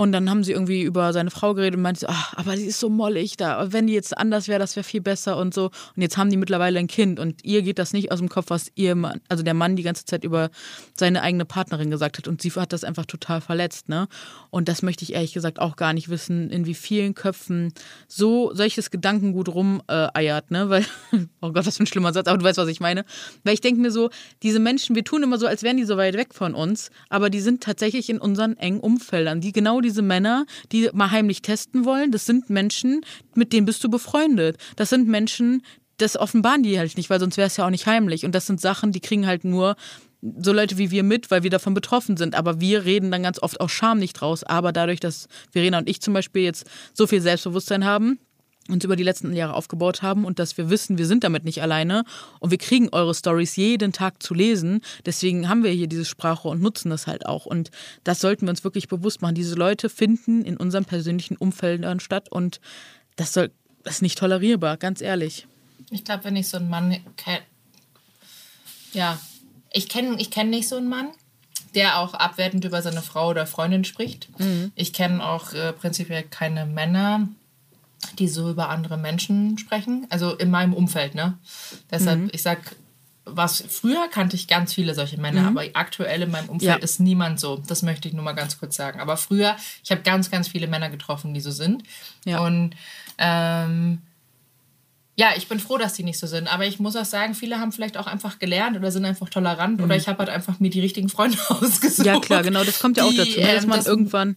und 0.00 0.12
dann 0.12 0.30
haben 0.30 0.44
sie 0.44 0.52
irgendwie 0.52 0.80
über 0.80 1.12
seine 1.12 1.30
Frau 1.30 1.52
geredet 1.52 1.76
und 1.76 1.82
meinte, 1.82 2.08
ach, 2.08 2.32
aber 2.32 2.56
die 2.56 2.64
ist 2.64 2.80
so 2.80 2.88
mollig 2.88 3.36
da. 3.36 3.70
Wenn 3.70 3.86
die 3.86 3.92
jetzt 3.92 4.16
anders 4.16 4.48
wäre, 4.48 4.58
das 4.58 4.74
wäre 4.74 4.82
viel 4.82 5.02
besser 5.02 5.36
und 5.36 5.52
so. 5.52 5.64
Und 5.64 6.00
jetzt 6.00 6.16
haben 6.16 6.30
die 6.30 6.38
mittlerweile 6.38 6.78
ein 6.78 6.86
Kind 6.86 7.20
und 7.20 7.44
ihr 7.44 7.60
geht 7.60 7.78
das 7.78 7.92
nicht 7.92 8.10
aus 8.10 8.18
dem 8.18 8.30
Kopf, 8.30 8.46
was 8.48 8.72
ihr 8.76 8.94
Mann, 8.94 9.20
also 9.28 9.42
der 9.42 9.52
Mann 9.52 9.76
die 9.76 9.82
ganze 9.82 10.06
Zeit 10.06 10.24
über 10.24 10.48
seine 10.96 11.20
eigene 11.20 11.44
Partnerin 11.44 11.90
gesagt 11.90 12.16
hat. 12.16 12.28
Und 12.28 12.40
sie 12.40 12.50
hat 12.52 12.72
das 12.72 12.82
einfach 12.82 13.04
total 13.04 13.42
verletzt, 13.42 13.90
ne? 13.90 14.08
Und 14.48 14.70
das 14.70 14.80
möchte 14.80 15.04
ich 15.04 15.12
ehrlich 15.12 15.34
gesagt 15.34 15.58
auch 15.58 15.76
gar 15.76 15.92
nicht 15.92 16.08
wissen, 16.08 16.48
in 16.48 16.64
wie 16.64 16.72
vielen 16.72 17.14
Köpfen 17.14 17.74
so 18.08 18.54
solches 18.54 18.90
Gedankengut 18.90 19.50
rumeiert, 19.50 20.50
ne? 20.50 20.70
Weil, 20.70 20.86
oh 21.42 21.52
Gott, 21.52 21.66
das 21.66 21.74
ist 21.74 21.80
ein 21.80 21.86
schlimmer 21.86 22.14
Satz, 22.14 22.26
aber 22.26 22.38
du 22.38 22.44
weißt, 22.46 22.56
was 22.56 22.68
ich 22.68 22.80
meine. 22.80 23.04
Weil 23.44 23.52
ich 23.52 23.60
denke 23.60 23.82
mir 23.82 23.90
so, 23.90 24.08
diese 24.42 24.60
Menschen, 24.60 24.96
wir 24.96 25.04
tun 25.04 25.22
immer 25.22 25.36
so, 25.36 25.46
als 25.46 25.62
wären 25.62 25.76
die 25.76 25.84
so 25.84 25.98
weit 25.98 26.14
weg 26.14 26.32
von 26.32 26.54
uns, 26.54 26.90
aber 27.10 27.28
die 27.28 27.40
sind 27.40 27.62
tatsächlich 27.62 28.08
in 28.08 28.18
unseren 28.18 28.56
engen 28.56 28.80
Umfeldern, 28.80 29.42
die 29.42 29.52
genau 29.52 29.82
die 29.82 29.89
diese 29.90 30.02
Männer, 30.02 30.46
die 30.72 30.88
mal 30.92 31.10
heimlich 31.10 31.42
testen 31.42 31.84
wollen, 31.84 32.12
das 32.12 32.26
sind 32.26 32.48
Menschen, 32.48 33.02
mit 33.34 33.52
denen 33.52 33.66
bist 33.66 33.82
du 33.82 33.90
befreundet. 33.90 34.56
Das 34.76 34.90
sind 34.90 35.08
Menschen, 35.08 35.62
das 35.98 36.16
offenbaren 36.16 36.62
die 36.62 36.78
halt 36.78 36.96
nicht, 36.96 37.10
weil 37.10 37.20
sonst 37.20 37.36
wäre 37.36 37.48
es 37.48 37.56
ja 37.56 37.66
auch 37.66 37.70
nicht 37.70 37.86
heimlich. 37.86 38.24
Und 38.24 38.34
das 38.34 38.46
sind 38.46 38.60
Sachen, 38.60 38.92
die 38.92 39.00
kriegen 39.00 39.26
halt 39.26 39.44
nur 39.44 39.76
so 40.38 40.52
Leute 40.52 40.78
wie 40.78 40.90
wir 40.90 41.02
mit, 41.02 41.30
weil 41.30 41.42
wir 41.42 41.50
davon 41.50 41.74
betroffen 41.74 42.16
sind. 42.16 42.34
Aber 42.34 42.60
wir 42.60 42.84
reden 42.84 43.10
dann 43.10 43.22
ganz 43.22 43.42
oft 43.42 43.60
auch 43.60 43.68
Scham 43.68 43.98
nicht 43.98 44.20
raus. 44.22 44.44
Aber 44.44 44.72
dadurch, 44.72 45.00
dass 45.00 45.28
Verena 45.50 45.78
und 45.78 45.88
ich 45.88 46.00
zum 46.00 46.14
Beispiel 46.14 46.42
jetzt 46.42 46.66
so 46.94 47.06
viel 47.06 47.20
Selbstbewusstsein 47.20 47.84
haben, 47.84 48.18
uns 48.72 48.84
über 48.84 48.96
die 48.96 49.02
letzten 49.02 49.32
Jahre 49.34 49.54
aufgebaut 49.54 50.02
haben 50.02 50.24
und 50.24 50.38
dass 50.38 50.56
wir 50.56 50.70
wissen, 50.70 50.98
wir 50.98 51.06
sind 51.06 51.24
damit 51.24 51.44
nicht 51.44 51.62
alleine 51.62 52.04
und 52.38 52.50
wir 52.50 52.58
kriegen 52.58 52.88
eure 52.90 53.14
Stories 53.14 53.56
jeden 53.56 53.92
Tag 53.92 54.22
zu 54.22 54.34
lesen. 54.34 54.80
Deswegen 55.06 55.48
haben 55.48 55.64
wir 55.64 55.70
hier 55.70 55.86
dieses 55.86 56.08
Sprachrohr 56.08 56.52
und 56.52 56.62
nutzen 56.62 56.90
das 56.90 57.06
halt 57.06 57.26
auch. 57.26 57.46
Und 57.46 57.70
das 58.04 58.20
sollten 58.20 58.46
wir 58.46 58.50
uns 58.50 58.64
wirklich 58.64 58.88
bewusst 58.88 59.22
machen. 59.22 59.34
Diese 59.34 59.54
Leute 59.54 59.88
finden 59.88 60.44
in 60.44 60.56
unserem 60.56 60.84
persönlichen 60.84 61.36
Umfeld 61.36 61.80
statt 62.02 62.30
und 62.30 62.60
das, 63.16 63.32
soll, 63.32 63.50
das 63.84 63.96
ist 63.96 64.02
nicht 64.02 64.18
tolerierbar, 64.18 64.76
ganz 64.76 65.00
ehrlich. 65.00 65.46
Ich 65.90 66.04
glaube, 66.04 66.24
wenn 66.24 66.36
ich 66.36 66.48
so 66.48 66.56
einen 66.56 66.68
Mann 66.68 66.96
kenne, 67.16 67.40
ja, 68.92 69.18
ich 69.72 69.88
kenne 69.88 70.20
ich 70.20 70.30
kenn 70.30 70.50
nicht 70.50 70.68
so 70.68 70.76
einen 70.76 70.88
Mann, 70.88 71.08
der 71.74 71.98
auch 71.98 72.14
abwertend 72.14 72.64
über 72.64 72.82
seine 72.82 73.02
Frau 73.02 73.28
oder 73.28 73.46
Freundin 73.46 73.84
spricht. 73.84 74.28
Mhm. 74.38 74.72
Ich 74.74 74.92
kenne 74.92 75.24
auch 75.24 75.52
äh, 75.52 75.72
prinzipiell 75.72 76.24
keine 76.24 76.66
Männer, 76.66 77.28
die 78.18 78.28
so 78.28 78.50
über 78.50 78.68
andere 78.68 78.96
Menschen 78.96 79.58
sprechen. 79.58 80.06
Also 80.10 80.34
in 80.34 80.50
meinem 80.50 80.72
Umfeld, 80.74 81.14
ne? 81.14 81.38
Deshalb, 81.90 82.20
mhm. 82.20 82.30
ich 82.32 82.42
sag, 82.42 82.76
was 83.24 83.62
früher 83.68 84.08
kannte 84.08 84.36
ich 84.36 84.48
ganz 84.48 84.74
viele 84.74 84.94
solche 84.94 85.20
Männer, 85.20 85.42
mhm. 85.42 85.58
aber 85.58 85.66
aktuell 85.74 86.22
in 86.22 86.30
meinem 86.30 86.48
Umfeld 86.48 86.78
ja. 86.78 86.82
ist 86.82 87.00
niemand 87.00 87.38
so. 87.38 87.62
Das 87.66 87.82
möchte 87.82 88.08
ich 88.08 88.14
nur 88.14 88.24
mal 88.24 88.32
ganz 88.32 88.58
kurz 88.58 88.76
sagen. 88.76 89.00
Aber 89.00 89.16
früher, 89.16 89.56
ich 89.84 89.90
habe 89.90 90.02
ganz, 90.02 90.30
ganz 90.30 90.48
viele 90.48 90.66
Männer 90.66 90.90
getroffen, 90.90 91.34
die 91.34 91.40
so 91.40 91.50
sind. 91.50 91.82
Ja. 92.24 92.40
Und 92.40 92.74
ähm, 93.18 94.02
ja, 95.20 95.32
ich 95.36 95.48
bin 95.48 95.60
froh, 95.60 95.76
dass 95.76 95.92
die 95.92 96.02
nicht 96.02 96.18
so 96.18 96.26
sind. 96.26 96.50
Aber 96.50 96.64
ich 96.64 96.80
muss 96.80 96.96
auch 96.96 97.04
sagen, 97.04 97.34
viele 97.34 97.58
haben 97.58 97.72
vielleicht 97.72 97.98
auch 97.98 98.06
einfach 98.06 98.38
gelernt 98.38 98.74
oder 98.78 98.90
sind 98.90 99.04
einfach 99.04 99.28
tolerant 99.28 99.76
mhm. 99.76 99.84
oder 99.84 99.94
ich 99.94 100.08
habe 100.08 100.20
halt 100.20 100.30
einfach 100.30 100.60
mir 100.60 100.70
die 100.70 100.80
richtigen 100.80 101.10
Freunde 101.10 101.36
ausgesucht. 101.48 102.06
Ja, 102.06 102.18
klar, 102.20 102.42
genau, 102.42 102.64
das 102.64 102.78
kommt 102.78 102.96
ja 102.96 103.04
auch 103.04 103.12
dazu, 103.12 103.38
ne, 103.38 103.52
dass 103.52 103.64
ähm, 103.64 103.68
man 103.68 103.78
das, 103.80 103.86
irgendwann 103.86 104.36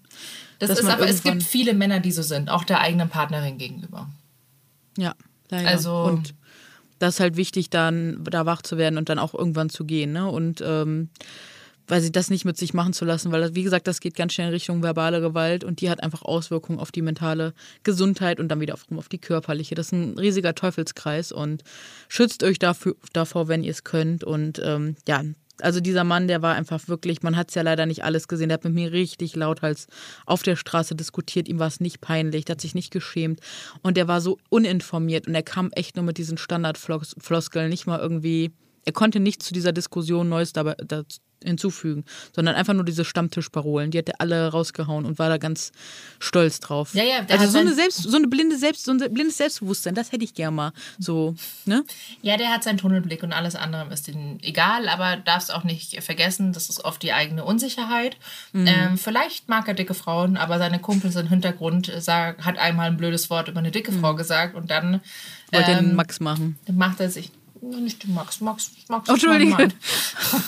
das 0.59 0.71
ist 0.71 0.85
aber, 0.85 1.07
es 1.07 1.23
gibt 1.23 1.41
viele 1.41 1.73
Männer, 1.73 2.01
die 2.01 2.11
so 2.11 2.21
sind, 2.21 2.49
auch 2.49 2.65
der 2.65 2.81
eigenen 2.81 3.07
Partnerin 3.07 3.57
gegenüber. 3.57 4.09
Ja, 4.97 5.15
leider. 5.49 5.69
Also, 5.69 6.03
und 6.03 6.33
das 6.99 7.15
ist 7.15 7.19
halt 7.21 7.37
wichtig, 7.37 7.69
dann 7.69 8.21
da 8.25 8.45
wach 8.45 8.61
zu 8.61 8.77
werden 8.77 8.97
und 8.97 9.07
dann 9.07 9.19
auch 9.19 9.33
irgendwann 9.33 9.69
zu 9.69 9.85
gehen. 9.85 10.11
Ne? 10.11 10.29
Und 10.29 10.61
ähm, 10.65 11.09
weil 11.87 12.01
sie 12.01 12.11
das 12.11 12.29
nicht 12.29 12.45
mit 12.45 12.57
sich 12.57 12.73
machen 12.73 12.93
zu 12.93 13.05
lassen, 13.05 13.31
weil, 13.31 13.55
wie 13.55 13.63
gesagt, 13.63 13.87
das 13.87 13.99
geht 13.99 14.15
ganz 14.15 14.33
schnell 14.33 14.47
in 14.47 14.53
Richtung 14.53 14.83
verbale 14.83 15.21
Gewalt 15.21 15.63
und 15.63 15.81
die 15.81 15.89
hat 15.89 16.01
einfach 16.01 16.21
Auswirkungen 16.21 16.79
auf 16.79 16.91
die 16.91 17.01
mentale 17.01 17.53
Gesundheit 17.83 18.39
und 18.39 18.49
dann 18.49 18.59
wieder 18.59 18.75
auf 18.75 19.09
die 19.09 19.19
körperliche. 19.19 19.75
Das 19.75 19.87
ist 19.87 19.91
ein 19.93 20.17
riesiger 20.17 20.55
Teufelskreis 20.55 21.31
und 21.31 21.63
schützt 22.07 22.43
euch 22.43 22.59
dafür, 22.59 22.95
davor, 23.13 23.47
wenn 23.47 23.63
ihr 23.63 23.71
es 23.71 23.83
könnt. 23.83 24.23
Und 24.23 24.61
ähm, 24.63 24.95
ja, 25.07 25.23
also 25.61 25.79
dieser 25.79 26.03
Mann, 26.03 26.27
der 26.27 26.41
war 26.41 26.55
einfach 26.55 26.87
wirklich, 26.87 27.21
man 27.21 27.37
hat 27.37 27.49
es 27.49 27.55
ja 27.55 27.61
leider 27.61 27.85
nicht 27.85 28.03
alles 28.03 28.27
gesehen, 28.27 28.49
der 28.49 28.55
hat 28.55 28.63
mit 28.63 28.73
mir 28.73 28.91
richtig 28.91 29.35
lauthals 29.35 29.87
auf 30.25 30.43
der 30.43 30.55
Straße 30.55 30.95
diskutiert, 30.95 31.47
ihm 31.47 31.59
war 31.59 31.67
es 31.67 31.79
nicht 31.79 32.01
peinlich, 32.01 32.45
der 32.45 32.53
hat 32.53 32.61
sich 32.61 32.75
nicht 32.75 32.91
geschämt 32.91 33.39
und 33.81 33.95
der 33.97 34.07
war 34.07 34.21
so 34.21 34.39
uninformiert 34.49 35.27
und 35.27 35.35
er 35.35 35.43
kam 35.43 35.71
echt 35.71 35.95
nur 35.95 36.05
mit 36.05 36.17
diesen 36.17 36.37
Standardfloskeln, 36.37 37.69
nicht 37.69 37.85
mal 37.85 37.99
irgendwie, 37.99 38.51
er 38.85 38.93
konnte 38.93 39.19
nicht 39.19 39.43
zu 39.43 39.53
dieser 39.53 39.71
Diskussion 39.71 40.27
Neues 40.27 40.53
dabei, 40.53 40.75
hinzufügen, 41.43 42.05
sondern 42.35 42.55
einfach 42.55 42.73
nur 42.73 42.85
diese 42.85 43.05
Stammtischparolen. 43.05 43.91
Die 43.91 43.97
hat 43.97 44.09
er 44.09 44.19
alle 44.19 44.49
rausgehauen 44.49 45.05
und 45.05 45.19
war 45.19 45.29
da 45.29 45.37
ganz 45.37 45.71
stolz 46.19 46.59
drauf. 46.59 46.93
Ja, 46.93 47.03
ja, 47.03 47.25
also 47.29 47.47
so 47.47 47.59
eine, 47.59 47.73
Selbst, 47.73 48.03
so 48.03 48.17
eine 48.17 48.27
blinde 48.27 48.57
Selbst, 48.57 48.85
so 48.85 48.91
ein 48.91 48.99
blindes 49.13 49.37
Selbstbewusstsein, 49.37 49.95
das 49.95 50.11
hätte 50.11 50.23
ich 50.23 50.33
gerne 50.33 50.55
mal. 50.55 50.73
So, 50.99 51.35
ne? 51.65 51.83
Ja, 52.21 52.37
der 52.37 52.49
hat 52.49 52.63
seinen 52.63 52.77
Tunnelblick 52.77 53.23
und 53.23 53.33
alles 53.33 53.55
andere 53.55 53.91
ist 53.93 54.07
ihm 54.07 54.37
egal, 54.41 54.87
aber 54.87 55.17
darfst 55.17 55.53
auch 55.53 55.63
nicht 55.63 56.01
vergessen, 56.03 56.53
das 56.53 56.69
ist 56.69 56.83
oft 56.83 57.03
die 57.03 57.13
eigene 57.13 57.43
Unsicherheit. 57.43 58.17
Mhm. 58.53 58.67
Ähm, 58.67 58.97
vielleicht 58.97 59.49
mag 59.49 59.67
er 59.67 59.73
dicke 59.73 59.93
Frauen, 59.93 60.37
aber 60.37 60.57
seine 60.57 60.79
Kumpels 60.79 61.15
im 61.15 61.27
Hintergrund 61.27 61.91
sag, 61.99 62.45
hat 62.45 62.57
einmal 62.57 62.87
ein 62.87 62.97
blödes 62.97 63.29
Wort 63.29 63.47
über 63.47 63.59
eine 63.59 63.71
dicke 63.71 63.91
mhm. 63.91 64.01
Frau 64.01 64.15
gesagt 64.15 64.55
und 64.55 64.71
dann 64.71 65.01
wollte 65.51 65.71
ähm, 65.71 65.85
den 65.85 65.95
Max 65.95 66.19
machen. 66.19 66.57
Macht 66.71 66.99
er 66.99 67.09
sich 67.09 67.31
nicht 67.63 68.03
den 68.03 68.13
Max. 68.13 68.41
Max, 68.41 68.71
Max 68.89 69.09
oh, 69.09 69.13
Entschuldige. 69.13 69.69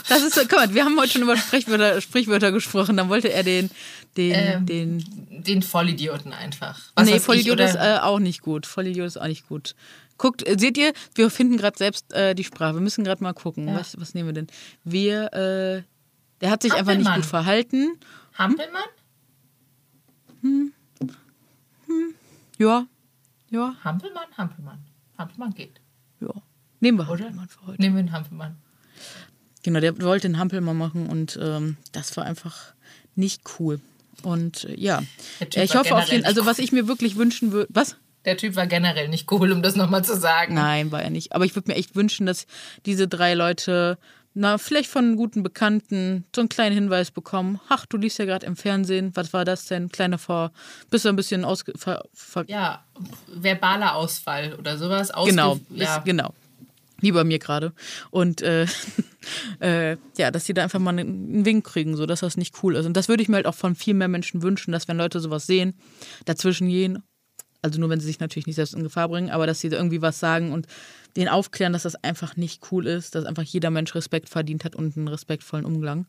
Das 0.10 0.22
ist, 0.22 0.36
guck 0.36 0.54
mal, 0.54 0.74
wir 0.74 0.86
haben 0.86 1.00
heute 1.00 1.14
schon 1.14 1.22
über 1.22 1.38
Sprichwörter, 1.38 2.02
Sprichwörter 2.02 2.52
gesprochen. 2.52 2.98
Dann 2.98 3.10
wollte 3.10 3.32
er 3.32 3.44
den, 3.44 3.70
den, 4.18 4.34
ähm, 4.34 4.66
den, 4.66 5.06
den 5.44 5.62
Vollidioten 5.62 6.34
einfach. 6.34 6.80
Was 6.96 7.10
nee, 7.10 7.20
Vollidiot 7.20 7.60
ist 7.60 7.76
äh, 7.76 8.00
auch 8.02 8.20
nicht 8.20 8.42
gut. 8.42 8.66
Vollidiot 8.66 9.08
ist 9.08 9.18
auch 9.18 9.28
nicht 9.28 9.48
gut. 9.48 9.76
Guckt, 10.18 10.48
äh, 10.48 10.58
seht 10.58 10.78
ihr, 10.78 10.94
wir 11.14 11.30
finden 11.30 11.58
gerade 11.58 11.78
selbst 11.78 12.14
äh, 12.14 12.36
die 12.36 12.44
Sprache. 12.44 12.76
Wir 12.76 12.82
müssen 12.82 13.04
gerade 13.04 13.24
mal 13.24 13.34
gucken. 13.34 13.68
Ja. 13.68 13.76
Was, 13.76 14.00
was 14.00 14.14
nehmen 14.14 14.30
wir 14.30 14.34
denn? 14.34 14.48
Wir, 14.84 15.34
äh, 15.34 15.84
der 16.42 16.52
hat 16.52 16.62
sich 16.62 16.74
einfach 16.74 16.96
nicht 16.96 17.14
gut 17.14 17.26
verhalten. 17.26 17.98
Hampelmann? 18.34 18.84
Hm. 20.42 20.74
Hm. 21.88 22.16
Ja. 22.58 22.88
Ja. 23.50 23.76
Hampelmann, 23.84 24.28
Hampelmann. 24.38 24.84
Hampelmann 25.18 25.54
geht. 25.54 25.80
Ja. 26.20 26.34
Nehmen 26.80 26.98
wir 26.98 27.08
Hampelmann 27.08 27.48
für 27.48 27.68
heute. 27.68 27.82
Nehmen 27.82 27.96
wir 27.96 28.04
den 28.04 28.12
Hampelmann. 28.12 28.58
Genau, 29.64 29.80
der 29.80 30.00
wollte 30.02 30.28
den 30.28 30.38
Hampelmann 30.38 30.78
machen 30.78 31.08
und 31.08 31.40
ähm, 31.42 31.78
das 31.92 32.16
war 32.18 32.26
einfach 32.26 32.74
nicht 33.16 33.42
cool. 33.60 33.80
Und 34.22 34.66
äh, 34.66 34.80
ja, 34.80 35.02
ich 35.56 35.76
hoffe 35.76 35.96
auf 35.96 36.12
jeden 36.12 36.26
also 36.26 36.46
was 36.46 36.60
ich 36.60 36.72
mir 36.72 36.88
wirklich 36.88 37.16
wünschen 37.16 37.52
würde, 37.52 37.68
was? 37.74 37.96
Der 38.26 38.38
Typ 38.38 38.56
war 38.56 38.68
generell 38.68 39.08
nicht 39.08 39.32
cool, 39.32 39.52
um 39.52 39.62
das 39.62 39.76
nochmal 39.76 40.04
zu 40.04 40.16
sagen. 40.18 40.56
Nein, 40.56 40.92
war 40.92 41.02
er 41.02 41.12
nicht. 41.12 41.34
Aber 41.34 41.46
ich 41.46 41.56
würde 41.56 41.72
mir 41.72 41.78
echt 41.78 41.96
wünschen, 41.96 42.26
dass 42.26 42.48
diese 42.86 43.08
drei 43.08 43.36
Leute, 43.36 44.00
na, 44.34 44.58
vielleicht 44.58 44.90
von 44.90 45.06
einem 45.06 45.16
guten 45.16 45.44
Bekannten 45.44 46.26
so 46.36 46.42
einen 46.42 46.50
kleinen 46.50 46.76
Hinweis 46.76 47.12
bekommen. 47.12 47.60
Ach, 47.70 47.86
du 47.86 47.98
liest 47.98 48.18
ja 48.18 48.26
gerade 48.26 48.46
im 48.46 48.56
Fernsehen. 48.56 49.12
Was 49.16 49.32
war 49.32 49.46
das 49.46 49.66
denn? 49.66 49.90
Kleiner 49.90 50.18
Vor. 50.18 50.52
Bist 50.90 51.06
du 51.06 51.10
ein 51.10 51.16
bisschen 51.16 51.46
ausge. 51.46 51.74
Ver, 51.76 52.04
ver 52.14 52.46
ja, 52.48 52.84
verbaler 53.28 53.96
Ausfall 53.96 54.56
oder 54.56 54.78
sowas. 54.78 55.12
Ausge 55.12 55.32
genau, 55.32 55.60
ja. 55.70 55.98
Ist, 55.98 56.06
genau 56.06 56.34
Wie 57.06 57.12
bei 57.12 57.24
mir 57.24 57.38
gerade. 57.38 57.72
Und 58.10 58.42
äh, 58.42 58.66
äh, 59.60 59.96
ja, 60.18 60.32
dass 60.32 60.46
sie 60.46 60.56
da 60.56 60.64
einfach 60.64 60.80
mal 60.80 60.98
einen 60.98 61.46
Wink 61.46 61.64
kriegen, 61.64 61.96
so 61.96 62.08
dass 62.08 62.22
das 62.22 62.36
nicht 62.36 62.64
cool 62.64 62.76
ist. 62.76 62.88
Und 62.88 62.98
das 62.98 63.10
würde 63.10 63.22
ich 63.22 63.30
mir 63.30 63.36
halt 63.36 63.46
auch 63.46 63.54
von 63.54 63.76
viel 63.76 63.94
mehr 63.94 64.08
Menschen 64.08 64.42
wünschen, 64.42 64.72
dass 64.72 64.88
wenn 64.88 64.98
Leute 64.98 65.20
sowas 65.20 65.46
sehen, 65.46 65.76
dazwischen 66.26 66.68
gehen, 66.68 67.04
also 67.62 67.80
nur 67.80 67.92
wenn 67.92 68.00
sie 68.00 68.08
sich 68.08 68.20
natürlich 68.20 68.48
nicht 68.48 68.56
selbst 68.56 68.74
in 68.74 68.82
Gefahr 68.82 69.08
bringen, 69.08 69.30
aber 69.30 69.46
dass 69.46 69.60
sie 69.60 69.68
irgendwie 69.68 70.02
was 70.02 70.20
sagen 70.20 70.52
und 70.52 70.66
den 71.16 71.30
aufklären, 71.30 71.74
dass 71.74 71.84
das 71.84 71.94
einfach 71.94 72.38
nicht 72.38 72.72
cool 72.72 72.88
ist, 72.88 73.14
dass 73.14 73.26
einfach 73.26 73.44
jeder 73.44 73.70
Mensch 73.70 73.94
Respekt 73.94 74.28
verdient 74.28 74.66
hat 74.66 74.76
und 74.76 74.98
einen 74.98 75.08
respektvollen 75.08 75.66
Umgang. 75.66 76.08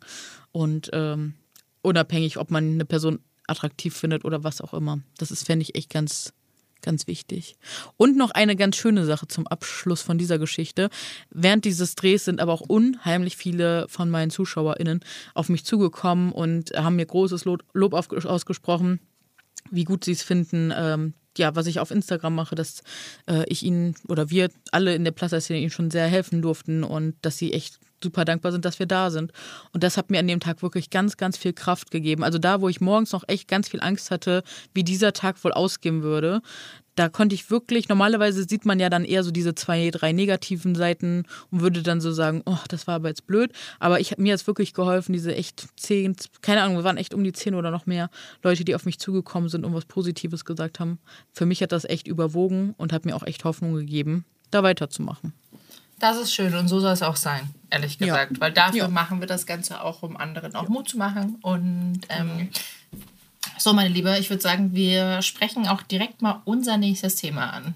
Und 0.51 0.89
ähm, 0.95 1.35
unabhängig, 1.83 2.39
ob 2.39 2.51
man 2.51 2.73
eine 2.73 2.87
Person 2.87 3.19
attraktiv 3.47 3.95
findet 3.95 4.25
oder 4.25 4.45
was 4.45 4.63
auch 4.63 4.73
immer. 4.73 5.01
Das 5.19 5.31
ist, 5.31 5.45
fände 5.45 5.63
ich, 5.63 5.75
echt 5.75 5.91
ganz, 5.91 6.33
ganz 6.83 7.07
wichtig. 7.07 7.57
Und 7.97 8.17
noch 8.17 8.31
eine 8.31 8.57
ganz 8.57 8.77
schöne 8.77 9.05
Sache 9.05 9.27
zum 9.29 9.47
Abschluss 9.47 10.03
von 10.03 10.19
dieser 10.19 10.39
Geschichte. 10.39 10.89
Während 11.31 11.65
dieses 11.65 11.95
Drehs 11.95 12.25
sind 12.25 12.41
aber 12.41 12.53
auch 12.53 12.63
unheimlich 12.63 13.37
viele 13.37 13.87
von 13.89 14.11
meinen 14.11 14.31
ZuschauerInnen 14.31 15.01
auf 15.35 15.49
mich 15.49 15.65
zugekommen 15.65 16.33
und 16.33 16.71
haben 16.77 16.97
mir 16.97 17.07
großes 17.07 17.45
Lob 17.45 17.93
ausgesprochen, 17.95 19.01
wie 19.71 19.85
gut 19.85 20.05
sie 20.05 20.13
es 20.13 20.23
finden, 20.23 20.73
ähm, 20.75 21.15
ja, 21.39 21.55
was 21.57 21.67
ich 21.67 21.81
auf 21.81 21.91
Instagram 21.91 22.35
mache, 22.35 22.55
dass 22.55 22.83
äh, 23.27 23.45
ich 23.49 23.63
ihnen 23.63 23.95
oder 24.09 24.31
wir 24.31 24.51
alle 24.73 24.95
in 24.95 25.05
der 25.05 25.13
Plaza-Szene 25.13 25.61
ihnen 25.61 25.71
schon 25.71 25.91
sehr 25.91 26.07
helfen 26.07 26.43
durften 26.43 26.85
und 26.85 27.15
dass 27.23 27.39
sie 27.39 27.53
echt 27.53 27.79
super 28.03 28.25
dankbar 28.25 28.53
sind, 28.53 28.65
dass 28.65 28.79
wir 28.79 28.87
da 28.87 29.11
sind. 29.11 29.33
Und 29.73 29.83
das 29.83 29.97
hat 29.97 30.11
mir 30.11 30.19
an 30.19 30.27
dem 30.27 30.41
Tag 30.41 30.63
wirklich 30.63 30.91
ganz, 30.91 31.17
ganz 31.17 31.37
viel 31.37 31.53
Kraft 31.53 31.91
gegeben. 31.91 32.25
Also 32.25 32.39
da, 32.39 32.61
wo 32.61 32.69
ich 32.69 32.81
morgens 32.81 33.13
noch 33.13 33.25
echt 33.27 33.49
ganz 33.49 33.69
viel 33.69 33.81
Angst 33.81 34.11
hatte, 34.11 34.43
wie 34.75 34.85
dieser 34.85 35.13
Tag 35.13 35.43
wohl 35.45 35.53
ausgehen 35.53 36.03
würde, 36.03 36.43
da 36.97 37.11
konnte 37.11 37.35
ich 37.35 37.51
wirklich, 37.51 37.89
normalerweise 37.89 38.45
sieht 38.49 38.65
man 38.65 38.81
ja 38.81 38.89
dann 38.89 39.05
eher 39.05 39.23
so 39.23 39.31
diese 39.31 39.55
zwei, 39.55 39.91
drei 39.91 40.13
negativen 40.13 40.75
Seiten 40.75 41.25
und 41.51 41.61
würde 41.61 41.83
dann 41.83 42.01
so 42.01 42.11
sagen, 42.11 42.43
oh, 42.47 42.59
das 42.69 42.87
war 42.87 42.97
aber 42.97 43.09
jetzt 43.09 43.27
blöd. 43.27 43.53
Aber 43.79 44.01
ich, 44.01 44.17
mir 44.17 44.33
hat 44.33 44.41
es 44.41 44.47
wirklich 44.47 44.73
geholfen, 44.73 45.13
diese 45.13 45.35
echt 45.35 45.69
zehn, 45.77 46.17
keine 46.41 46.63
Ahnung, 46.63 46.77
wir 46.77 46.85
waren 46.85 46.97
echt 46.97 47.15
um 47.15 47.23
die 47.23 47.33
zehn 47.33 47.55
oder 47.55 47.71
noch 47.71 47.87
mehr 47.87 48.11
Leute, 48.43 48.65
die 48.65 48.75
auf 48.75 48.87
mich 48.87 48.99
zugekommen 48.99 49.51
sind 49.51 49.65
und 49.65 49.75
was 49.75 49.85
Positives 49.85 50.45
gesagt 50.45 50.81
haben. 50.81 50.99
Für 51.33 51.47
mich 51.47 51.63
hat 51.63 51.73
das 51.73 51.85
echt 51.85 52.09
überwogen 52.09 52.75
und 52.79 52.93
hat 52.93 53.05
mir 53.05 53.15
auch 53.15 53.25
echt 53.25 53.45
Hoffnung 53.45 53.75
gegeben, 53.75 54.25
da 54.51 54.63
weiterzumachen. 54.63 55.35
Das 55.99 56.19
ist 56.19 56.35
schön 56.35 56.55
und 56.55 56.69
so 56.69 56.81
soll 56.81 56.93
es 56.93 57.03
auch 57.03 57.17
sein, 57.17 57.49
ehrlich 57.71 57.99
gesagt. 57.99 58.33
Ja. 58.33 58.41
Weil 58.41 58.53
dafür 58.53 58.83
ja. 58.83 58.89
machen 58.89 59.21
wir 59.21 59.27
das 59.27 59.47
Ganze 59.47 59.83
auch, 59.83 60.03
um 60.03 60.17
anderen 60.17 60.55
auch 60.55 60.65
ja. 60.65 60.69
Mut 60.69 60.89
zu 60.89 60.99
machen. 60.99 61.39
Und 61.43 62.01
ähm, 62.11 62.51
so, 63.59 63.73
meine 63.73 63.89
Liebe, 63.89 64.17
ich 64.19 64.31
würde 64.31 64.43
sagen, 64.43 64.75
wir 64.75 65.23
sprechen 65.23 65.67
auch 65.67 65.83
direkt 65.83 66.23
mal 66.23 66.43
unser 66.45 66.77
nächstes 66.77 67.17
Thema 67.17 67.51
an. 67.51 67.75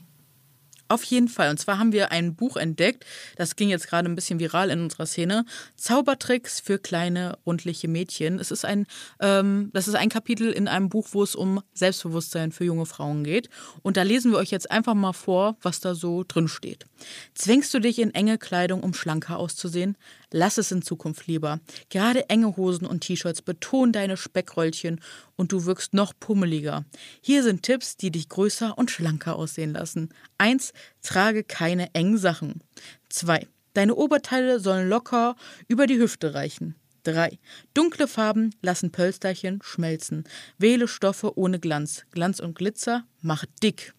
Auf 0.91 1.05
jeden 1.05 1.28
Fall. 1.28 1.51
Und 1.51 1.59
zwar 1.59 1.78
haben 1.78 1.93
wir 1.93 2.11
ein 2.11 2.35
Buch 2.35 2.57
entdeckt, 2.57 3.07
das 3.37 3.55
ging 3.55 3.68
jetzt 3.68 3.87
gerade 3.87 4.09
ein 4.09 4.16
bisschen 4.16 4.41
viral 4.41 4.70
in 4.70 4.83
unserer 4.83 5.07
Szene. 5.07 5.45
Zaubertricks 5.76 6.59
für 6.59 6.81
kleine, 6.81 7.39
rundliche 7.47 7.87
Mädchen. 7.87 8.41
Es 8.41 8.51
ist 8.51 8.64
ein, 8.64 8.87
ähm, 9.20 9.70
das 9.72 9.87
ist 9.87 9.95
ein 9.95 10.09
Kapitel 10.09 10.51
in 10.51 10.66
einem 10.66 10.89
Buch, 10.89 11.11
wo 11.12 11.22
es 11.22 11.37
um 11.37 11.62
Selbstbewusstsein 11.74 12.51
für 12.51 12.64
junge 12.64 12.87
Frauen 12.87 13.22
geht. 13.22 13.49
Und 13.83 13.97
da 13.97 14.03
lesen 14.03 14.33
wir 14.33 14.39
euch 14.39 14.51
jetzt 14.51 14.68
einfach 14.68 14.95
mal 14.95 15.12
vor, 15.12 15.57
was 15.62 15.78
da 15.78 15.95
so 15.95 16.24
drin 16.26 16.49
steht. 16.49 16.87
Zwängst 17.35 17.72
du 17.72 17.78
dich 17.78 18.01
in 18.01 18.12
enge 18.12 18.37
Kleidung, 18.37 18.83
um 18.83 18.93
schlanker 18.93 19.39
auszusehen? 19.39 19.97
Lass 20.33 20.59
es 20.59 20.70
in 20.70 20.83
Zukunft 20.83 21.26
lieber. 21.26 21.61
Gerade 21.89 22.28
enge 22.28 22.57
Hosen 22.57 22.87
und 22.87 23.01
T-Shirts 23.01 23.43
betonen 23.43 23.93
deine 23.93 24.16
Speckröllchen 24.16 25.01
und 25.37 25.53
du 25.53 25.64
wirkst 25.64 25.93
noch 25.95 26.12
pummeliger. 26.18 26.85
Hier 27.20 27.43
sind 27.43 27.62
Tipps, 27.62 27.97
die 27.97 28.11
dich 28.11 28.28
größer 28.28 28.78
und 28.78 28.91
schlanker 28.91 29.37
aussehen 29.37 29.72
lassen. 29.72 30.11
1. 30.39 30.72
Trage 31.03 31.45
keine 31.45 31.95
engen 31.95 32.18
Sachen. 32.18 32.62
2. 33.09 33.47
Deine 33.74 33.95
Oberteile 33.95 34.61
sollen 34.61 34.89
locker 34.89 35.37
über 35.68 35.87
die 35.87 35.99
Hüfte 35.99 36.35
reichen. 36.35 36.74
3. 37.05 37.39
Dunkle 37.74 38.07
Farben 38.09 38.55
lassen 38.62 38.93
Pölsterchen 38.93 39.61
schmelzen. 39.62 40.24
Wähle 40.59 40.87
Stoffe 40.87 41.37
ohne 41.39 41.59
Glanz. 41.59 42.05
Glanz 42.11 42.41
und 42.41 42.55
Glitzer 42.55 43.05
macht 43.22 43.49
dick. 43.62 43.95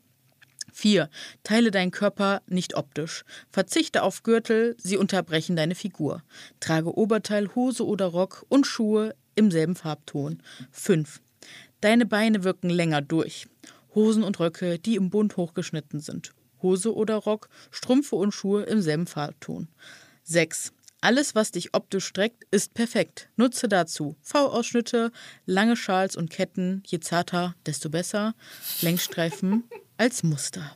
4. 0.71 1.09
Teile 1.43 1.71
deinen 1.71 1.91
Körper 1.91 2.41
nicht 2.47 2.75
optisch. 2.75 3.23
Verzichte 3.49 4.03
auf 4.03 4.23
Gürtel, 4.23 4.75
sie 4.77 4.97
unterbrechen 4.97 5.55
deine 5.55 5.75
Figur. 5.75 6.23
Trage 6.59 6.97
Oberteil, 6.97 7.53
Hose 7.55 7.85
oder 7.85 8.05
Rock 8.05 8.45
und 8.49 8.65
Schuhe 8.67 9.15
im 9.35 9.51
selben 9.51 9.75
Farbton. 9.75 10.41
5. 10.71 11.21
Deine 11.81 12.05
Beine 12.05 12.43
wirken 12.43 12.69
länger 12.69 13.01
durch. 13.01 13.47
Hosen 13.95 14.23
und 14.23 14.39
Röcke, 14.39 14.79
die 14.79 14.95
im 14.95 15.09
Bund 15.09 15.37
hochgeschnitten 15.37 15.99
sind. 15.99 16.33
Hose 16.61 16.93
oder 16.93 17.15
Rock, 17.15 17.49
Strümpfe 17.71 18.15
und 18.15 18.33
Schuhe 18.33 18.63
im 18.63 18.81
selben 18.81 19.07
Farbton. 19.07 19.67
6. 20.23 20.73
Alles, 21.03 21.33
was 21.33 21.49
dich 21.51 21.73
optisch 21.73 22.05
streckt, 22.05 22.45
ist 22.51 22.75
perfekt. 22.75 23.29
Nutze 23.35 23.67
dazu 23.67 24.15
V-Ausschnitte, 24.21 25.11
lange 25.47 25.75
Schals 25.75 26.15
und 26.15 26.29
Ketten, 26.29 26.83
je 26.85 26.99
zarter, 26.99 27.55
desto 27.65 27.89
besser, 27.89 28.35
Längsstreifen 28.81 29.63
als 30.01 30.23
Muster. 30.23 30.75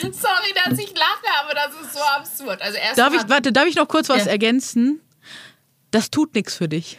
Sorry, 0.00 0.54
dass 0.64 0.78
ich 0.78 0.94
lache, 0.94 1.26
aber 1.42 1.52
das 1.52 1.74
ist 1.82 1.94
so 1.94 2.00
absurd. 2.00 2.62
Also 2.62 2.78
erst 2.78 2.96
darf 2.96 3.12
ich, 3.12 3.28
warte, 3.28 3.52
darf 3.52 3.66
ich 3.66 3.74
noch 3.74 3.88
kurz 3.88 4.08
was 4.08 4.26
ja. 4.26 4.30
ergänzen? 4.30 5.00
Das 5.90 6.10
tut 6.10 6.34
nichts 6.34 6.54
für 6.54 6.68
dich. 6.68 6.96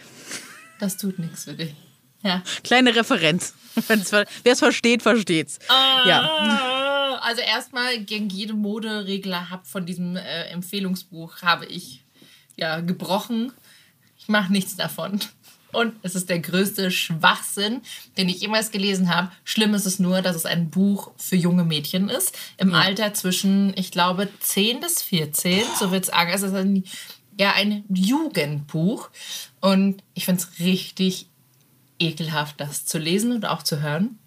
Das 0.80 0.98
tut 0.98 1.18
nichts 1.18 1.46
für 1.46 1.54
dich. 1.54 1.74
Ja. 2.22 2.44
Kleine 2.64 2.94
Referenz. 2.94 3.54
Wer 3.88 4.26
es 4.44 4.60
versteht, 4.60 5.02
versteht's. 5.04 5.60
Ah, 5.70 6.04
ja. 6.06 7.20
Also 7.22 7.42
erstmal 7.42 8.00
gegen 8.00 8.30
jede 8.30 8.54
Moderegler 8.54 9.50
hab 9.50 9.68
von 9.68 9.86
diesem 9.86 10.18
äh, 10.18 10.44
Empfehlungsbuch 10.48 11.42
habe 11.44 11.66
ich 11.66 12.04
ja 12.58 12.82
gebrochen. 12.82 13.54
Ich 14.18 14.28
mache 14.28 14.52
nichts 14.52 14.76
davon. 14.76 15.20
Und 15.76 15.94
es 16.02 16.16
ist 16.16 16.30
der 16.30 16.40
größte 16.40 16.92
Schwachsinn, 16.92 17.82
den 18.18 18.30
ich 18.30 18.42
jemals 18.42 18.72
gelesen 18.72 19.14
habe. 19.14 19.32
Schlimm 19.44 19.74
ist 19.74 19.86
es 19.86 20.00
nur, 20.00 20.22
dass 20.22 20.36
es 20.36 20.46
ein 20.46 20.70
Buch 20.70 21.12
für 21.18 21.36
junge 21.36 21.64
Mädchen 21.64 22.10
ist. 22.10 22.38
Im 22.58 22.72
ja. 22.72 22.80
Alter 22.80 23.14
zwischen, 23.14 23.74
ich 23.78 23.92
glaube, 23.92 24.30
10 24.40 24.80
bis 24.80 25.02
14. 25.02 25.64
So 25.80 25.92
wird 25.92 26.04
es 26.04 26.10
sagen. 26.10 26.32
Es 26.34 26.42
ist 26.42 26.54
ein, 26.54 26.84
ja 27.40 27.54
ein 27.54 27.84
Jugendbuch. 27.90 29.10
Und 29.62 30.04
ich 30.14 30.26
finde 30.26 30.42
es 30.42 30.60
richtig 30.60 31.28
ekelhaft, 32.00 32.60
das 32.60 32.86
zu 32.86 32.98
lesen 32.98 33.32
und 33.32 33.46
auch 33.46 33.64
zu 33.64 33.82
hören. 33.82 34.18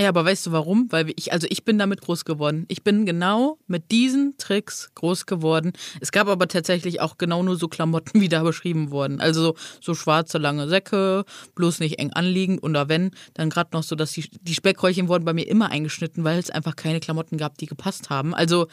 Ja, 0.00 0.10
aber 0.10 0.24
weißt 0.24 0.46
du 0.46 0.52
warum? 0.52 0.86
Weil 0.90 1.12
ich, 1.16 1.32
also 1.32 1.48
ich 1.50 1.64
bin 1.64 1.76
damit 1.76 2.02
groß 2.02 2.24
geworden. 2.24 2.66
Ich 2.68 2.84
bin 2.84 3.04
genau 3.04 3.58
mit 3.66 3.90
diesen 3.90 4.38
Tricks 4.38 4.90
groß 4.94 5.26
geworden. 5.26 5.72
Es 6.00 6.12
gab 6.12 6.28
aber 6.28 6.46
tatsächlich 6.46 7.00
auch 7.00 7.18
genau 7.18 7.42
nur 7.42 7.56
so 7.56 7.66
Klamotten, 7.66 8.20
wie 8.20 8.28
da 8.28 8.44
beschrieben 8.44 8.92
wurden. 8.92 9.20
Also 9.20 9.56
so, 9.80 9.94
schwarze, 9.94 10.38
lange 10.38 10.68
Säcke, 10.68 11.24
bloß 11.56 11.80
nicht 11.80 11.98
eng 11.98 12.12
anliegend. 12.12 12.62
Oder 12.62 12.88
wenn, 12.88 13.10
dann 13.34 13.50
gerade 13.50 13.70
noch 13.72 13.82
so, 13.82 13.96
dass 13.96 14.12
die, 14.12 14.28
die 14.40 14.54
Speckröllchen 14.54 15.08
wurden 15.08 15.24
bei 15.24 15.32
mir 15.32 15.48
immer 15.48 15.70
eingeschnitten, 15.70 16.22
weil 16.22 16.38
es 16.38 16.50
einfach 16.50 16.76
keine 16.76 17.00
Klamotten 17.00 17.36
gab, 17.36 17.58
die 17.58 17.66
gepasst 17.66 18.08
haben. 18.08 18.34
Also 18.34 18.68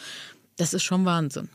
das 0.57 0.75
ist 0.75 0.83
schon 0.83 1.05
Wahnsinn. 1.05 1.49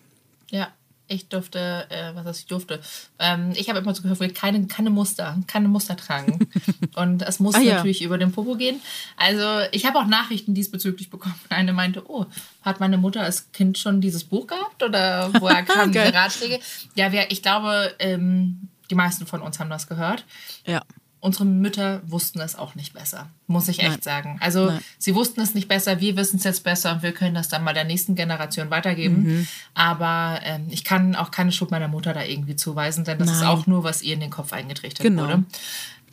Ja, 0.50 0.68
ich 1.10 1.28
durfte, 1.28 1.86
äh, 1.90 2.14
was 2.14 2.24
heißt 2.24 2.40
ich 2.40 2.46
durfte? 2.46 2.80
Ähm, 3.18 3.52
ich 3.54 3.68
habe 3.68 3.80
immer 3.80 3.94
so 3.94 4.02
gehört, 4.02 4.34
keine, 4.34 4.66
keine 4.66 4.90
Muster, 4.90 5.36
keine 5.46 5.68
Muster 5.68 5.96
tragen. 5.96 6.48
Und 6.94 7.22
es 7.22 7.40
muss 7.40 7.56
ah, 7.56 7.60
ja. 7.60 7.76
natürlich 7.76 8.02
über 8.02 8.16
den 8.16 8.32
Popo 8.32 8.54
gehen. 8.54 8.80
Also 9.16 9.66
ich 9.72 9.86
habe 9.86 9.98
auch 9.98 10.06
Nachrichten 10.06 10.54
diesbezüglich 10.54 11.10
bekommen. 11.10 11.34
Eine 11.48 11.72
meinte, 11.72 12.08
oh, 12.08 12.26
hat 12.62 12.80
meine 12.80 12.96
Mutter 12.96 13.22
als 13.22 13.50
Kind 13.52 13.76
schon 13.76 14.00
dieses 14.00 14.24
Buch 14.24 14.46
gehabt? 14.46 14.82
Oder 14.82 15.30
woher 15.40 15.62
kamen 15.64 15.92
diese 15.92 16.14
Ratschläge? 16.14 16.60
Ja, 16.94 17.10
wir, 17.12 17.30
ich 17.30 17.42
glaube, 17.42 17.94
ähm, 17.98 18.68
die 18.90 18.94
meisten 18.94 19.26
von 19.26 19.42
uns 19.42 19.58
haben 19.58 19.70
das 19.70 19.86
gehört. 19.88 20.24
Ja 20.64 20.82
unsere 21.20 21.44
Mütter 21.44 22.00
wussten 22.06 22.40
es 22.40 22.56
auch 22.56 22.74
nicht 22.74 22.94
besser, 22.94 23.28
muss 23.46 23.68
ich 23.68 23.80
echt 23.80 23.90
Nein. 23.90 24.02
sagen. 24.02 24.38
Also 24.40 24.66
Nein. 24.66 24.80
sie 24.98 25.14
wussten 25.14 25.40
es 25.40 25.54
nicht 25.54 25.68
besser, 25.68 26.00
wir 26.00 26.16
wissen 26.16 26.36
es 26.36 26.44
jetzt 26.44 26.64
besser 26.64 26.92
und 26.92 27.02
wir 27.02 27.12
können 27.12 27.34
das 27.34 27.48
dann 27.48 27.62
mal 27.62 27.74
der 27.74 27.84
nächsten 27.84 28.14
Generation 28.14 28.70
weitergeben. 28.70 29.22
Mhm. 29.22 29.48
Aber 29.74 30.40
ähm, 30.42 30.66
ich 30.70 30.84
kann 30.84 31.14
auch 31.14 31.30
keine 31.30 31.52
Schuld 31.52 31.70
meiner 31.70 31.88
Mutter 31.88 32.14
da 32.14 32.24
irgendwie 32.24 32.56
zuweisen, 32.56 33.04
denn 33.04 33.18
das 33.18 33.28
Nein. 33.28 33.36
ist 33.36 33.44
auch 33.44 33.66
nur, 33.66 33.84
was 33.84 34.02
ihr 34.02 34.14
in 34.14 34.20
den 34.20 34.30
Kopf 34.30 34.52
eingetrichtert 34.52 35.04
genau. 35.04 35.22
wurde. 35.24 35.44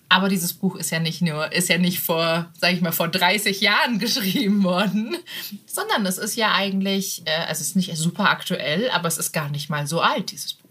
Aber 0.09 0.29
dieses 0.29 0.53
Buch 0.53 0.75
ist 0.75 0.89
ja 0.89 0.99
nicht 0.99 1.21
nur, 1.21 1.51
ist 1.51 1.67
ja 1.67 1.77
nicht 1.77 1.99
vor, 1.99 2.49
sag 2.57 2.71
ich 2.73 2.81
mal, 2.81 2.93
vor 2.93 3.09
30 3.09 3.59
Jahren 3.59 3.99
geschrieben 3.99 4.63
worden, 4.63 5.17
sondern 5.65 6.05
es 6.05 6.17
ist 6.17 6.35
ja 6.35 6.53
eigentlich, 6.53 7.23
äh, 7.25 7.41
also 7.41 7.61
es 7.61 7.61
ist 7.61 7.75
nicht 7.75 7.95
super 7.97 8.29
aktuell, 8.29 8.89
aber 8.91 9.07
es 9.07 9.17
ist 9.17 9.31
gar 9.31 9.49
nicht 9.49 9.69
mal 9.69 9.87
so 9.87 10.01
alt, 10.01 10.31
dieses 10.31 10.53
Buch. 10.53 10.66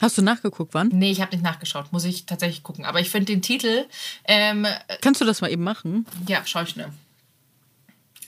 Hast 0.00 0.16
du 0.16 0.22
nachgeguckt, 0.22 0.72
wann? 0.72 0.88
Nee, 0.88 1.10
ich 1.10 1.20
habe 1.20 1.32
nicht 1.32 1.44
nachgeschaut. 1.44 1.92
Muss 1.92 2.04
ich 2.04 2.24
tatsächlich 2.24 2.62
gucken. 2.62 2.86
Aber 2.86 3.00
ich 3.00 3.10
finde 3.10 3.26
den 3.26 3.42
Titel. 3.42 3.84
Ähm, 4.24 4.66
Kannst 5.02 5.20
du 5.20 5.26
das 5.26 5.42
mal 5.42 5.50
eben 5.50 5.62
machen? 5.62 6.06
Ja, 6.26 6.42
schau 6.46 6.62
ich 6.62 6.70
schnell. 6.70 6.88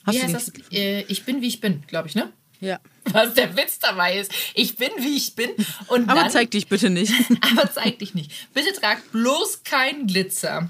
Hast 0.05 0.15
wie 0.15 0.21
du 0.21 0.25
heißt 0.35 0.35
das? 0.35 0.53
Äh, 0.71 1.03
ich 1.03 1.25
bin, 1.25 1.41
wie 1.41 1.49
ich 1.49 1.61
bin, 1.61 1.83
glaube 1.87 2.09
ich, 2.09 2.15
ne? 2.15 2.31
Ja. 2.61 2.79
Was 3.07 3.35
der 3.35 3.57
Witz 3.57 3.79
dabei 3.79 4.19
ist. 4.19 4.33
Ich 4.55 4.77
bin, 4.77 4.91
wie 4.99 5.17
ich 5.17 5.35
bin. 5.35 5.51
Und 5.89 6.09
aber 6.09 6.29
zeig 6.29 6.51
dich 6.51 6.69
bitte 6.69 6.91
nicht. 6.91 7.13
aber 7.41 7.73
zeig 7.73 7.99
dich 7.99 8.15
nicht. 8.15 8.53
Bitte 8.53 8.73
trag 8.79 9.11
bloß 9.11 9.65
kein 9.65 10.07
Glitzer. 10.07 10.69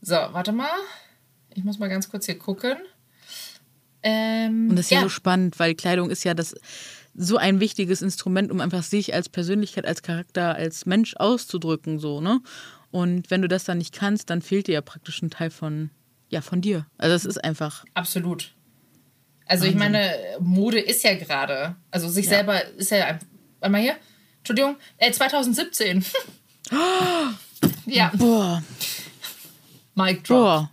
So, 0.00 0.14
warte 0.14 0.52
mal. 0.52 0.70
Ich 1.54 1.64
muss 1.64 1.78
mal 1.78 1.88
ganz 1.88 2.08
kurz 2.08 2.26
hier 2.26 2.38
gucken. 2.38 2.76
Ähm, 4.02 4.68
Und 4.70 4.76
das 4.76 4.86
ist 4.86 4.90
ja, 4.90 4.98
ja 4.98 5.02
so 5.04 5.08
spannend, 5.08 5.58
weil 5.58 5.74
Kleidung 5.74 6.10
ist 6.10 6.22
ja 6.22 6.34
das 6.34 6.54
so 7.18 7.36
ein 7.36 7.58
wichtiges 7.60 8.00
Instrument, 8.00 8.50
um 8.50 8.60
einfach 8.60 8.82
sich 8.82 9.12
als 9.12 9.28
Persönlichkeit, 9.28 9.86
als 9.86 10.02
Charakter, 10.02 10.54
als 10.54 10.86
Mensch 10.86 11.16
auszudrücken, 11.16 11.98
so, 11.98 12.20
ne? 12.20 12.40
Und 12.90 13.30
wenn 13.30 13.42
du 13.42 13.48
das 13.48 13.64
dann 13.64 13.78
nicht 13.78 13.92
kannst, 13.92 14.30
dann 14.30 14.40
fehlt 14.40 14.66
dir 14.68 14.74
ja 14.74 14.80
praktisch 14.80 15.20
ein 15.20 15.30
Teil 15.30 15.50
von, 15.50 15.90
ja, 16.30 16.40
von 16.40 16.60
dir. 16.60 16.86
Also 16.96 17.14
es 17.14 17.24
ist 17.24 17.44
einfach. 17.44 17.84
Absolut. 17.92 18.54
Also 19.46 19.64
Wahnsinn. 19.64 19.70
ich 19.70 19.78
meine, 19.78 20.14
Mode 20.40 20.78
ist 20.78 21.02
ja 21.02 21.14
gerade, 21.14 21.74
also 21.90 22.08
sich 22.08 22.26
ja. 22.26 22.30
selber 22.30 22.64
ist 22.76 22.90
ja, 22.90 23.18
warte 23.60 23.72
mal 23.72 23.80
hier, 23.80 23.96
Entschuldigung, 24.38 24.76
äh, 24.96 25.10
2017. 25.10 26.04
ja. 27.86 28.12
Boah. 28.14 28.62
Mic 29.94 30.22
drop. 30.22 30.38
Boah. 30.38 30.70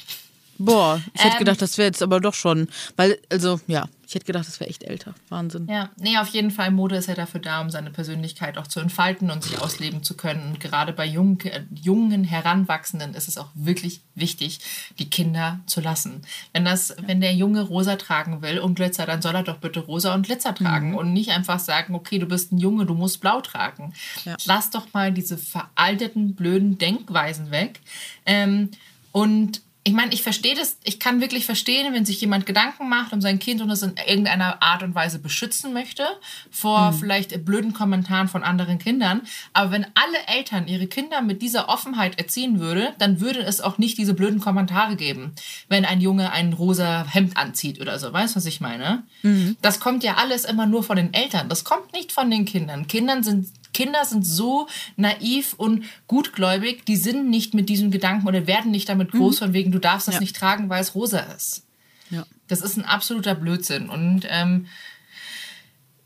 Boah, 0.58 1.02
ich 1.14 1.22
hätte 1.22 1.34
ähm, 1.34 1.40
gedacht, 1.40 1.62
das 1.62 1.78
wäre 1.78 1.88
jetzt 1.88 2.02
aber 2.02 2.22
doch 2.22 2.34
schon, 2.34 2.70
weil, 2.96 3.20
also 3.30 3.60
ja, 3.68 3.90
ich 4.08 4.14
hätte 4.14 4.26
gedacht, 4.26 4.48
das 4.48 4.60
wäre 4.60 4.70
echt 4.70 4.84
älter. 4.84 5.16
Wahnsinn. 5.30 5.68
Ja, 5.70 5.90
nee, 5.98 6.18
auf 6.18 6.28
jeden 6.30 6.52
Fall. 6.52 6.72
Mode 6.72 6.96
ist 6.96 7.08
ja 7.08 7.16
dafür 7.16 7.40
da, 7.40 7.62
um 7.62 7.70
seine 7.70 7.90
Persönlichkeit 7.90 8.58
auch 8.58 8.68
zu 8.68 8.80
entfalten 8.80 9.32
und 9.32 9.44
sich 9.44 9.60
ausleben 9.60 10.04
zu 10.04 10.16
können. 10.16 10.48
Und 10.48 10.60
gerade 10.60 10.94
bei 10.94 11.06
jungen, 11.06 11.40
äh, 11.42 11.64
jungen 11.74 12.24
Heranwachsenden 12.24 13.16
ist 13.16 13.28
es 13.28 13.38
auch 13.38 13.50
wirklich 13.56 14.02
wichtig, 14.14 14.60
die 15.00 15.10
Kinder 15.10 15.60
zu 15.66 15.82
lassen. 15.82 16.22
Wenn, 16.54 16.66
das, 16.66 16.90
ja. 16.90 16.96
wenn 17.08 17.22
der 17.22 17.34
Junge 17.34 17.62
rosa 17.62 17.96
tragen 17.96 18.42
will 18.42 18.60
und 18.60 18.76
Glitzer, 18.76 19.06
dann 19.06 19.22
soll 19.22 19.36
er 19.36 19.44
doch 19.44 19.58
bitte 19.58 19.80
rosa 19.80 20.14
und 20.14 20.26
Glitzer 20.26 20.54
tragen 20.54 20.92
mhm. 20.92 20.96
und 20.96 21.14
nicht 21.14 21.32
einfach 21.32 21.60
sagen, 21.60 21.96
okay, 21.96 22.20
du 22.20 22.28
bist 22.28 22.52
ein 22.52 22.58
Junge, 22.58 22.86
du 22.86 22.94
musst 22.94 23.22
blau 23.22 23.42
tragen. 23.42 23.94
Ja. 24.24 24.36
Lass 24.46 24.70
doch 24.70 24.94
mal 24.94 25.12
diese 25.12 25.38
veralteten, 25.38 26.36
blöden 26.36 26.78
Denkweisen 26.78 27.52
weg. 27.52 27.82
Ähm, 28.26 28.70
und 29.12 29.62
ich 29.88 29.94
meine, 29.94 30.12
ich 30.14 30.24
verstehe 30.24 30.56
das, 30.56 30.80
ich 30.84 31.00
kann 31.00 31.22
wirklich 31.22 31.46
verstehen, 31.46 31.94
wenn 31.94 32.06
sich 32.06 32.20
jemand 32.20 32.48
Gedanken 32.48 32.90
macht 32.90 33.14
um 33.14 33.22
sein 33.22 33.38
Kind 33.38 33.62
und 33.62 33.70
es 33.70 33.84
in 33.84 33.94
irgendeiner 34.08 34.64
Art 34.64 34.82
und 34.82 34.96
Weise 34.96 35.20
beschützen 35.20 35.74
möchte 35.74 36.04
vor 36.50 36.92
mhm. 36.92 36.96
vielleicht 36.98 37.46
blöden 37.46 37.72
Kommentaren 37.72 38.28
von 38.28 38.44
anderen 38.44 38.80
Kindern. 38.80 39.22
Aber 39.54 39.70
wenn 39.70 39.86
alle 39.94 40.18
Eltern 40.26 40.68
ihre 40.68 40.88
Kinder 40.88 41.22
mit 41.22 41.44
dieser 41.44 41.70
Offenheit 41.70 42.18
erziehen 42.18 42.60
würde, 42.60 42.94
dann 42.98 43.22
würde 43.22 43.42
es 43.42 43.62
auch 43.62 43.78
nicht 43.78 44.00
diese 44.00 44.16
blöden 44.16 44.40
Kommentare 44.40 44.96
geben, 44.96 45.34
wenn 45.70 45.86
ein 45.86 46.02
Junge 46.02 46.32
ein 46.32 46.54
rosa 46.54 47.06
Hemd 47.08 47.38
anzieht 47.38 47.80
oder 47.80 48.00
so. 48.00 48.12
Weißt 48.12 48.34
du, 48.34 48.38
was 48.38 48.48
ich 48.48 48.62
meine? 48.62 49.04
Mhm. 49.22 49.56
Das 49.62 49.80
kommt 49.80 50.04
ja 50.04 50.16
alles 50.16 50.46
immer 50.46 50.66
nur 50.66 50.82
von 50.82 50.98
den 50.98 51.14
Eltern. 51.14 51.48
Das 51.48 51.64
kommt 51.64 51.94
nicht 51.94 52.12
von 52.12 52.32
den 52.32 52.46
Kindern. 52.46 52.88
Kindern 52.88 53.22
sind 53.22 53.50
Kinder 53.76 54.06
sind 54.06 54.26
so 54.26 54.68
naiv 54.96 55.54
und 55.58 55.84
gutgläubig, 56.08 56.86
die 56.86 56.96
sind 56.96 57.30
nicht 57.30 57.54
mit 57.54 57.68
diesem 57.68 57.92
Gedanken 57.92 58.26
oder 58.26 58.48
werden 58.48 58.72
nicht 58.72 58.88
damit 58.88 59.12
groß, 59.12 59.36
mhm. 59.36 59.46
von 59.46 59.54
wegen, 59.54 59.72
du 59.74 59.80
darfst 59.80 60.08
das 60.08 60.16
ja. 60.16 60.22
nicht 60.22 60.34
tragen, 60.34 60.70
weil 60.70 60.82
es 60.82 60.96
rosa 60.96 61.20
ist. 61.20 61.64
Ja. 62.10 62.26
Das 62.48 62.62
ist 62.62 62.78
ein 62.78 62.86
absoluter 62.86 63.36
Blödsinn. 63.36 63.90
Und 63.90 64.26
ähm, 64.30 64.68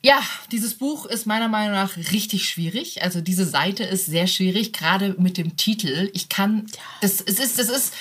ja, 0.01 0.20
dieses 0.51 0.74
Buch 0.74 1.05
ist 1.05 1.28
meiner 1.28 1.47
Meinung 1.47 1.74
nach 1.74 1.95
richtig 1.95 2.49
schwierig. 2.49 3.03
Also 3.03 3.22
diese 3.22 3.45
Seite 3.45 3.84
ist 3.84 4.07
sehr 4.07 4.26
schwierig, 4.26 4.74
gerade 4.74 5.13
mit 5.20 5.38
dem 5.38 5.55
Titel. 5.55 6.09
Ich 6.15 6.28
kann, 6.28 6.65
das, 7.01 7.22
es 7.22 7.38
ist, 7.38 7.59
das 7.59 7.70
ist 7.70 7.93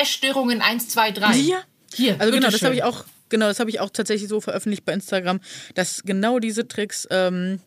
Essstörungen 0.00 0.62
1, 0.62 0.88
2, 0.88 1.12
3. 1.12 1.32
Hier? 1.34 1.62
Hier. 1.94 2.20
Also 2.20 2.32
genau, 2.32 2.50
das 2.50 2.62
habe 2.62 2.74
ich 2.74 2.82
auch, 2.82 3.04
genau, 3.28 3.46
das 3.46 3.60
habe 3.60 3.70
ich 3.70 3.78
auch 3.78 3.90
tatsächlich 3.90 4.28
so 4.28 4.40
veröffentlicht 4.40 4.84
bei 4.84 4.92
Instagram, 4.94 5.38
dass 5.76 6.02
genau 6.02 6.40
diese 6.40 6.66
Tricks 6.66 7.06
ähm, 7.08 7.60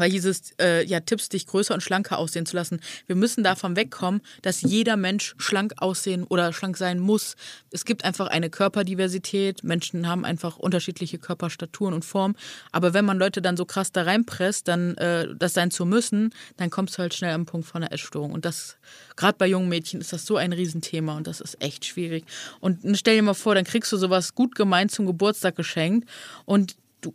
weil 0.00 0.10
dieses 0.10 0.52
äh, 0.60 0.84
ja, 0.84 1.00
Tipps, 1.00 1.28
dich 1.28 1.46
größer 1.46 1.74
und 1.74 1.82
schlanker 1.82 2.18
aussehen 2.18 2.46
zu 2.46 2.56
lassen. 2.56 2.80
Wir 3.06 3.16
müssen 3.16 3.44
davon 3.44 3.76
wegkommen, 3.76 4.20
dass 4.42 4.62
jeder 4.62 4.96
Mensch 4.96 5.34
schlank 5.38 5.74
aussehen 5.76 6.24
oder 6.24 6.52
schlank 6.52 6.76
sein 6.76 6.98
muss. 6.98 7.36
Es 7.70 7.84
gibt 7.84 8.04
einfach 8.04 8.26
eine 8.26 8.50
Körperdiversität. 8.50 9.62
Menschen 9.62 10.08
haben 10.08 10.24
einfach 10.24 10.56
unterschiedliche 10.56 11.18
Körperstaturen 11.18 11.94
und 11.94 12.04
Formen. 12.04 12.36
Aber 12.72 12.94
wenn 12.94 13.04
man 13.04 13.18
Leute 13.18 13.42
dann 13.42 13.56
so 13.56 13.64
krass 13.64 13.92
da 13.92 14.02
reinpresst, 14.02 14.66
dann 14.68 14.96
äh, 14.96 15.28
das 15.38 15.54
sein 15.54 15.70
zu 15.70 15.84
müssen, 15.84 16.34
dann 16.56 16.70
kommst 16.70 16.96
du 16.96 17.02
halt 17.02 17.14
schnell 17.14 17.34
am 17.34 17.46
Punkt 17.46 17.66
von 17.66 17.82
einer 17.82 17.92
Essstörung. 17.92 18.32
Und 18.32 18.44
das, 18.44 18.76
gerade 19.16 19.36
bei 19.38 19.46
jungen 19.46 19.68
Mädchen, 19.68 20.00
ist 20.00 20.12
das 20.12 20.26
so 20.26 20.36
ein 20.36 20.52
Riesenthema 20.52 21.16
und 21.16 21.26
das 21.26 21.40
ist 21.40 21.62
echt 21.62 21.84
schwierig. 21.84 22.24
Und 22.60 22.80
stell 22.96 23.16
dir 23.16 23.22
mal 23.22 23.34
vor, 23.34 23.54
dann 23.54 23.64
kriegst 23.64 23.92
du 23.92 23.96
sowas 23.96 24.34
gut 24.34 24.54
gemeint 24.54 24.90
zum 24.90 25.06
Geburtstag 25.06 25.56
geschenkt 25.56 26.08
und 26.46 26.76
du, 27.00 27.14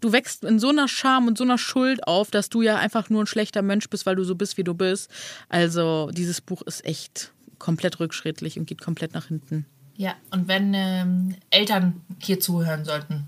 du 0.00 0.12
wächst 0.12 0.44
in 0.44 0.58
so 0.58 0.68
einer 0.68 0.88
Scham 0.88 1.26
und 1.26 1.38
so 1.38 1.44
einer 1.44 1.58
Schuld 1.58 2.06
auf, 2.06 2.30
dass 2.30 2.48
du 2.48 2.62
ja 2.62 2.76
einfach 2.76 3.10
nur 3.10 3.22
ein 3.22 3.26
schlechter 3.26 3.62
Mensch 3.62 3.88
bist, 3.88 4.06
weil 4.06 4.16
du 4.16 4.24
so 4.24 4.34
bist, 4.34 4.56
wie 4.56 4.64
du 4.64 4.74
bist. 4.74 5.10
Also 5.48 6.10
dieses 6.12 6.40
Buch 6.40 6.62
ist 6.62 6.84
echt 6.84 7.32
komplett 7.58 8.00
rückschrittlich 8.00 8.58
und 8.58 8.66
geht 8.66 8.80
komplett 8.80 9.14
nach 9.14 9.26
hinten. 9.26 9.66
Ja, 9.96 10.14
und 10.30 10.46
wenn 10.46 10.74
ähm, 10.74 11.34
Eltern 11.50 12.00
hier 12.20 12.38
zuhören 12.38 12.84
sollten 12.84 13.26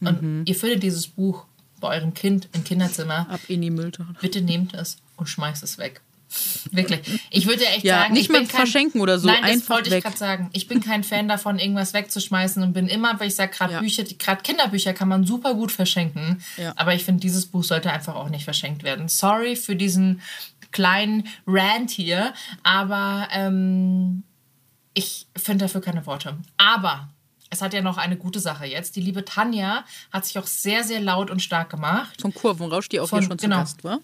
und 0.00 0.22
mhm. 0.22 0.42
ihr 0.44 0.54
findet 0.54 0.82
dieses 0.82 1.06
Buch 1.06 1.46
bei 1.80 1.96
eurem 1.96 2.14
Kind 2.14 2.48
im 2.52 2.64
Kinderzimmer, 2.64 3.28
ab 3.30 3.40
in 3.48 3.62
die 3.62 3.70
Mülltonne. 3.70 4.14
Bitte 4.20 4.42
nehmt 4.42 4.74
es 4.74 4.98
und 5.16 5.28
schmeißt 5.28 5.62
es 5.62 5.78
weg. 5.78 6.02
Wirklich. 6.70 7.00
Ich 7.30 7.46
würde 7.46 7.66
echt 7.66 7.84
ja, 7.84 8.02
sagen, 8.02 8.14
nicht 8.14 8.30
mehr 8.30 8.46
verschenken 8.46 9.00
oder 9.00 9.18
so. 9.18 9.26
Nein, 9.26 9.58
das 9.58 9.68
wollte 9.68 9.94
ich 9.94 10.02
gerade 10.02 10.16
sagen. 10.16 10.50
Ich 10.52 10.68
bin 10.68 10.80
kein 10.80 11.02
Fan 11.02 11.28
davon, 11.28 11.58
irgendwas 11.58 11.92
wegzuschmeißen 11.92 12.62
und 12.62 12.72
bin 12.72 12.86
immer, 12.86 13.18
weil 13.18 13.28
ich 13.28 13.34
sage, 13.34 13.52
gerade 13.52 13.74
ja. 13.74 13.80
Bücher, 13.80 14.04
gerade 14.04 14.42
Kinderbücher 14.42 14.92
kann 14.92 15.08
man 15.08 15.24
super 15.24 15.54
gut 15.54 15.72
verschenken. 15.72 16.42
Ja. 16.56 16.72
Aber 16.76 16.94
ich 16.94 17.04
finde, 17.04 17.20
dieses 17.20 17.46
Buch 17.46 17.64
sollte 17.64 17.90
einfach 17.90 18.14
auch 18.14 18.28
nicht 18.28 18.44
verschenkt 18.44 18.84
werden. 18.84 19.08
Sorry 19.08 19.56
für 19.56 19.74
diesen 19.74 20.22
kleinen 20.70 21.26
Rant 21.46 21.90
hier, 21.90 22.32
aber 22.62 23.28
ähm, 23.32 24.22
ich 24.94 25.26
finde 25.36 25.64
dafür 25.64 25.80
keine 25.80 26.06
Worte. 26.06 26.36
Aber 26.56 27.08
es 27.50 27.60
hat 27.60 27.74
ja 27.74 27.82
noch 27.82 27.96
eine 27.96 28.16
gute 28.16 28.38
Sache 28.38 28.66
jetzt. 28.66 28.94
Die 28.94 29.00
liebe 29.00 29.24
Tanja 29.24 29.84
hat 30.12 30.24
sich 30.26 30.38
auch 30.38 30.46
sehr, 30.46 30.84
sehr 30.84 31.00
laut 31.00 31.30
und 31.30 31.42
stark 31.42 31.70
gemacht. 31.70 32.20
Von 32.20 32.32
Kurvenrausch, 32.32 32.88
die 32.88 33.00
auch 33.00 33.08
Von, 33.08 33.18
hier 33.18 33.28
schon 33.28 33.38
zu 33.38 33.46
genau. 33.46 33.58
Gast 33.58 33.82
war 33.82 33.98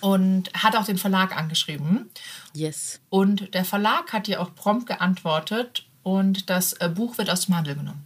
und 0.00 0.52
hat 0.54 0.76
auch 0.76 0.84
den 0.84 0.98
Verlag 0.98 1.36
angeschrieben. 1.36 2.10
Yes. 2.54 3.00
Und 3.08 3.54
der 3.54 3.64
Verlag 3.64 4.12
hat 4.12 4.28
ihr 4.28 4.40
auch 4.40 4.54
prompt 4.54 4.86
geantwortet 4.86 5.86
und 6.02 6.50
das 6.50 6.72
äh, 6.74 6.88
Buch 6.88 7.18
wird 7.18 7.30
aus 7.30 7.46
dem 7.46 7.56
Handel 7.56 7.76
genommen. 7.76 8.04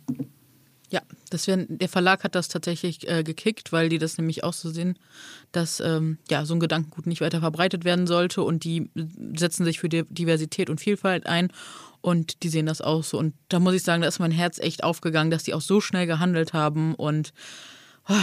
Ja, 0.91 1.01
das 1.31 1.47
wär, 1.47 1.57
der 1.57 1.89
Verlag 1.89 2.23
hat 2.23 2.35
das 2.35 2.49
tatsächlich 2.49 3.09
äh, 3.09 3.25
gekickt, 3.25 3.73
weil 3.73 3.89
die 3.89 3.99
das 3.99 4.17
nämlich 4.19 4.45
auch 4.45 4.53
so 4.53 4.71
sehen, 4.71 4.99
dass 5.51 5.81
ähm, 5.81 6.19
ja, 6.31 6.45
so 6.45 6.55
ein 6.55 6.61
Gedankengut 6.61 7.07
nicht 7.07 7.21
weiter 7.21 7.41
verbreitet 7.41 7.85
werden 7.85 8.07
sollte 8.07 8.43
und 8.43 8.65
die 8.65 8.91
setzen 9.35 9.65
sich 9.65 9.81
für 9.81 9.89
Diversität 9.89 10.71
und 10.71 10.81
Vielfalt 10.81 11.27
ein 11.27 11.51
und 12.01 12.43
die 12.43 12.49
sehen 12.49 12.67
das 12.67 12.81
auch 12.81 13.03
so. 13.03 13.19
Und 13.19 13.35
da 13.49 13.59
muss 13.59 13.75
ich 13.75 13.83
sagen, 13.83 14.03
da 14.03 14.09
ist 14.09 14.19
mein 14.19 14.31
Herz 14.31 14.59
echt 14.59 14.85
aufgegangen, 14.85 15.31
dass 15.31 15.43
die 15.43 15.55
auch 15.55 15.63
so 15.63 15.81
schnell 15.81 16.07
gehandelt 16.07 16.53
haben 16.53 16.95
und 16.95 17.33
oh, 18.09 18.15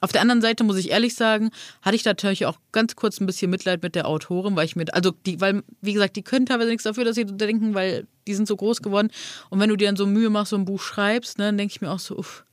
auf 0.00 0.12
der 0.12 0.22
anderen 0.22 0.40
Seite 0.40 0.64
muss 0.64 0.76
ich 0.76 0.90
ehrlich 0.90 1.14
sagen, 1.14 1.50
hatte 1.82 1.96
ich 1.96 2.04
natürlich 2.04 2.46
auch 2.46 2.58
ganz 2.72 2.96
kurz 2.96 3.20
ein 3.20 3.26
bisschen 3.26 3.50
Mitleid 3.50 3.82
mit 3.82 3.94
der 3.94 4.08
Autorin, 4.08 4.56
weil 4.56 4.64
ich 4.64 4.76
mir, 4.76 4.86
also 4.92 5.12
die, 5.26 5.40
weil, 5.40 5.62
wie 5.82 5.92
gesagt, 5.92 6.16
die 6.16 6.22
können 6.22 6.46
teilweise 6.46 6.70
nichts 6.70 6.84
dafür, 6.84 7.04
dass 7.04 7.16
sie 7.16 7.26
denken, 7.26 7.74
weil 7.74 8.06
die 8.26 8.34
sind 8.34 8.48
so 8.48 8.56
groß 8.56 8.80
geworden. 8.82 9.10
Und 9.50 9.60
wenn 9.60 9.68
du 9.68 9.76
dir 9.76 9.88
dann 9.88 9.96
so 9.96 10.06
Mühe 10.06 10.30
machst, 10.30 10.50
so 10.50 10.56
ein 10.56 10.64
Buch 10.64 10.80
schreibst, 10.80 11.38
ne, 11.38 11.46
dann 11.46 11.58
denke 11.58 11.72
ich 11.72 11.80
mir 11.80 11.90
auch 11.90 11.98
so, 11.98 12.16
uff. 12.16 12.44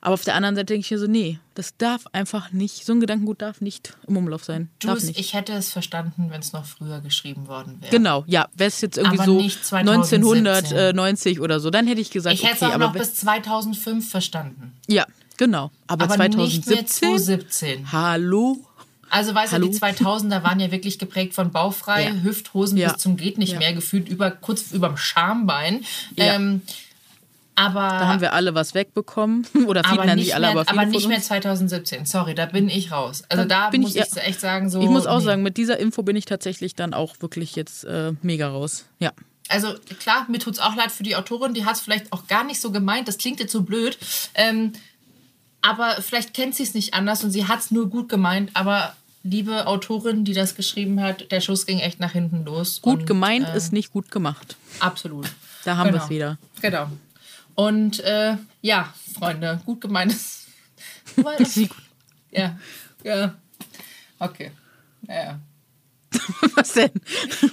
Aber 0.00 0.14
auf 0.14 0.22
der 0.22 0.36
anderen 0.36 0.54
Seite 0.54 0.66
denke 0.66 0.84
ich 0.84 0.90
mir 0.92 0.98
so, 0.98 1.08
nee, 1.08 1.40
das 1.54 1.76
darf 1.76 2.04
einfach 2.12 2.52
nicht, 2.52 2.86
so 2.86 2.92
ein 2.92 3.00
Gedankengut 3.00 3.42
darf 3.42 3.60
nicht 3.60 3.96
im 4.06 4.16
Umlauf 4.16 4.44
sein. 4.44 4.70
Du, 4.78 4.94
ich 4.94 5.34
hätte 5.34 5.54
es 5.54 5.72
verstanden, 5.72 6.28
wenn 6.30 6.40
es 6.40 6.52
noch 6.52 6.64
früher 6.64 7.00
geschrieben 7.00 7.48
worden 7.48 7.78
wäre. 7.80 7.90
Genau, 7.90 8.22
ja, 8.28 8.48
wäre 8.54 8.68
es 8.68 8.80
jetzt 8.80 8.96
irgendwie 8.96 9.24
so 9.24 9.74
1990 9.76 11.40
oder 11.40 11.58
so, 11.58 11.70
dann 11.70 11.88
hätte 11.88 12.00
ich 12.00 12.12
gesagt, 12.12 12.34
ich 12.34 12.44
hätte 12.44 12.66
es 12.66 12.72
auch 12.72 12.78
noch 12.78 12.92
bis 12.92 13.16
2005 13.16 14.08
verstanden. 14.08 14.76
Ja, 14.86 15.04
Genau. 15.38 15.70
Aber, 15.86 16.04
Aber 16.04 16.14
2017. 16.16 16.76
Nicht 16.76 16.88
2017. 16.90 17.92
Hallo? 17.92 18.58
Also 19.10 19.34
weißt 19.34 19.54
Hallo? 19.54 19.66
du, 19.66 19.72
die 19.72 19.78
2000er 19.78 20.42
waren 20.42 20.60
ja 20.60 20.70
wirklich 20.70 20.98
geprägt 20.98 21.34
von 21.34 21.50
baufrei, 21.50 22.04
ja. 22.04 22.22
Hüfthosen 22.22 22.76
ja. 22.76 22.92
bis 22.92 23.00
zum 23.00 23.16
geht 23.16 23.38
nicht 23.38 23.54
ja. 23.54 23.58
mehr, 23.58 23.72
gefühlt 23.72 24.08
über 24.08 24.30
kurz 24.30 24.70
überm 24.72 24.98
Schambein. 24.98 25.84
Ähm, 26.16 26.60
aber 27.54 27.80
da 27.80 28.06
haben 28.06 28.20
wir 28.20 28.34
alle 28.34 28.54
was 28.54 28.74
wegbekommen 28.74 29.46
oder 29.66 29.82
viele 29.82 30.02
aber 30.02 30.14
nicht 30.14 30.34
alle, 30.34 30.52
mehr, 30.52 30.60
aber, 30.60 30.70
aber 30.70 30.84
nicht 30.86 31.08
mehr 31.08 31.20
2017. 31.20 32.06
Sorry, 32.06 32.34
da 32.34 32.46
bin 32.46 32.68
ich 32.68 32.92
raus. 32.92 33.24
Also 33.28 33.44
da, 33.44 33.70
da 33.70 33.78
muss 33.78 33.96
ich, 33.96 34.02
ich 34.02 34.16
echt 34.18 34.40
sagen 34.40 34.70
so. 34.70 34.80
Ich 34.80 34.88
muss 34.88 35.06
auch 35.06 35.18
nee. 35.18 35.24
sagen, 35.24 35.42
mit 35.42 35.56
dieser 35.56 35.78
Info 35.78 36.02
bin 36.02 36.14
ich 36.14 36.24
tatsächlich 36.24 36.74
dann 36.74 36.94
auch 36.94 37.16
wirklich 37.20 37.56
jetzt 37.56 37.84
äh, 37.84 38.12
mega 38.22 38.48
raus. 38.48 38.84
Ja. 38.98 39.12
Also 39.48 39.74
klar, 39.98 40.26
mir 40.28 40.38
tut 40.38 40.54
es 40.54 40.60
auch 40.60 40.76
leid 40.76 40.92
für 40.92 41.02
die 41.02 41.16
Autorin, 41.16 41.54
die 41.54 41.64
hat 41.64 41.76
es 41.76 41.80
vielleicht 41.80 42.12
auch 42.12 42.26
gar 42.26 42.44
nicht 42.44 42.60
so 42.60 42.70
gemeint. 42.70 43.08
Das 43.08 43.18
klingt 43.18 43.40
jetzt 43.40 43.52
so 43.52 43.62
blöd. 43.62 43.98
Ähm, 44.34 44.72
aber 45.62 46.00
vielleicht 46.00 46.34
kennt 46.34 46.54
sie 46.54 46.62
es 46.62 46.74
nicht 46.74 46.94
anders 46.94 47.24
und 47.24 47.30
sie 47.30 47.46
hat 47.46 47.60
es 47.60 47.70
nur 47.70 47.88
gut 47.90 48.08
gemeint. 48.08 48.50
Aber 48.54 48.96
liebe 49.22 49.66
Autorin, 49.66 50.24
die 50.24 50.32
das 50.32 50.54
geschrieben 50.54 51.00
hat, 51.00 51.30
der 51.30 51.40
Schuss 51.40 51.66
ging 51.66 51.80
echt 51.80 52.00
nach 52.00 52.12
hinten 52.12 52.44
los. 52.44 52.80
Gut 52.82 53.00
und, 53.00 53.06
gemeint 53.06 53.48
äh, 53.48 53.56
ist 53.56 53.72
nicht 53.72 53.92
gut 53.92 54.10
gemacht. 54.10 54.56
Absolut. 54.80 55.30
Da 55.64 55.76
haben 55.76 55.88
genau. 55.88 55.98
wir 55.98 56.04
es 56.04 56.10
wieder. 56.10 56.38
Genau. 56.62 56.88
Und 57.54 58.00
äh, 58.00 58.36
ja, 58.62 58.94
Freunde, 59.18 59.60
gut 59.66 59.80
gemeint 59.80 60.12
ist. 60.12 60.46
ja, 62.30 62.56
ja. 63.02 63.34
Okay. 64.18 64.52
Naja. 65.02 65.40
Was 66.54 66.72
denn? 66.72 66.92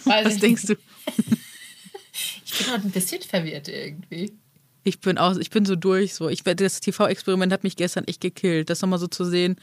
Weiß 0.06 0.26
Was 0.26 0.38
denkst 0.38 0.66
du? 0.68 0.74
ich 2.46 2.58
bin 2.58 2.72
heute 2.72 2.88
ein 2.88 2.92
bisschen 2.92 3.22
verwirrt 3.22 3.68
irgendwie. 3.68 4.34
Ich 4.86 5.00
bin 5.00 5.18
aus, 5.18 5.38
ich 5.38 5.50
bin 5.50 5.66
so 5.66 5.76
durch. 5.76 6.14
So. 6.14 6.30
Ich, 6.30 6.44
das 6.44 6.80
TV-Experiment 6.80 7.52
hat 7.52 7.64
mich 7.64 7.76
gestern 7.76 8.06
echt 8.06 8.22
gekillt. 8.22 8.70
Das 8.70 8.82
nochmal 8.82 9.00
so 9.00 9.08
zu 9.08 9.26
sehen 9.26 9.58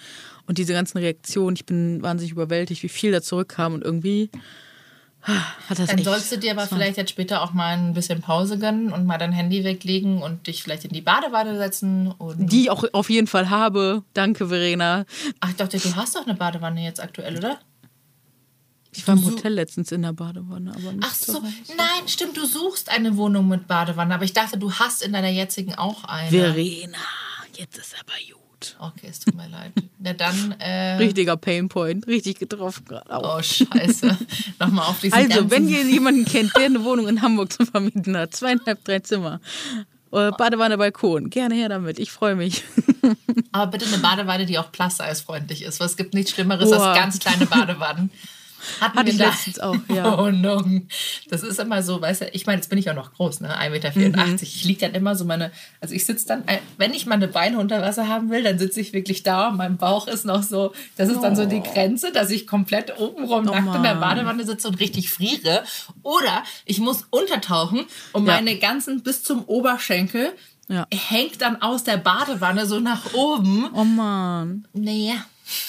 und 0.47 0.59
diese 0.59 0.73
ganzen 0.73 0.99
Reaktionen. 0.99 1.57
Ich 1.57 1.65
bin 1.65 2.03
wahnsinnig 2.03 2.33
überwältigt, 2.33 2.83
wie 2.83 2.89
viel 2.89 3.13
da 3.13 3.23
zurückkam 3.23 3.75
und 3.75 3.85
irgendwie 3.85 4.31
hat 5.23 5.79
das 5.79 5.89
Dann 5.89 6.03
sollst 6.03 6.33
du 6.33 6.39
dir 6.39 6.51
aber 6.51 6.67
vielleicht 6.67 6.97
jetzt 6.97 7.11
später 7.11 7.43
auch 7.43 7.53
mal 7.53 7.77
ein 7.77 7.95
bisschen 7.95 8.21
Pause 8.21 8.59
gönnen 8.59 8.93
und 8.93 9.07
mal 9.07 9.19
dein 9.19 9.31
Handy 9.31 9.63
weglegen 9.63 10.21
und 10.21 10.49
dich 10.49 10.65
vielleicht 10.65 10.85
in 10.85 10.91
die 10.91 11.01
Badewanne 11.01 11.57
setzen. 11.57 12.13
Die 12.37 12.63
ich 12.63 12.71
auch 12.71 12.85
auf 12.93 13.09
jeden 13.09 13.29
Fall 13.29 13.49
habe. 13.49 14.03
Danke, 14.15 14.49
Verena. 14.49 15.05
Ach, 15.39 15.51
ich 15.51 15.57
dachte, 15.57 15.79
du 15.79 15.95
hast 15.95 16.17
doch 16.17 16.27
eine 16.27 16.35
Badewanne 16.35 16.83
jetzt 16.83 17.01
aktuell, 17.01 17.39
oder? 17.39 17.61
Ich 18.95 19.09
war 19.09 19.17
im 19.17 19.25
Hotel 19.25 19.55
letztens 19.55 19.91
in 19.91 20.03
der 20.03 20.13
Badewanne, 20.13 20.71
aber 20.71 20.93
nicht 20.93 21.07
Ach 21.07 21.15
so, 21.15 21.41
nein, 21.41 22.07
stimmt, 22.07 22.37
du 22.37 22.45
suchst 22.45 22.91
eine 22.91 23.17
Wohnung 23.17 23.49
mit 23.49 23.67
Badewanne, 23.67 24.15
aber 24.15 24.25
ich 24.25 24.35
dachte, 24.35 24.59
du 24.59 24.71
hast 24.71 25.03
in 25.03 25.15
deiner 25.15 25.31
jetzigen 25.31 25.75
auch 25.75 26.05
eine. 26.05 26.29
Verena, 26.29 26.99
jetzt 27.57 27.79
ist 27.79 27.95
aber 27.99 28.13
gut. 28.31 28.77
Okay, 28.79 29.09
es 29.11 29.21
tut 29.21 29.35
mir 29.35 29.49
leid. 29.49 29.73
Na 29.99 30.13
dann, 30.13 30.53
äh, 30.59 30.97
Richtiger 30.97 31.37
Painpoint, 31.39 32.07
richtig 32.07 32.39
getroffen 32.39 32.85
gerade. 32.85 33.11
auch. 33.11 33.39
oh 33.39 33.43
scheiße. 33.43 34.19
Nochmal 34.61 34.87
auf 34.87 35.01
diesen 35.01 35.15
Also, 35.15 35.51
wenn 35.51 35.69
ihr 35.69 35.83
jemanden 35.85 36.27
kennt, 36.27 36.55
der 36.57 36.67
eine 36.67 36.85
Wohnung 36.85 37.09
in 37.09 37.23
Hamburg 37.23 37.53
zu 37.53 37.65
vermieten 37.65 38.17
hat, 38.17 38.37
zweieinhalb, 38.37 38.85
drei 38.85 39.01
Zimmer, 39.01 39.41
äh, 40.13 40.31
Badewanne, 40.33 40.77
Balkon, 40.77 41.31
gerne 41.31 41.55
her 41.55 41.71
damit. 41.71 41.99
Ich 41.99 42.13
freue 42.13 42.35
mich. 42.35 42.63
Aber 43.53 43.71
bitte 43.71 43.87
eine 43.87 43.99
Badewanne, 43.99 44.45
die 44.45 44.59
auch 44.59 44.71
plus-size-freundlich 44.71 45.63
ist, 45.63 45.81
weil 45.81 45.87
es 45.87 45.97
gibt 45.97 46.13
nichts 46.13 46.33
Schlimmeres 46.33 46.71
Boah. 46.71 46.89
als 46.89 46.99
ganz 46.99 47.19
kleine 47.19 47.47
Badewannen. 47.47 48.11
Hatten 48.81 48.99
Hatte 48.99 49.11
ich 49.11 49.19
da- 49.19 49.27
letztens 49.31 49.59
auch, 49.59 49.77
ja. 49.89 50.19
Oh 50.19 50.31
no. 50.31 50.63
Das 51.29 51.43
ist 51.43 51.59
immer 51.59 51.83
so, 51.83 52.01
weißt 52.01 52.23
du, 52.23 52.29
ich 52.33 52.47
meine, 52.47 52.59
jetzt 52.59 52.69
bin 52.69 52.79
ich 52.79 52.89
auch 52.91 52.95
noch 52.95 53.13
groß, 53.15 53.41
ne? 53.41 53.57
1,84 53.59 53.71
Meter. 53.71 54.27
Mhm. 54.27 54.37
Ich 54.41 54.65
liege 54.65 54.81
dann 54.81 54.95
immer 54.95 55.17
so 55.17 55.25
meine, 55.25 55.51
also 55.81 55.95
ich 55.95 56.05
sitze 56.07 56.27
dann, 56.27 56.47
äh, 56.47 56.59
wenn 56.79 56.95
ich 56.95 57.07
meine 57.07 57.29
Beine 57.29 57.59
unter 57.59 57.83
Wasser 57.83 58.09
haben 58.09 58.31
will, 58.31 58.43
dann 58.43 58.59
sitze 58.59 58.81
ich 58.81 58.93
wirklich 58.93 59.23
da 59.23 59.49
und 59.49 59.57
mein 59.57 59.77
Bauch 59.77 60.07
ist 60.07 60.25
noch 60.25 60.43
so, 60.43 60.73
das 60.97 61.09
ist 61.09 61.21
dann 61.21 61.35
so 61.37 61.45
die 61.47 61.63
Grenze, 61.63 62.13
dass 62.13 62.31
ich 62.31 62.47
komplett 62.47 62.99
obenrum 62.99 63.45
nackt 63.45 63.75
in 63.77 63.83
der 63.83 63.97
Oh. 63.97 64.01
Badewanne 64.01 64.45
sitze 64.45 64.69
und 64.69 64.79
richtig 64.81 65.11
friere. 65.11 65.65
Oder 66.03 66.43
ich 66.65 66.79
muss 66.81 67.05
untertauchen 67.11 67.81
und 68.13 68.27
Ja. 68.27 68.35
meine 68.35 68.59
ganzen 68.59 69.03
bis 69.03 69.23
zum 69.23 69.45
Oberschenkel 69.45 70.33
Ja. 70.69 70.87
hängt 70.93 71.41
dann 71.43 71.61
aus 71.61 71.85
der 71.85 71.97
Badewanne 71.97 72.67
so 72.67 72.79
nach 72.81 73.13
oben. 73.15 73.69
Oh 73.75 73.85
Mann. 73.85 74.67
Naja. 74.73 75.15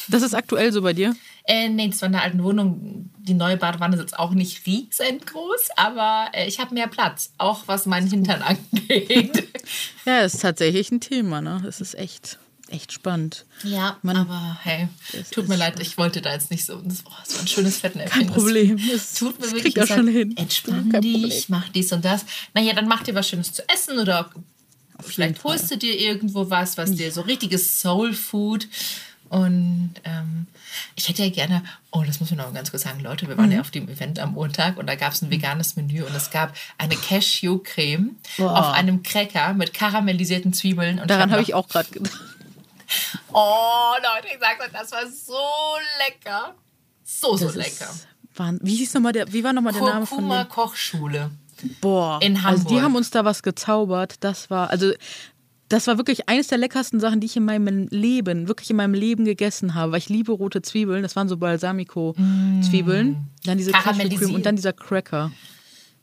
Das 0.07 0.21
ist 0.21 0.33
aktuell 0.33 0.71
so 0.71 0.81
bei 0.81 0.93
dir? 0.93 1.15
Äh, 1.45 1.69
nee, 1.69 1.89
das 1.89 2.01
war 2.01 2.07
in 2.07 2.13
der 2.13 2.23
alten 2.23 2.43
Wohnung. 2.43 3.09
Die 3.19 3.33
neue 3.33 3.57
Badewanne 3.57 3.95
ist 3.95 4.01
jetzt 4.01 4.19
auch 4.19 4.31
nicht 4.31 4.65
riesengroß, 4.65 5.69
aber 5.75 6.29
äh, 6.33 6.47
ich 6.47 6.59
habe 6.59 6.73
mehr 6.73 6.87
Platz, 6.87 7.31
auch 7.37 7.63
was 7.67 7.85
meinen 7.85 8.09
Hintern 8.09 8.41
angeht. 8.73 9.47
Ja, 10.05 10.21
ist 10.21 10.41
tatsächlich 10.41 10.91
ein 10.91 10.99
Thema, 11.01 11.41
ne? 11.41 11.61
Das 11.63 11.79
ist 11.81 11.95
echt, 11.95 12.37
echt 12.69 12.91
spannend. 12.91 13.45
ja, 13.63 13.97
Mann. 14.03 14.17
aber 14.17 14.57
hey, 14.63 14.87
tut 15.31 15.47
mir 15.47 15.55
leid, 15.55 15.79
ich 15.79 15.97
wollte 15.97 16.21
da 16.21 16.33
jetzt 16.33 16.51
nicht 16.51 16.65
so. 16.65 16.75
Das, 16.81 17.03
oh, 17.05 17.11
das 17.25 17.35
war 17.35 17.41
ein 17.41 17.47
schönes 17.47 17.77
Fettnäpfchen. 17.77 18.25
Kein 18.25 18.33
Problem. 18.33 18.79
Das, 18.91 19.13
Tut 19.13 19.39
mir 19.39 19.51
wirklich 19.51 19.75
leid. 19.75 19.87
schon 19.87 20.07
hin. 20.07 20.35
Entspann 20.37 20.89
dich, 21.01 21.49
mach 21.49 21.67
dies 21.69 21.91
und 21.91 22.03
das. 22.03 22.25
Naja, 22.53 22.73
dann 22.73 22.87
mach 22.87 23.03
dir 23.03 23.15
was 23.15 23.27
Schönes 23.27 23.53
zu 23.53 23.67
essen 23.69 23.99
oder 23.99 24.29
vielleicht 24.99 25.43
holst 25.43 25.71
du 25.71 25.77
dir 25.77 25.97
irgendwo 25.99 26.49
was, 26.49 26.77
was 26.77 26.91
dir 26.91 27.11
so 27.11 27.21
richtiges 27.21 27.79
Soul 27.81 28.13
Food. 28.13 28.67
Und 29.33 29.95
ähm, 30.03 30.45
ich 30.95 31.09
hätte 31.09 31.23
ja 31.23 31.29
gerne, 31.31 31.63
oh, 31.91 32.03
das 32.05 32.19
muss 32.19 32.29
ich 32.29 32.37
noch 32.37 32.45
mal 32.45 32.53
ganz 32.53 32.69
kurz 32.69 32.83
sagen, 32.83 32.99
Leute, 32.99 33.27
wir 33.27 33.35
waren 33.37 33.47
Mhm. 33.47 33.51
ja 33.53 33.61
auf 33.61 33.71
dem 33.71 33.89
Event 33.89 34.19
am 34.19 34.33
Montag 34.33 34.77
und 34.77 34.85
da 34.87 34.93
gab 34.95 35.13
es 35.13 35.21
ein 35.23 35.31
veganes 35.31 35.75
Menü 35.75 36.03
und 36.03 36.13
es 36.15 36.29
gab 36.29 36.53
eine 36.77 36.95
Cashew-Creme 36.95 38.11
Boah. 38.37 38.59
auf 38.59 38.73
einem 38.73 39.01
Cracker 39.01 39.53
mit 39.53 39.73
karamellisierten 39.73 40.53
Zwiebeln. 40.53 40.99
Und 40.99 41.09
Daran 41.09 41.23
hab 41.23 41.31
habe 41.31 41.41
ich 41.41 41.53
auch 41.55 41.67
gerade 41.67 41.89
gedacht. 41.89 42.13
Oh, 43.31 43.93
Leute, 43.97 44.27
ich 44.33 44.39
sag's 44.39 44.63
euch, 44.63 44.71
das 44.71 44.91
war 44.91 45.07
so 45.09 45.33
lecker. 46.05 46.53
So, 47.03 47.35
so 47.37 47.47
Das 47.47 47.55
lecker. 47.55 47.89
Wahn- 48.35 48.59
Wie 48.61 48.75
hieß 48.75 48.93
noch 48.93 49.01
mal 49.01 49.13
der, 49.13 49.31
wie 49.33 49.43
war 49.43 49.51
nochmal 49.53 49.73
der 49.73 49.81
Name 49.81 50.05
von 50.05 50.17
Kurkuma? 50.19 50.43
Kochschule. 50.45 51.31
Boah, 51.81 52.19
in 52.21 52.35
Also 52.37 52.63
die 52.65 52.75
Hamburg. 52.75 52.81
haben 52.83 52.95
uns 52.95 53.09
da 53.09 53.25
was 53.25 53.41
gezaubert. 53.41 54.15
Das 54.19 54.49
war, 54.51 54.69
also 54.69 54.91
das 55.73 55.87
war 55.87 55.97
wirklich 55.97 56.29
eines 56.29 56.47
der 56.47 56.59
leckersten 56.59 56.99
Sachen, 56.99 57.19
die 57.19 57.25
ich 57.25 57.35
in 57.35 57.45
meinem 57.45 57.87
Leben, 57.89 58.47
wirklich 58.47 58.69
in 58.69 58.75
meinem 58.75 58.93
Leben 58.93 59.25
gegessen 59.25 59.73
habe. 59.73 59.93
Weil 59.93 59.99
ich 59.99 60.07
liebe 60.07 60.31
rote 60.31 60.61
Zwiebeln. 60.61 61.01
Das 61.01 61.15
waren 61.15 61.27
so 61.27 61.35
Balsamico-Zwiebeln. 61.37 63.15
Dann 63.43 63.57
diese. 63.57 63.71
Cashewcreme 63.71 64.35
und 64.35 64.45
dann 64.45 64.55
dieser 64.55 64.73
Cracker. 64.73 65.31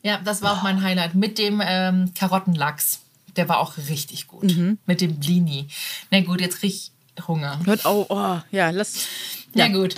Ja, 0.03 0.19
das 0.25 0.41
war 0.41 0.57
auch 0.57 0.63
mein 0.63 0.83
Highlight. 0.83 1.15
Mit 1.15 1.37
dem 1.37 1.61
ähm, 1.63 2.11
Karottenlachs. 2.13 2.99
Der 3.37 3.47
war 3.47 3.59
auch 3.59 3.77
richtig 3.77 4.27
gut. 4.27 4.43
Mhm. 4.43 4.77
Mit 4.85 4.99
dem 4.99 5.17
Blini. 5.21 5.67
Na 6.09 6.19
gut, 6.19 6.41
jetzt 6.41 6.59
krieg 6.59 6.71
ich 6.73 6.91
Hunger. 7.25 7.59
Hört 7.63 7.85
auf, 7.85 8.07
oh, 8.09 8.39
ja, 8.51 8.71
lass. 8.71 9.07
Ja, 9.53 9.69
gut. 9.69 9.95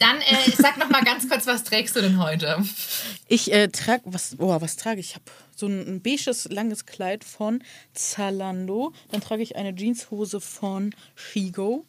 Dann 0.00 0.16
äh, 0.16 0.50
sag 0.50 0.78
noch 0.78 0.90
mal 0.90 1.04
ganz 1.04 1.28
kurz, 1.28 1.46
was 1.46 1.62
trägst 1.62 1.94
du 1.94 2.00
denn 2.00 2.18
heute? 2.18 2.58
Ich 3.28 3.52
äh, 3.52 3.68
trage, 3.68 4.02
was, 4.06 4.34
oh, 4.38 4.60
was 4.60 4.74
trage 4.74 4.98
ich? 4.98 5.10
Ich 5.10 5.14
habe 5.14 5.24
so 5.58 5.66
ein, 5.66 5.86
ein 5.86 6.02
beiges, 6.02 6.48
langes 6.50 6.86
Kleid 6.86 7.24
von 7.24 7.62
Zalando. 7.92 8.92
Dann 9.10 9.20
trage 9.20 9.42
ich 9.42 9.56
eine 9.56 9.74
Jeanshose 9.74 10.40
von 10.40 10.94
Shigo. 11.14 11.84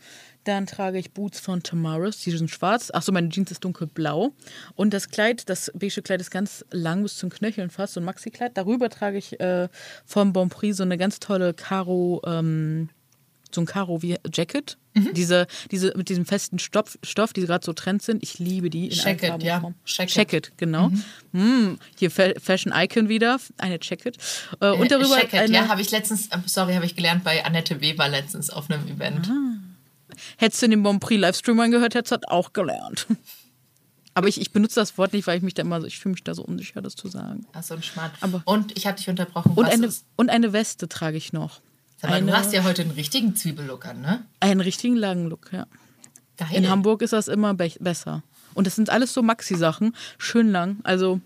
Dann 0.45 0.67
trage 0.67 0.99
ich 0.99 1.11
Boots 1.11 1.39
von 1.39 1.63
Tamaris, 1.63 2.19
die 2.19 2.29
sind 2.29 2.51
schwarz. 2.51 2.91
Achso, 2.93 3.11
meine 3.11 3.29
Jeans 3.29 3.49
ist 3.49 3.63
dunkelblau. 3.63 4.31
Und 4.75 4.93
das 4.93 5.09
Kleid, 5.09 5.49
das 5.49 5.71
beige 5.73 6.03
Kleid 6.03 6.21
ist 6.21 6.29
ganz 6.29 6.63
lang 6.69 7.01
bis 7.01 7.17
zum 7.17 7.31
Knöcheln 7.31 7.71
fast, 7.71 7.95
so 7.95 7.99
ein 7.99 8.05
Maxi-Kleid. 8.05 8.55
Darüber 8.55 8.89
trage 8.89 9.17
ich 9.17 9.39
äh, 9.39 9.67
vom 10.05 10.33
Bonprix 10.33 10.77
so 10.77 10.83
eine 10.83 10.99
ganz 10.99 11.19
tolle 11.19 11.55
Karo, 11.55 12.21
ähm, 12.27 12.89
so 13.53 13.61
ein 13.61 13.65
Karo 13.65 14.01
wie 14.01 14.17
Jacket. 14.33 14.77
Mhm. 14.93 15.13
Diese, 15.13 15.47
diese 15.71 15.93
mit 15.97 16.07
diesem 16.09 16.25
festen 16.25 16.57
Stoff, 16.57 16.97
Stoff 17.03 17.33
die 17.33 17.41
gerade 17.41 17.65
so 17.65 17.73
Trend 17.73 18.01
sind. 18.01 18.23
Ich 18.23 18.39
liebe 18.39 18.69
die 18.69 18.85
in 18.85 18.91
Jacket, 18.91 19.43
ja. 19.43 19.61
Jacket. 19.85 20.15
Jacket, 20.15 20.51
genau. 20.57 20.89
Mm, 21.33 21.75
hier 21.97 22.09
Fa 22.11 22.29
Fashion 22.41 22.71
Icon 22.75 23.09
wieder, 23.09 23.37
eine 23.57 23.77
Jacket. 23.81 24.17
Äh, 24.61 24.71
und 24.71 24.89
darüber 24.91 25.17
Jacket, 25.17 25.33
eine, 25.41 25.53
ja, 25.53 25.67
habe 25.67 25.81
ich 25.81 25.91
letztens, 25.91 26.27
äh, 26.27 26.37
sorry, 26.45 26.75
habe 26.75 26.85
ich 26.85 26.95
gelernt 26.95 27.23
bei 27.23 27.43
Annette 27.43 27.81
Weber 27.81 28.07
letztens 28.07 28.49
auf 28.49 28.69
einem 28.69 28.87
Event. 28.87 29.29
hättest 30.37 30.61
du 30.61 30.69
den 30.69 30.81
Bonprix 30.83 31.19
Livestream 31.19 31.59
angehört, 31.59 31.93
hättest 31.95 32.11
du 32.13 32.17
das 32.17 32.29
auch 32.29 32.53
gelernt. 32.53 33.07
Aber 34.17 34.29
ich, 34.29 34.39
ich 34.39 34.51
benutze 34.53 34.79
das 34.79 34.97
Wort 34.97 35.11
nicht, 35.11 35.27
weil 35.27 35.35
ich 35.37 35.43
mich 35.43 35.55
da 35.55 35.61
immer 35.61 35.81
so, 35.81 35.87
ich 35.87 35.99
fühle 35.99 36.13
mich 36.13 36.23
da 36.23 36.33
so 36.33 36.41
unsicher, 36.41 36.81
das 36.81 36.95
zu 36.95 37.09
sagen. 37.09 37.45
Ach 37.51 37.61
so 37.61 37.73
ein 37.73 37.83
Schmarrn. 37.83 38.11
Aber- 38.21 38.41
Und 38.45 38.77
ich 38.77 38.87
habe 38.87 38.95
dich 38.95 39.09
unterbrochen. 39.09 39.51
Und 39.55 39.65
eine, 39.65 39.89
und 40.15 40.29
eine 40.29 40.53
Weste 40.53 40.87
trage 40.87 41.17
ich 41.17 41.33
noch. 41.33 41.59
Mal, 42.09 42.13
eine- 42.17 42.31
du 42.31 42.37
hast 42.37 42.53
ja 42.53 42.63
heute 42.63 42.81
einen 42.81 42.91
richtigen 42.91 43.35
Zwiebellook 43.35 43.85
an, 43.85 44.01
ne? 44.01 44.23
Einen 44.39 44.61
richtigen 44.61 44.95
langen 44.95 45.27
Look, 45.27 45.51
ja. 45.51 45.65
Geil. 46.37 46.49
In 46.53 46.69
Hamburg 46.69 47.01
ist 47.01 47.13
das 47.13 47.27
immer 47.27 47.53
be 47.53 47.71
besser. 47.79 48.23
Und 48.53 48.67
das 48.67 48.75
sind 48.75 48.89
alles 48.89 49.13
so 49.13 49.21
Maxi-Sachen, 49.21 49.95
schön 50.17 50.51
lang. 50.51 50.77
Also 50.83 51.19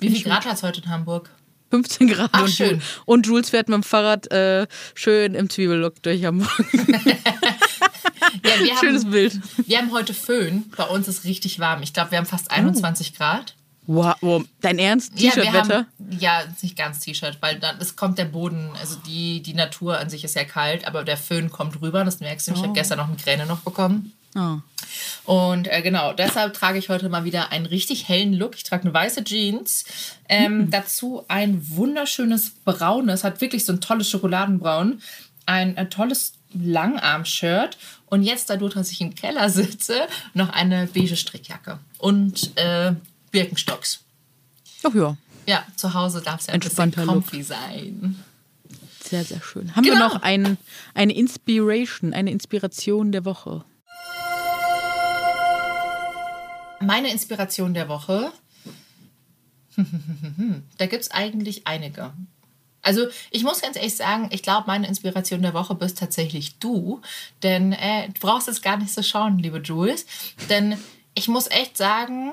Wie 0.00 0.10
viel 0.10 0.22
Grad 0.22 0.46
hat 0.46 0.56
es 0.56 0.62
heute 0.62 0.80
in 0.82 0.88
Hamburg? 0.88 1.30
15 1.70 2.08
Grad. 2.08 2.30
Ach, 2.32 2.42
und, 2.44 2.50
schön. 2.50 2.70
Jules, 2.70 2.84
und 3.04 3.26
Jules 3.26 3.50
fährt 3.50 3.68
mit 3.68 3.74
dem 3.74 3.82
Fahrrad 3.82 4.30
äh, 4.32 4.66
schön 4.94 5.34
im 5.34 5.50
Zwiebellook 5.50 6.02
durch 6.02 6.24
Hamburg. 6.24 6.50
Ja, 8.44 8.60
wir 8.62 8.76
Schönes 8.78 9.04
haben, 9.04 9.10
Bild. 9.10 9.40
Wir 9.66 9.78
haben 9.78 9.92
heute 9.92 10.12
Föhn. 10.14 10.64
Bei 10.76 10.84
uns 10.84 11.08
ist 11.08 11.24
richtig 11.24 11.58
warm. 11.60 11.82
Ich 11.82 11.92
glaube, 11.92 12.10
wir 12.10 12.18
haben 12.18 12.26
fast 12.26 12.50
21 12.50 13.14
Grad. 13.14 13.54
Wow, 13.90 14.14
wow. 14.20 14.44
dein 14.60 14.78
Ernst? 14.78 15.12
Ja, 15.18 15.30
T-Shirt-Wetter? 15.32 15.74
haben- 15.78 15.86
Ja, 16.20 16.42
nicht 16.62 16.76
ganz 16.76 17.00
T-Shirt, 17.00 17.38
weil 17.40 17.58
dann 17.58 17.78
es 17.80 17.96
kommt 17.96 18.18
der 18.18 18.26
Boden, 18.26 18.68
also 18.78 18.96
die, 19.06 19.40
die 19.42 19.54
Natur 19.54 19.98
an 19.98 20.10
sich 20.10 20.24
ist 20.24 20.36
ja 20.36 20.44
kalt, 20.44 20.86
aber 20.86 21.04
der 21.04 21.16
Föhn 21.16 21.50
kommt 21.50 21.80
rüber, 21.80 22.04
das 22.04 22.20
merkst 22.20 22.48
du. 22.48 22.52
Ich 22.52 22.62
habe 22.62 22.74
gestern 22.74 22.98
noch 22.98 23.08
Migräne 23.08 23.46
noch 23.46 23.60
bekommen. 23.60 24.12
Oh. 24.36 24.58
Und 25.24 25.68
äh, 25.68 25.80
genau, 25.80 26.12
deshalb 26.12 26.52
trage 26.52 26.78
ich 26.78 26.90
heute 26.90 27.08
mal 27.08 27.24
wieder 27.24 27.50
einen 27.50 27.64
richtig 27.64 28.08
hellen 28.08 28.34
Look. 28.34 28.56
Ich 28.56 28.62
trage 28.64 28.82
eine 28.84 28.92
weiße 28.92 29.24
Jeans, 29.24 29.84
ähm, 30.28 30.70
dazu 30.70 31.24
ein 31.28 31.66
wunderschönes 31.70 32.50
braunes, 32.66 33.24
hat 33.24 33.40
wirklich 33.40 33.64
so 33.64 33.72
ein 33.72 33.80
tolles 33.80 34.10
Schokoladenbraun, 34.10 35.00
ein, 35.46 35.78
ein 35.78 35.88
tolles 35.88 36.34
Langarm-Shirt 36.52 37.78
und 38.06 38.22
jetzt 38.22 38.50
dadurch, 38.50 38.74
dass 38.74 38.90
ich 38.90 39.00
im 39.00 39.14
Keller 39.14 39.48
sitze, 39.50 40.06
noch 40.34 40.50
eine 40.50 40.88
beige 40.92 41.16
Strickjacke 41.16 41.78
und 41.98 42.56
äh, 42.56 42.92
Birkenstocks. 43.30 44.00
Ach 44.84 44.94
ja, 44.94 45.16
Ja, 45.46 45.64
zu 45.76 45.92
Hause 45.94 46.20
darf 46.22 46.40
es 46.40 46.46
ja 46.46 46.54
ein 46.54 46.60
bisschen 46.60 46.78
Entspannter 46.84 47.04
Look. 47.06 47.24
comfy 47.26 47.42
sein. 47.42 48.22
sehr, 49.02 49.24
sehr 49.24 49.40
schön. 49.42 49.74
Haben 49.74 49.84
wir 49.84 49.92
Genau. 49.94 50.08
noch 50.08 50.22
ein, 50.22 50.58
eine 50.94 51.14
Inspiration, 51.16 52.12
eine 52.12 52.30
Inspiration 52.30 53.10
der 53.12 53.24
Woche? 53.24 53.64
Meine 56.80 57.10
Inspiration 57.10 57.74
der 57.74 57.88
Woche, 57.88 58.32
da 60.78 60.86
gibt 60.86 61.02
es 61.02 61.10
eigentlich 61.10 61.66
einige. 61.66 62.12
Also 62.82 63.06
ich 63.30 63.42
muss 63.42 63.60
ganz 63.60 63.76
ehrlich 63.76 63.96
sagen, 63.96 64.28
ich 64.32 64.42
glaube, 64.42 64.64
meine 64.68 64.86
Inspiration 64.86 65.42
der 65.42 65.52
Woche 65.54 65.74
bist 65.74 65.98
tatsächlich 65.98 66.58
du. 66.58 67.02
Denn 67.42 67.72
äh, 67.72 68.06
du 68.08 68.20
brauchst 68.20 68.48
es 68.48 68.62
gar 68.62 68.76
nicht 68.76 68.92
so 68.94 69.02
schauen, 69.02 69.38
liebe 69.38 69.58
Jules. 69.58 70.06
Denn 70.48 70.78
ich 71.14 71.26
muss 71.28 71.50
echt 71.50 71.76
sagen, 71.76 72.32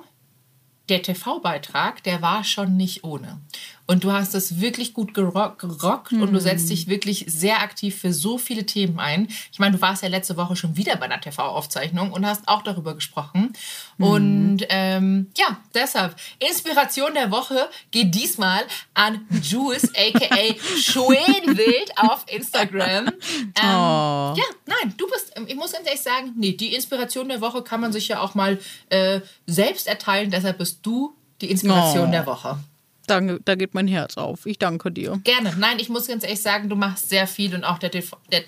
der 0.90 1.02
TV-Beitrag, 1.02 2.04
der 2.04 2.22
war 2.22 2.44
schon 2.44 2.78
nicht 2.78 3.04
ohne. 3.04 3.40
Und 3.88 4.04
du 4.04 4.12
hast 4.12 4.34
das 4.34 4.60
wirklich 4.62 4.94
gut 4.94 5.14
gerock, 5.14 5.60
gerockt 5.60 6.12
und 6.14 6.34
du 6.34 6.40
setzt 6.40 6.70
dich 6.70 6.88
wirklich 6.88 7.26
sehr 7.28 7.62
aktiv 7.62 7.96
für 8.00 8.14
so 8.14 8.38
viele 8.38 8.66
Themen 8.66 9.00
ein. 9.00 9.28
Ich 9.52 9.60
meine, 9.60 9.76
du 9.76 9.82
warst 9.82 10.02
ja 10.02 10.10
letzte 10.10 10.38
Woche 10.38 10.56
schon 10.56 10.76
wieder 10.76 10.96
bei 10.96 11.06
einer 11.06 11.22
TV-Aufzeichnung 11.22 12.12
und 12.12 12.26
hast 12.26 12.48
auch 12.48 12.64
darüber 12.64 12.96
gesprochen. 12.96 13.54
Und 14.00 14.64
ähm, 14.70 15.28
ja, 15.38 15.58
deshalb, 15.76 16.16
Inspiration 16.40 17.14
der 17.14 17.30
Woche 17.32 17.70
geht 17.92 18.14
diesmal 18.16 18.64
an 18.96 19.22
Jules, 19.44 19.92
aka 19.96 20.36
Schwenwild 20.78 21.92
auf 21.98 22.26
Instagram. 22.28 23.12
Ähm, 23.62 23.76
Oh. 23.76 24.34
Ja, 24.36 24.44
nein, 24.66 24.94
du 24.98 25.08
bist, 25.08 25.34
ich 25.48 25.56
muss 25.56 25.72
ganz 25.74 25.86
ehrlich 25.88 26.02
sagen, 26.02 26.34
nee, 26.38 26.54
die 26.54 26.74
Inspiration 26.76 27.30
der 27.30 27.42
Woche 27.42 27.62
kann 27.64 27.80
man 27.82 27.92
sich 27.94 28.08
ja 28.08 28.20
auch 28.20 28.34
mal 28.36 28.60
äh, 28.90 29.22
selbst 29.46 29.88
erteilen. 29.88 30.30
Deshalb 30.32 30.58
bist 30.58 30.80
du 30.84 31.16
die 31.42 31.52
Inspiration 31.52 32.10
Oh. 32.10 32.12
der 32.12 32.26
Woche. 32.26 32.58
Danke, 33.06 33.40
da 33.46 33.56
geht 33.56 33.74
mein 33.74 33.88
Herz 33.88 34.18
auf. 34.18 34.46
Ich 34.46 34.58
danke 34.60 34.92
dir. 34.92 35.20
Gerne. 35.24 35.54
Nein, 35.58 35.78
ich 35.80 35.90
muss 35.90 36.08
ganz 36.08 36.24
ehrlich 36.24 36.42
sagen, 36.42 36.70
du 36.70 36.76
machst 36.76 37.10
sehr 37.10 37.28
viel 37.28 37.54
und 37.56 37.64
auch 37.64 37.78
der 37.80 37.92
TV 37.92 38.18
der 38.32 38.44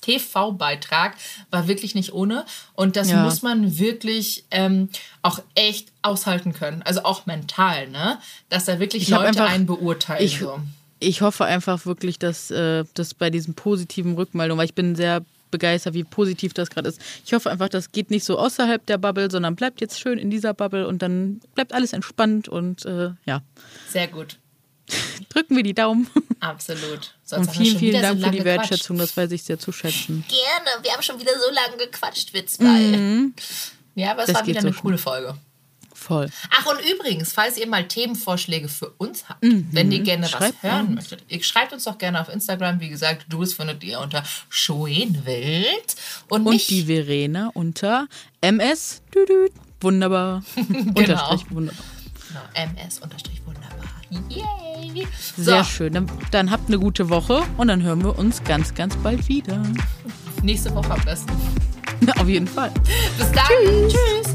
TV-Beitrag 0.00 1.14
war 1.50 1.68
wirklich 1.68 1.94
nicht 1.94 2.12
ohne. 2.12 2.44
Und 2.74 2.96
das 2.96 3.10
Ja. 3.10 3.22
muss 3.22 3.42
man 3.42 3.78
wirklich 3.78 4.44
ähm, 4.50 4.88
auch 5.22 5.40
echt 5.54 5.88
aushalten 6.02 6.52
können. 6.52 6.82
Also 6.82 7.04
auch 7.04 7.26
mental, 7.26 7.88
ne? 7.88 8.18
Dass 8.48 8.64
da 8.66 8.78
wirklich 8.78 9.04
Ich 9.04 9.08
Leute 9.10 9.26
einfach- 9.28 9.50
einen 9.50 9.66
beurteilen. 9.66 10.24
ich- 10.24 10.38
so. 10.38 10.60
Ich 11.02 11.22
hoffe 11.22 11.46
einfach 11.46 11.86
wirklich, 11.86 12.18
dass 12.18 12.50
äh, 12.50 12.84
das 12.92 13.14
bei 13.14 13.30
diesen 13.30 13.54
positiven 13.54 14.14
Rückmeldungen, 14.16 14.58
weil 14.58 14.66
ich 14.66 14.74
bin 14.74 14.94
sehr 14.96 15.22
begeistert, 15.50 15.94
wie 15.94 16.04
positiv 16.04 16.54
das 16.54 16.70
gerade 16.70 16.88
ist. 16.88 17.00
Ich 17.24 17.32
hoffe 17.32 17.50
einfach, 17.50 17.68
das 17.68 17.92
geht 17.92 18.10
nicht 18.10 18.24
so 18.24 18.38
außerhalb 18.38 18.84
der 18.86 18.98
Bubble, 18.98 19.30
sondern 19.30 19.56
bleibt 19.56 19.80
jetzt 19.80 20.00
schön 20.00 20.18
in 20.18 20.30
dieser 20.30 20.54
Bubble 20.54 20.86
und 20.86 21.02
dann 21.02 21.40
bleibt 21.54 21.72
alles 21.72 21.92
entspannt 21.92 22.48
und 22.48 22.84
äh, 22.86 23.10
ja, 23.24 23.42
Sehr 23.88 24.08
gut. 24.08 24.38
drücken 25.28 25.56
wir 25.56 25.62
die 25.62 25.74
Daumen. 25.74 26.08
Absolut. 26.40 27.14
Sonst 27.22 27.48
Und 27.48 27.54
vielen, 27.56 27.66
schon 27.70 27.78
vielen 27.78 28.02
Dank 28.02 28.18
so 28.20 28.24
für 28.26 28.30
die 28.32 28.38
gequatscht. 28.38 28.70
Wertschätzung, 28.70 28.98
das 28.98 29.16
weiß 29.16 29.30
ich 29.32 29.42
sehr 29.42 29.58
zu 29.58 29.72
schätzen. 29.72 30.24
Gerne. 30.28 30.82
Wir 30.84 30.92
haben 30.92 31.02
schon 31.02 31.20
wieder 31.20 31.32
so 31.38 31.52
lange 31.54 31.76
gequatscht, 31.76 32.32
wir 32.34 32.46
zwei. 32.46 33.30
Ja, 33.94 34.12
aber 34.12 34.22
es 34.22 34.26
Das 34.28 34.36
war 34.36 34.46
wieder 34.46 34.60
so 34.62 34.66
eine 34.68 34.72
schnell. 34.74 34.82
coole 34.82 34.98
Folge. 34.98 35.34
Voll. 36.00 36.30
Ach, 36.50 36.64
und 36.64 36.78
übrigens, 36.90 37.32
falls 37.34 37.58
ihr 37.58 37.66
mal 37.66 37.86
Themenvorschläge 37.86 38.68
für 38.68 38.88
uns 38.96 39.28
habt, 39.28 39.42
wenn 39.42 39.92
ihr 39.92 40.00
gerne 40.00 40.22
was 40.22 40.30
Schreibt 40.30 40.62
hören 40.62 40.86
uns. 40.86 40.94
möchtet, 40.94 41.24
ihr 41.28 41.42
schreibt 41.42 41.74
uns 41.74 41.84
doch 41.84 41.98
gerne 41.98 42.18
auf 42.22 42.30
Instagram. 42.30 42.80
Wie 42.80 42.88
gesagt, 42.88 43.26
Jules 43.30 43.52
findet 43.52 43.84
ihr 43.84 44.00
unter 44.00 44.22
Schoenwild. 44.48 45.94
Und, 46.30 46.46
Und 46.46 46.54
mich, 46.54 46.68
die 46.68 46.84
Verena 46.84 47.50
unter 47.52 48.08
MS. 48.40 49.02
Düdüt, 49.14 49.52
wunderbar. 49.82 50.42
Unterstrich 50.94 51.44
wunderbar. 51.50 51.84
genau, 52.28 52.40
ms 52.54 52.98
unterstrich 53.00 53.42
wunderbar. 53.44 53.68
Yay! 54.30 55.06
So, 55.36 55.42
Sehr 55.42 55.64
schön. 55.64 55.92
Dann, 55.92 56.10
dann 56.30 56.50
habt 56.50 56.68
eine 56.68 56.78
gute 56.78 57.10
Woche 57.10 57.42
und 57.58 57.68
dann 57.68 57.82
hören 57.82 58.02
wir 58.02 58.18
uns 58.18 58.42
ganz, 58.44 58.74
ganz 58.74 58.96
bald 58.96 59.28
wieder. 59.28 59.62
nächste 60.42 60.74
Woche 60.74 60.92
am 60.92 61.00
besten. 61.04 61.32
Auf 62.18 62.26
jeden 62.26 62.48
Fall. 62.48 62.72
Bis 63.18 63.30
dann. 63.32 63.46
Tschüss. 63.88 64.34